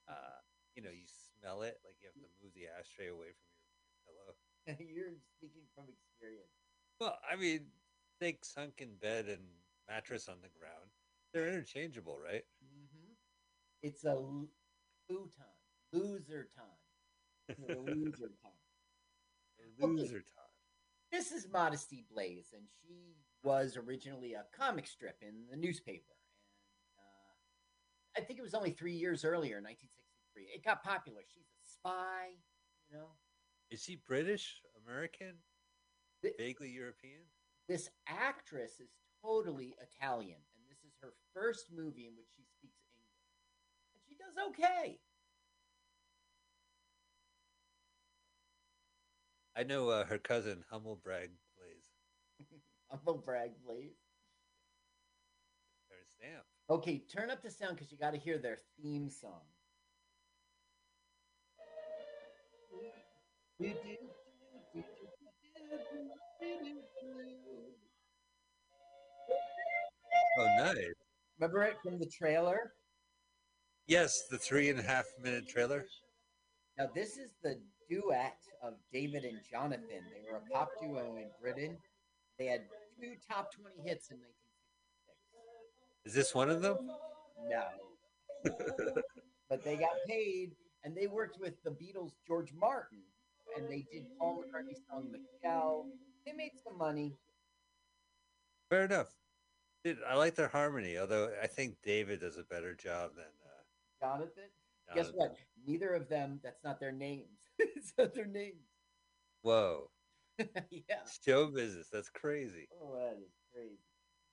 uh, 0.08 0.40
you 0.76 0.82
know, 0.84 0.92
you 0.92 1.06
smell 1.08 1.64
it, 1.64 1.80
like 1.84 1.96
you 2.02 2.08
have 2.08 2.16
to 2.16 2.30
move 2.42 2.54
the 2.54 2.68
ashtray 2.68 3.08
away 3.08 3.34
from 3.34 3.50
your, 3.52 3.60
pillow. 4.06 4.36
You're 4.80 5.16
speaking 5.38 5.64
from 5.76 5.86
experience. 5.90 6.52
Well, 7.00 7.20
I 7.30 7.36
mean, 7.36 7.72
think 8.20 8.46
sunken 8.46 8.96
bed 9.02 9.28
and 9.28 9.44
mattress 9.90 10.30
on 10.30 10.42
the 10.42 10.50
ground. 10.50 10.92
They're 11.34 11.48
interchangeable, 11.48 12.18
right? 12.20 12.46
Mm-hmm. 12.64 13.14
It's 13.82 14.04
a 14.06 14.16
futon. 15.08 15.50
Loser 15.94 16.48
time. 16.56 17.56
A 17.70 17.80
loser 17.80 18.32
time. 18.42 18.52
Loser 19.80 20.22
time. 20.22 20.54
This 21.12 21.32
is 21.32 21.48
Modesty 21.54 22.04
Blaise, 22.12 22.48
and 22.54 22.64
she 22.82 23.14
was 23.44 23.78
originally 23.78 24.34
a 24.34 24.46
comic 24.58 24.88
strip 24.88 25.18
in 25.22 25.46
the 25.52 25.56
newspaper. 25.58 26.16
And 26.98 28.20
uh, 28.20 28.24
I 28.24 28.26
think 28.26 28.40
it 28.40 28.42
was 28.42 28.56
only 28.56 28.72
three 28.72 28.94
years 28.94 29.24
earlier, 29.24 29.62
1963. 29.62 30.50
It 30.56 30.66
got 30.66 30.84
popular. 30.84 31.22
She's 31.32 31.46
a 31.46 31.62
spy, 31.62 32.34
you 32.90 32.98
know. 32.98 33.10
Is 33.70 33.84
she 33.84 34.02
British, 34.08 34.62
American, 34.84 35.36
vaguely 36.40 36.70
European? 36.70 37.22
This 37.70 37.90
actress 38.08 38.80
is 38.80 38.90
totally 39.22 39.76
Italian, 39.80 40.42
and 40.56 40.64
this 40.68 40.80
is 40.80 40.94
her 41.04 41.14
first 41.36 41.68
movie 41.72 42.08
in 42.08 42.16
which 42.18 42.34
she 42.36 42.44
speaks 42.50 42.82
English. 42.90 43.22
And 43.94 44.02
she 44.08 44.16
does 44.16 44.36
okay. 44.50 44.98
I 49.56 49.64
know 49.64 49.90
uh, 49.90 50.06
her 50.06 50.18
cousin 50.18 50.64
Humblebrag 50.72 51.30
plays 51.58 51.84
Humble 52.90 53.22
brag, 53.26 53.52
please. 53.66 53.96
her 55.90 55.96
stamp. 56.16 56.44
Okay, 56.70 57.04
turn 57.12 57.30
up 57.30 57.42
the 57.42 57.52
sound 57.52 57.76
because 57.76 57.92
you 57.92 57.98
got 57.98 58.12
to 58.12 58.20
hear 58.20 58.38
their 58.38 58.58
theme 58.82 59.10
song. 59.10 59.42
Oh, 70.40 70.56
nice. 70.58 70.78
Remember 71.40 71.64
it 71.64 71.76
from 71.84 72.00
the 72.00 72.06
trailer? 72.08 72.74
Yes, 73.88 74.24
the 74.30 74.38
three 74.38 74.70
and 74.70 74.80
a 74.80 74.84
half 74.84 75.06
minute 75.22 75.48
trailer. 75.48 75.86
Now, 76.78 76.88
this 76.96 77.18
is 77.18 77.32
the 77.44 77.60
duet 77.94 78.38
of 78.62 78.74
David 78.92 79.24
and 79.24 79.40
Jonathan. 79.50 79.88
They 79.90 80.32
were 80.32 80.38
a 80.38 80.54
pop 80.54 80.70
duo 80.82 81.18
in 81.18 81.28
Britain. 81.42 81.78
They 82.38 82.46
had 82.46 82.62
two 83.00 83.14
top 83.30 83.52
20 83.54 83.76
hits 83.88 84.10
in 84.12 84.18
1966. 84.18 86.06
Is 86.06 86.14
this 86.14 86.34
one 86.34 86.50
of 86.50 86.62
them? 86.62 86.78
No. 87.50 87.66
but 89.50 89.64
they 89.64 89.76
got 89.76 89.92
paid, 90.08 90.52
and 90.84 90.96
they 90.96 91.08
worked 91.08 91.40
with 91.40 91.62
the 91.64 91.72
Beatles' 91.72 92.12
George 92.28 92.54
Martin, 92.60 93.00
and 93.58 93.70
they 93.70 93.86
did 93.92 94.06
Paul 94.18 94.44
McCartney's 94.44 94.82
song 94.90 95.12
Michelle. 95.12 95.86
They 96.26 96.34
made 96.34 96.52
some 96.64 96.78
money. 96.78 97.14
Fair 98.70 98.86
enough. 98.86 99.08
Dude, 99.84 99.98
I 100.08 100.16
like 100.16 100.36
their 100.36 100.48
harmony, 100.48 100.98
although 100.98 101.30
I 101.42 101.48
think 101.48 101.76
David 101.84 102.22
does 102.22 102.38
a 102.38 102.44
better 102.44 102.74
job 102.74 103.12
than 103.16 103.26
uh, 103.26 103.62
Jonathan? 104.00 104.50
Guess 104.94 105.12
what? 105.14 105.36
Neither 105.66 105.94
of 105.94 106.10
them, 106.10 106.40
that's 106.44 106.64
not 106.64 106.80
their 106.80 106.92
names. 106.92 107.40
it's 107.60 107.94
not 107.98 108.14
their 108.14 108.26
names. 108.26 108.68
Whoa. 109.42 109.90
yeah. 110.40 111.04
Show 111.26 111.48
business. 111.48 111.90
That's 111.92 112.10
crazy. 112.10 112.68
Oh, 112.82 112.96
that 112.96 113.18
is 113.18 113.34
crazy. 113.54 113.80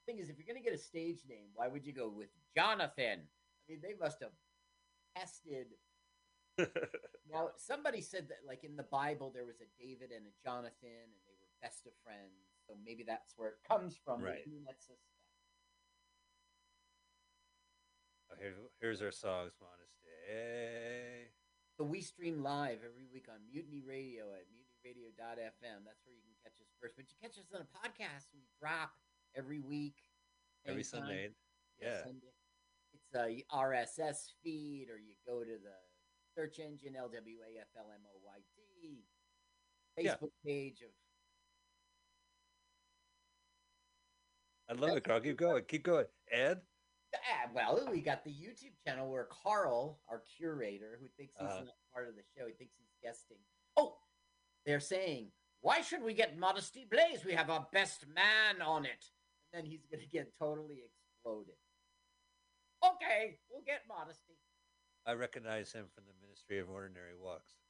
Thing 0.06 0.18
is, 0.18 0.28
if 0.28 0.38
you're 0.38 0.46
gonna 0.46 0.64
get 0.64 0.74
a 0.74 0.78
stage 0.78 1.20
name, 1.28 1.48
why 1.54 1.68
would 1.68 1.86
you 1.86 1.92
go 1.92 2.08
with 2.08 2.30
Jonathan? 2.56 3.20
I 3.20 3.62
mean, 3.68 3.80
they 3.82 3.94
must 4.00 4.18
have 4.22 4.32
tested. 5.16 5.66
now, 7.30 7.50
somebody 7.56 8.00
said 8.00 8.28
that, 8.28 8.38
like 8.46 8.64
in 8.64 8.76
the 8.76 8.88
Bible, 8.90 9.30
there 9.32 9.44
was 9.44 9.60
a 9.60 9.68
David 9.82 10.10
and 10.10 10.26
a 10.26 10.34
Jonathan, 10.42 11.04
and 11.04 11.22
they 11.26 11.36
were 11.40 11.48
best 11.62 11.86
of 11.86 11.92
friends. 12.02 12.48
So 12.66 12.74
maybe 12.84 13.04
that's 13.06 13.34
where 13.36 13.50
it 13.50 13.58
comes 13.68 13.96
from. 14.04 14.22
Right. 14.22 14.42
lets 14.66 14.88
us- 14.90 14.96
Oh, 18.30 18.36
here, 18.38 18.54
here's 18.80 19.02
our 19.02 19.10
songs, 19.10 19.52
Modesty. 19.60 19.86
So 21.76 21.84
we 21.84 22.00
stream 22.02 22.42
live 22.42 22.78
every 22.84 23.06
week 23.12 23.26
on 23.28 23.40
Mutiny 23.50 23.82
Radio 23.86 24.24
at 24.36 24.44
mutinyradio.fm. 24.52 25.80
That's 25.86 26.04
where 26.04 26.14
you 26.14 26.22
can 26.22 26.36
catch 26.44 26.52
us 26.60 26.68
first. 26.80 26.94
But 26.96 27.06
you 27.08 27.16
catch 27.20 27.38
us 27.38 27.48
on 27.54 27.62
a 27.62 27.68
podcast. 27.72 28.26
We 28.34 28.42
drop 28.60 28.90
every 29.34 29.60
week. 29.60 29.96
Every 30.66 30.82
anytime. 30.82 31.00
Sunday. 31.00 31.30
Yeah, 31.80 31.88
Yeah. 31.88 32.02
Sunday. 32.04 32.34
It's 32.92 33.14
a 33.14 33.44
RSS 33.56 34.32
feed, 34.42 34.88
or 34.90 34.98
you 34.98 35.14
go 35.26 35.40
to 35.42 35.56
the 35.58 35.78
search 36.36 36.58
engine 36.58 36.94
LWAFLMOYT 37.00 38.44
Yeah. 39.98 40.14
Facebook 40.16 40.32
page 40.44 40.82
of 40.82 40.90
I 44.68 44.72
love 44.74 44.96
it, 44.96 45.02
Carl. 45.02 45.20
Keep 45.20 45.36
going. 45.38 45.64
Keep 45.64 45.82
going. 45.82 46.06
Ah, 46.32 46.54
well, 47.54 47.88
we 47.90 48.00
got 48.00 48.24
the 48.24 48.30
YouTube 48.30 48.74
channel 48.86 49.10
where 49.10 49.26
Carl, 49.42 50.00
our 50.08 50.22
curator, 50.36 50.98
who 51.00 51.08
thinks 51.16 51.34
he's 51.38 51.48
Uh-huh. 51.48 51.64
not 51.64 51.74
part 51.92 52.08
of 52.08 52.14
the 52.16 52.22
show, 52.36 52.46
he 52.46 52.52
thinks 52.52 52.74
he's 52.76 52.92
guesting. 53.02 53.38
Oh, 53.76 53.98
they're 54.64 54.80
saying, 54.80 55.32
why 55.60 55.80
should 55.80 56.02
we 56.02 56.14
get 56.14 56.38
Modesty 56.38 56.84
Blaise? 56.90 57.24
We 57.24 57.32
have 57.34 57.50
our 57.50 57.66
best 57.72 58.06
man 58.08 58.62
on 58.62 58.84
it. 58.84 59.04
And 59.52 59.64
then 59.64 59.70
he's 59.70 59.84
going 59.86 60.00
to 60.00 60.06
get 60.06 60.32
totally 60.38 60.82
exploded. 60.84 61.56
Okay, 62.84 63.38
we'll 63.50 63.62
get 63.66 63.82
Modesty. 63.88 64.38
I 65.06 65.12
recognize 65.14 65.72
him 65.72 65.86
from 65.94 66.04
the 66.06 66.14
Ministry 66.26 66.58
of 66.60 66.70
Ordinary 66.70 67.14
Walks. 67.20 67.54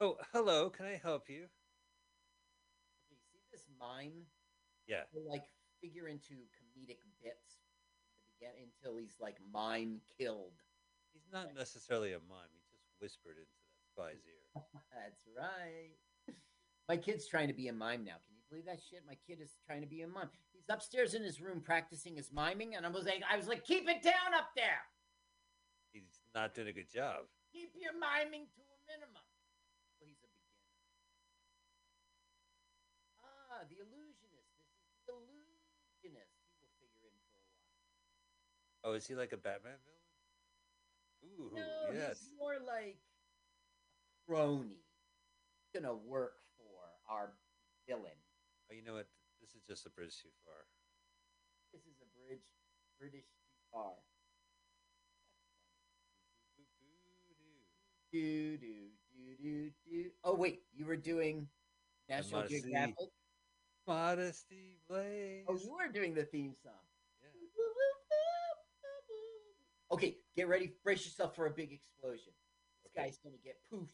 Oh, 0.00 0.16
hello. 0.32 0.70
Can 0.70 0.86
I 0.86 1.00
help 1.02 1.28
you? 1.28 1.48
Okay, 3.10 3.18
see 3.32 3.40
this 3.50 3.66
mime? 3.80 4.26
Yeah. 4.88 5.04
He'll 5.12 5.28
like 5.28 5.44
figure 5.80 6.08
into 6.08 6.34
comedic 6.56 6.98
bits 7.22 7.60
in 8.16 8.24
begin- 8.40 8.66
until 8.66 8.96
he's 8.98 9.14
like 9.20 9.36
mime 9.52 10.00
killed. 10.18 10.56
He's 11.12 11.28
not 11.32 11.54
necessarily 11.54 12.12
a 12.12 12.20
mime. 12.28 12.48
He 12.52 12.60
just 12.72 12.88
whispered 13.00 13.36
into 13.38 13.52
that 13.68 13.84
spy's 13.84 14.24
ear. 14.26 14.62
That's 14.96 15.22
right. 15.36 15.94
My 16.88 16.96
kid's 16.96 17.28
trying 17.28 17.48
to 17.48 17.54
be 17.54 17.68
a 17.68 17.72
mime 17.72 18.02
now. 18.04 18.16
Can 18.24 18.32
you 18.32 18.42
believe 18.48 18.64
that 18.64 18.80
shit? 18.80 19.04
My 19.06 19.16
kid 19.28 19.40
is 19.44 19.52
trying 19.66 19.82
to 19.82 19.86
be 19.86 20.00
a 20.02 20.08
mime. 20.08 20.32
He's 20.56 20.64
upstairs 20.72 21.12
in 21.12 21.22
his 21.22 21.38
room 21.40 21.60
practicing 21.60 22.16
his 22.16 22.32
miming, 22.32 22.74
and 22.76 22.86
I 22.86 22.88
was 22.88 23.04
like, 23.04 23.20
I 23.30 23.36
was 23.36 23.46
like, 23.46 23.64
keep 23.64 23.88
it 23.88 24.00
down 24.02 24.32
up 24.34 24.56
there. 24.56 24.88
He's 25.92 26.24
not 26.34 26.54
doing 26.54 26.68
a 26.68 26.72
good 26.72 26.88
job. 26.88 27.28
Keep 27.52 27.76
your 27.76 27.92
miming 27.92 28.48
to 28.56 28.60
a 28.64 28.76
minimum. 28.88 29.24
Well, 30.00 30.08
he's 30.08 30.20
a 30.24 30.28
beginner. 30.32 30.64
Ah, 33.20 33.64
the 33.68 33.84
illusionist. 33.84 34.48
This 34.56 34.64
is 34.64 34.88
the 35.04 35.12
illusionist. 35.12 36.36
He 36.48 36.64
will 36.64 36.72
figure 36.80 37.12
in 37.12 37.20
for 37.28 37.36
a 37.36 37.44
while. 37.52 37.68
Oh, 38.88 38.94
is 38.94 39.06
he 39.06 39.14
like 39.14 39.32
a 39.32 39.36
Batman 39.36 39.76
villain? 39.84 41.52
Ooh, 41.52 41.54
No, 41.54 41.92
yes. 41.92 42.20
he's 42.20 42.32
more 42.38 42.54
like 42.66 42.96
a 42.96 44.32
crony. 44.32 44.80
He's 45.60 45.82
gonna 45.82 45.94
work 45.94 46.36
for 46.56 47.12
our 47.12 47.32
villain. 47.86 48.16
Oh, 48.70 48.74
you 48.74 48.82
know 48.82 48.94
what? 48.94 49.08
This 49.42 49.50
is 49.50 49.60
just 49.68 49.84
a 49.84 49.90
bridge 49.90 50.16
too 50.22 50.30
far. 50.46 50.64
This 51.74 51.82
is 51.82 52.00
a 52.00 52.08
bridge, 52.16 52.40
British 52.98 53.26
too 53.26 53.52
far. 53.70 53.92
Do 58.10 58.56
do 58.56 58.88
do 59.12 59.36
do 59.42 59.70
do. 59.84 60.10
Oh 60.24 60.34
wait, 60.34 60.62
you 60.72 60.86
were 60.86 60.96
doing 60.96 61.46
National 62.08 62.40
Modesty. 62.40 62.62
Geographic. 62.62 63.08
Modesty 63.86 64.78
Blaise. 64.88 65.44
Oh, 65.46 65.58
you 65.62 65.72
were 65.74 65.92
doing 65.92 66.14
the 66.14 66.24
theme 66.24 66.54
song. 66.62 66.87
Okay, 69.90 70.16
get 70.36 70.48
ready. 70.48 70.72
Brace 70.84 71.04
yourself 71.04 71.34
for 71.34 71.46
a 71.46 71.50
big 71.50 71.72
explosion. 71.72 72.32
This 72.82 72.92
guy's 72.94 73.18
gonna 73.18 73.36
get 73.42 73.56
poofed. 73.72 73.88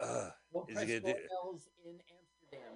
Uh, 0.00 0.30
Don't 0.52 0.68
is 0.68 0.74
press 0.74 0.88
he 0.88 1.00
gonna 1.00 1.14
do 1.14 1.20
doorbells 1.20 1.68
in 1.84 2.00
Amsterdam. 2.10 2.74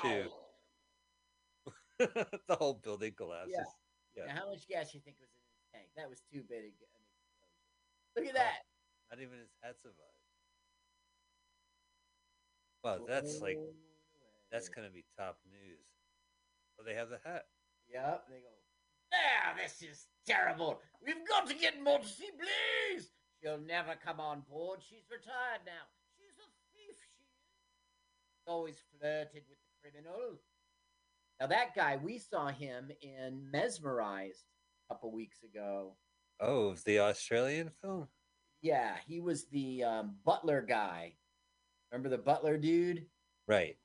two? 0.00 0.30
the 2.48 2.54
whole 2.54 2.74
building 2.74 3.12
collapses. 3.16 3.52
Yeah. 3.52 3.64
Yeah. 4.26 4.32
Now, 4.32 4.40
how 4.40 4.50
much 4.50 4.68
gas 4.68 4.92
do 4.92 4.98
you 4.98 5.02
think 5.04 5.16
was 5.20 5.30
in 5.34 5.42
his 5.42 5.58
tank? 5.74 5.86
That 5.96 6.08
was 6.08 6.22
too 6.32 6.42
big 6.48 6.58
an 6.58 6.70
explosion. 6.70 7.18
Look 8.16 8.26
at 8.26 8.34
that. 8.34 8.62
Not 9.10 9.20
even 9.20 9.38
his 9.38 9.50
hat 9.62 9.74
survived. 9.82 9.98
Wow, 12.84 13.04
that's 13.06 13.40
like 13.40 13.58
that's 14.52 14.68
gonna 14.68 14.90
be 14.90 15.04
top 15.18 15.38
news. 15.50 15.82
Oh, 16.78 16.84
they 16.86 16.94
have 16.94 17.10
the 17.10 17.18
hat. 17.24 17.46
Yep. 17.90 18.24
They 18.30 18.38
go. 18.38 18.54
There, 19.10 19.64
this 19.64 19.82
is 19.82 20.06
terrible. 20.26 20.80
We've 21.04 21.26
got 21.28 21.48
to 21.48 21.54
get 21.54 21.82
Modesty 21.82 22.26
please. 22.36 23.10
She'll 23.42 23.58
never 23.58 23.94
come 24.04 24.20
on 24.20 24.42
board. 24.50 24.80
She's 24.82 25.08
retired 25.10 25.62
now. 25.64 25.86
She's 26.16 26.36
a 26.38 26.48
thief. 26.74 26.96
She 26.98 27.22
is. 27.22 27.28
Always 28.46 28.76
flirted 28.98 29.44
with 29.48 29.58
the 29.58 29.90
criminal. 29.90 30.38
Now 31.40 31.46
that 31.46 31.74
guy, 31.74 31.98
we 32.02 32.18
saw 32.18 32.48
him 32.48 32.90
in 33.00 33.48
Mesmerized 33.52 34.44
a 34.84 34.94
couple 34.94 35.12
weeks 35.12 35.42
ago. 35.42 35.96
Oh, 36.40 36.74
the 36.84 37.00
Australian 37.00 37.70
film. 37.80 38.08
Yeah, 38.60 38.94
he 39.06 39.20
was 39.20 39.46
the 39.46 39.84
um, 39.84 40.16
butler 40.24 40.62
guy. 40.62 41.14
Remember 41.92 42.08
the 42.08 42.18
butler 42.18 42.56
dude? 42.56 43.06
Right. 43.46 43.76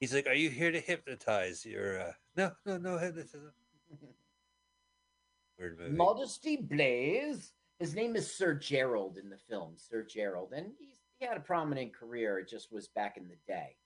He's 0.00 0.12
like, 0.12 0.26
"Are 0.26 0.34
you 0.34 0.50
here 0.50 0.72
to 0.72 0.80
hypnotize 0.80 1.64
your?" 1.64 2.00
Uh... 2.00 2.12
No, 2.36 2.52
no, 2.66 2.78
no 2.78 2.98
hypnotism. 2.98 3.52
Weird 5.58 5.78
movie. 5.78 5.96
Modesty 5.96 6.56
Blaise. 6.56 7.52
His 7.78 7.94
name 7.94 8.16
is 8.16 8.34
Sir 8.34 8.54
Gerald 8.54 9.16
in 9.16 9.30
the 9.30 9.38
film, 9.38 9.74
Sir 9.76 10.02
Gerald, 10.08 10.52
and 10.54 10.72
he's, 10.78 10.96
he 11.18 11.26
had 11.26 11.36
a 11.36 11.40
prominent 11.40 11.94
career. 11.94 12.38
It 12.38 12.48
just 12.48 12.72
was 12.72 12.88
back 12.88 13.16
in 13.16 13.28
the 13.28 13.36
day. 13.46 13.76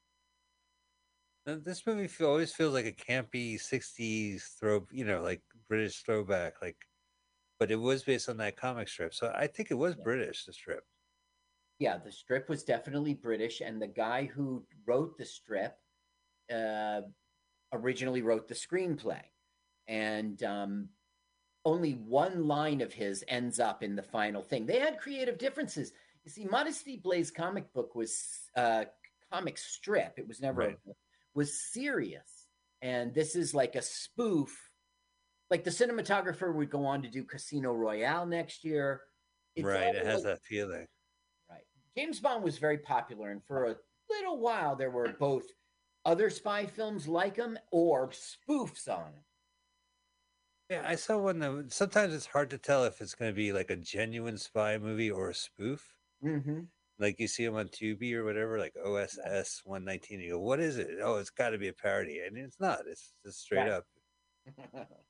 Now, 1.47 1.59
This 1.63 1.87
movie 1.87 2.09
feel, 2.09 2.29
always 2.29 2.53
feels 2.53 2.75
like 2.75 2.87
a 2.87 2.93
campy 2.93 3.55
'60s 3.57 4.59
throw, 4.59 4.87
you 4.91 5.05
know, 5.05 5.23
like 5.23 5.43
British 5.69 6.03
throwback, 6.03 6.63
like. 6.63 6.77
But 7.61 7.71
it 7.71 7.77
was 7.77 8.03
based 8.03 8.29
on 8.29 8.37
that 8.39 8.57
comic 8.57 8.89
strip, 8.89 9.15
so 9.15 9.33
I 9.35 9.47
think 9.47 9.71
it 9.71 9.75
was 9.75 9.95
British. 9.95 10.45
The 10.45 10.53
strip. 10.53 10.85
Yeah, 11.79 11.99
the 11.99 12.11
strip 12.11 12.49
was 12.49 12.65
definitely 12.65 13.15
British, 13.15 13.61
and 13.61 13.81
the 13.81 13.87
guy 13.87 14.25
who 14.25 14.65
wrote 14.87 15.17
the 15.17 15.25
strip 15.25 15.77
uh, 16.53 17.03
originally 17.73 18.23
wrote 18.23 18.49
the 18.49 18.55
screenplay, 18.55 19.23
and 19.89 20.43
um, 20.43 20.89
only 21.65 21.93
one 21.93 22.47
line 22.47 22.81
of 22.81 22.93
his 22.93 23.25
ends 23.29 23.59
up 23.61 23.83
in 23.83 23.97
the 23.97 24.03
final 24.03 24.43
thing. 24.43 24.67
They 24.67 24.79
had 24.79 24.99
creative 24.99 25.39
differences. 25.39 25.93
You 26.25 26.31
see, 26.31 26.45
Modesty 26.45 26.97
Blaise 26.97 27.31
comic 27.31 27.73
book 27.73 27.95
was 27.95 28.27
uh, 28.57 28.85
comic 29.33 29.59
strip. 29.59 30.15
It 30.19 30.27
was 30.27 30.41
never 30.41 30.61
Right. 30.61 30.79
was 31.35 31.61
serious, 31.73 32.47
and 32.83 33.13
this 33.15 33.37
is 33.37 33.55
like 33.55 33.75
a 33.77 33.83
spoof. 33.83 34.57
Like 35.51 35.65
the 35.65 35.71
cinematographer 35.71 36.55
would 36.55 36.71
go 36.71 36.87
on 36.87 37.03
to 37.03 37.09
do 37.09 37.25
Casino 37.25 37.73
Royale 37.73 38.27
next 38.27 38.65
year. 38.65 39.03
It's 39.55 39.65
right, 39.67 39.95
it 39.95 40.05
has 40.07 40.25
like- 40.25 40.35
that 40.35 40.43
feeling. 40.43 40.87
Right. 41.51 41.65
James 41.97 42.21
Bond 42.21 42.43
was 42.43 42.59
very 42.59 42.79
popular, 42.79 43.31
and 43.31 43.45
for 43.45 43.67
a 43.67 43.77
little 44.11 44.39
while, 44.39 44.75
there 44.77 44.91
were 44.91 45.13
both 45.19 45.45
other 46.07 46.29
spy 46.31 46.67
films 46.67 47.07
like 47.09 47.37
him 47.37 47.59
or 47.71 48.09
spoofs 48.11 48.89
on 48.89 49.07
him. 49.13 49.25
Yeah, 50.69 50.87
I 50.87 50.95
saw 50.97 51.19
one 51.19 51.39
that 51.39 51.73
sometimes 51.73 52.13
it's 52.15 52.27
hard 52.27 52.51
to 52.51 52.59
tell 52.59 52.85
if 52.85 53.01
it's 53.01 53.15
going 53.15 53.31
to 53.31 53.35
be 53.37 53.53
like 53.53 53.71
a 53.71 53.77
genuine 53.77 54.37
spy 54.39 54.77
movie 54.79 55.11
or 55.11 55.31
a 55.31 55.35
spoof. 55.35 55.97
Mm-hmm. 56.23 56.65
Like 56.99 57.19
you 57.21 57.27
see 57.29 57.45
them 57.45 57.57
on 57.57 57.69
Tubi 57.69 58.13
or 58.15 58.25
whatever, 58.25 58.59
like 58.59 58.75
OSS 58.77 59.63
119. 59.65 60.21
You 60.21 60.33
go, 60.33 60.41
what 60.41 60.61
is 60.61 60.77
it? 60.79 60.99
Oh, 61.01 61.17
it's 61.17 61.31
got 61.31 61.51
to 61.51 61.59
be 61.59 61.69
a 61.69 61.73
parody. 61.73 62.21
And 62.21 62.37
it's 62.37 62.61
not, 62.61 62.87
it's 62.87 63.15
just 63.25 63.41
straight 63.41 63.67
Right. 63.67 63.69
up. 63.69 63.85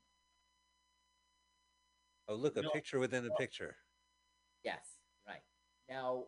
Oh, 2.27 2.35
look, 2.35 2.55
a 2.55 2.63
No. 2.63 2.69
picture 2.69 2.99
within 2.99 3.25
a 3.25 3.31
picture. 3.31 3.77
yes, 4.63 4.99
right. 5.27 5.43
Now, 5.89 6.25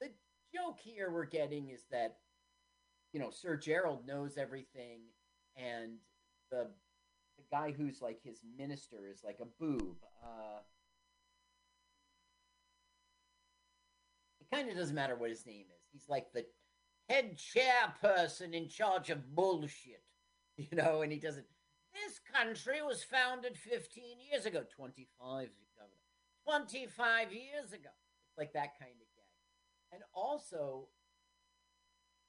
the 0.00 0.12
joke 0.54 0.80
here 0.80 1.10
we're 1.10 1.24
getting 1.26 1.68
is 1.68 1.84
that, 1.90 2.20
you 3.12 3.20
know, 3.20 3.30
Sir 3.30 3.56
Gerald 3.56 4.06
knows 4.06 4.36
everything, 4.38 5.02
and 5.56 5.98
the 6.50 6.74
the 7.36 7.44
guy 7.50 7.72
who's 7.72 8.00
like 8.00 8.20
his 8.22 8.40
minister 8.56 9.08
is 9.10 9.22
like 9.24 9.38
a 9.40 9.46
boob. 9.60 9.96
Uh, 10.22 10.60
it 14.40 14.54
kind 14.54 14.68
of 14.68 14.76
doesn't 14.76 14.94
matter 14.94 15.16
what 15.16 15.30
his 15.30 15.46
name 15.46 15.66
is. 15.74 15.82
He's 15.92 16.08
like 16.08 16.32
the 16.32 16.44
head 17.08 17.38
chairperson 17.38 18.54
in 18.54 18.68
charge 18.68 19.10
of 19.10 19.34
bullshit, 19.34 20.02
you 20.56 20.76
know, 20.76 21.02
and 21.02 21.12
he 21.12 21.18
doesn't. 21.18 21.46
This 21.92 22.20
country 22.32 22.80
was 22.82 23.04
founded 23.04 23.56
15 23.56 24.02
years 24.30 24.46
ago, 24.46 24.62
25 24.74 25.44
ago, 25.44 25.50
25 26.44 27.32
years 27.32 27.72
ago. 27.72 27.90
It's 28.28 28.38
like 28.38 28.54
that 28.54 28.78
kind 28.80 28.96
of 28.96 29.06
gag. 29.12 29.92
And 29.92 30.02
also, 30.14 30.88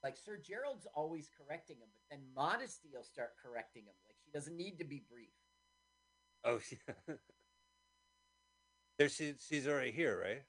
like 0.04 0.18
Sir 0.18 0.38
Gerald's 0.38 0.86
always 0.94 1.30
correcting 1.32 1.78
him, 1.78 1.88
but 1.94 2.04
then 2.12 2.28
Modesty 2.36 2.90
will 2.94 3.08
start 3.08 3.40
correcting 3.42 3.84
him. 3.84 3.96
Like 4.06 4.13
doesn't 4.34 4.58
need 4.58 4.80
to 4.80 4.86
be 4.86 5.04
brief. 5.10 5.30
Oh, 6.44 6.60
yeah. 6.72 7.16
There 8.98 9.10
she, 9.10 9.34
she's 9.40 9.68
already 9.68 9.92
here, 9.92 10.22
right? 10.24 10.44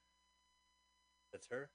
That's 1.33 1.49
her? 1.49 1.71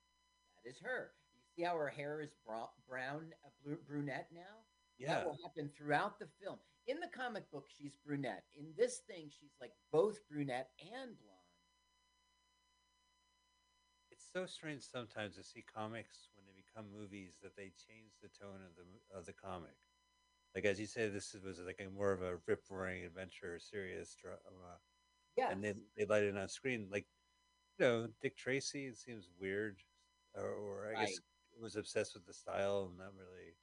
That 0.55 0.69
is 0.69 0.79
her. 0.81 1.11
You 1.35 1.43
see 1.55 1.63
how 1.63 1.75
her 1.75 1.87
hair 1.87 2.21
is 2.21 2.31
brown, 2.45 3.33
uh, 3.45 3.49
blue, 3.63 3.77
brunette 3.87 4.27
now? 4.33 4.63
Yeah. 4.97 5.15
That 5.15 5.25
will 5.25 5.37
happen 5.43 5.69
throughout 5.75 6.19
the 6.19 6.27
film. 6.41 6.57
In 6.87 6.99
the 6.99 7.07
comic 7.07 7.49
book, 7.51 7.67
she's 7.69 7.95
brunette. 8.05 8.43
In 8.57 8.65
this 8.77 9.01
thing, 9.07 9.29
she's 9.29 9.55
like 9.61 9.71
both 9.91 10.19
brunette 10.29 10.69
and 10.81 11.17
blonde. 11.19 11.39
It's 14.11 14.25
so 14.33 14.45
strange 14.45 14.83
sometimes 14.83 15.35
to 15.35 15.43
see 15.43 15.63
comics 15.63 16.29
when 16.35 16.45
they 16.45 16.53
become 16.55 16.91
movies 16.91 17.37
that 17.41 17.55
they 17.55 17.71
change 17.87 18.17
the 18.21 18.29
tone 18.29 18.59
of 18.65 18.75
the 18.75 19.17
of 19.17 19.25
the 19.25 19.33
comic. 19.33 19.77
Like 20.55 20.65
as 20.65 20.79
you 20.79 20.87
say, 20.87 21.09
this 21.09 21.35
was 21.45 21.59
like 21.65 21.79
a 21.85 21.89
more 21.89 22.11
of 22.11 22.21
a 22.21 22.37
rip 22.47 22.63
roaring 22.69 23.05
adventure, 23.05 23.59
serious 23.59 24.15
drama. 24.19 24.79
Yeah. 25.37 25.51
And 25.51 25.63
then 25.63 25.81
they 25.97 26.05
light 26.05 26.23
it 26.23 26.35
on 26.37 26.49
screen, 26.49 26.87
like 26.91 27.05
you 27.77 27.85
know, 27.85 28.07
Dick 28.21 28.35
Tracy. 28.35 28.87
It 28.87 28.97
seems 28.97 29.29
weird, 29.39 29.77
or, 30.35 30.49
or 30.49 30.87
I 30.87 30.99
guess 31.05 31.19
Right. 31.19 31.61
was 31.61 31.75
obsessed 31.75 32.13
with 32.15 32.25
the 32.25 32.33
style 32.33 32.87
and 32.89 32.97
not 32.97 33.13
really 33.15 33.55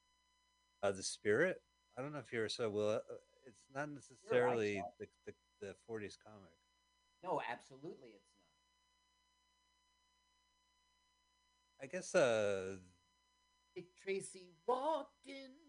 uh, 0.83 0.93
the 0.93 1.03
spirit. 1.03 1.61
I 1.99 2.03
don't 2.03 2.13
know 2.13 2.19
if 2.21 2.33
you're 2.33 2.49
so 2.49 2.71
well. 2.71 2.91
Uh, 2.97 3.15
it's 3.47 3.65
not 3.75 3.89
necessarily 3.91 4.83
the, 4.99 5.07
the 5.27 5.35
the 5.61 5.75
40s 5.89 6.17
comic. 6.23 6.53
No, 7.25 7.41
absolutely, 7.51 8.11
it's 8.15 8.31
not. 11.81 11.83
I 11.83 11.87
guess 11.87 12.15
uh 12.15 12.77
Dick 13.75 13.95
Tracy 14.03 14.53
walked 14.67 15.27
into 15.27 15.66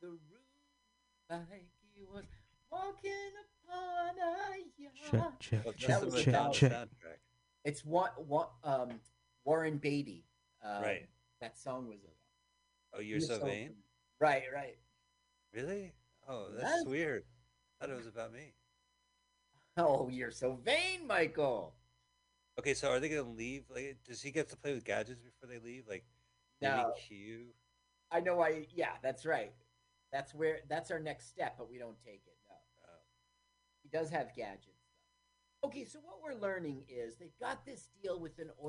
the 0.00 0.08
room 0.08 0.18
like 1.30 1.66
he 1.94 2.04
was 2.04 2.24
walking 2.70 3.10
upon 3.66 4.14
a 4.18 4.58
yacht. 4.78 5.40
check, 5.40 5.64
Well, 5.64 5.74
check, 5.78 6.00
that's 6.00 6.22
check, 6.22 6.52
check. 6.60 6.88
It's 7.64 7.84
what 7.84 8.24
what 8.26 8.50
um 8.64 9.00
Warren 9.44 9.78
Beatty. 9.78 10.24
Um, 10.62 10.82
Right. 10.82 11.06
That 11.40 11.58
song 11.58 11.88
was. 11.88 11.98
Oh, 12.94 13.00
you're 13.00 13.20
so 13.20 13.38
vain. 13.44 13.74
Right, 14.20 14.44
right. 14.54 14.78
Really? 15.52 15.92
Oh, 16.28 16.48
that's 16.56 16.78
Yes. 16.78 16.86
weird. 16.86 17.24
I 17.80 17.84
thought 17.86 17.92
it 17.92 17.96
was 17.98 18.06
about 18.06 18.32
me. 18.32 18.54
Oh, 19.76 20.08
you're 20.08 20.30
so 20.30 20.54
vain, 20.64 21.06
Michael. 21.06 21.74
Okay, 22.58 22.72
so 22.72 22.90
are 22.90 22.98
they 23.00 23.10
gonna 23.10 23.22
leave? 23.28 23.64
Like, 23.68 23.98
does 24.04 24.22
he 24.22 24.30
get 24.30 24.48
to 24.48 24.56
play 24.56 24.72
with 24.72 24.84
gadgets 24.84 25.20
before 25.20 25.48
they 25.48 25.58
leave? 25.58 25.86
Like, 25.86 26.04
maybe 26.60 26.74
No. 26.74 26.94
Q. 26.96 27.46
I 28.10 28.20
know 28.20 28.36
why. 28.36 28.66
Yeah, 28.74 28.92
that's 29.02 29.26
right. 29.26 29.52
That's 30.12 30.34
where. 30.34 30.60
That's 30.68 30.90
our 30.90 31.00
next 31.00 31.28
step, 31.28 31.56
but 31.58 31.70
we 31.70 31.78
don't 31.78 31.98
take 32.04 32.22
it. 32.26 32.36
No. 32.48 32.54
Oh. 32.84 33.02
He 33.82 33.88
does 33.88 34.10
have 34.10 34.34
gadgets. 34.34 34.66
Though. 35.62 35.68
Okay, 35.68 35.84
so 35.84 35.98
what 36.00 36.16
we're 36.22 36.40
learning 36.40 36.84
is 36.88 37.16
they've 37.16 37.38
got 37.40 37.64
this 37.64 37.88
deal 38.02 38.20
with 38.20 38.38
an 38.38 38.50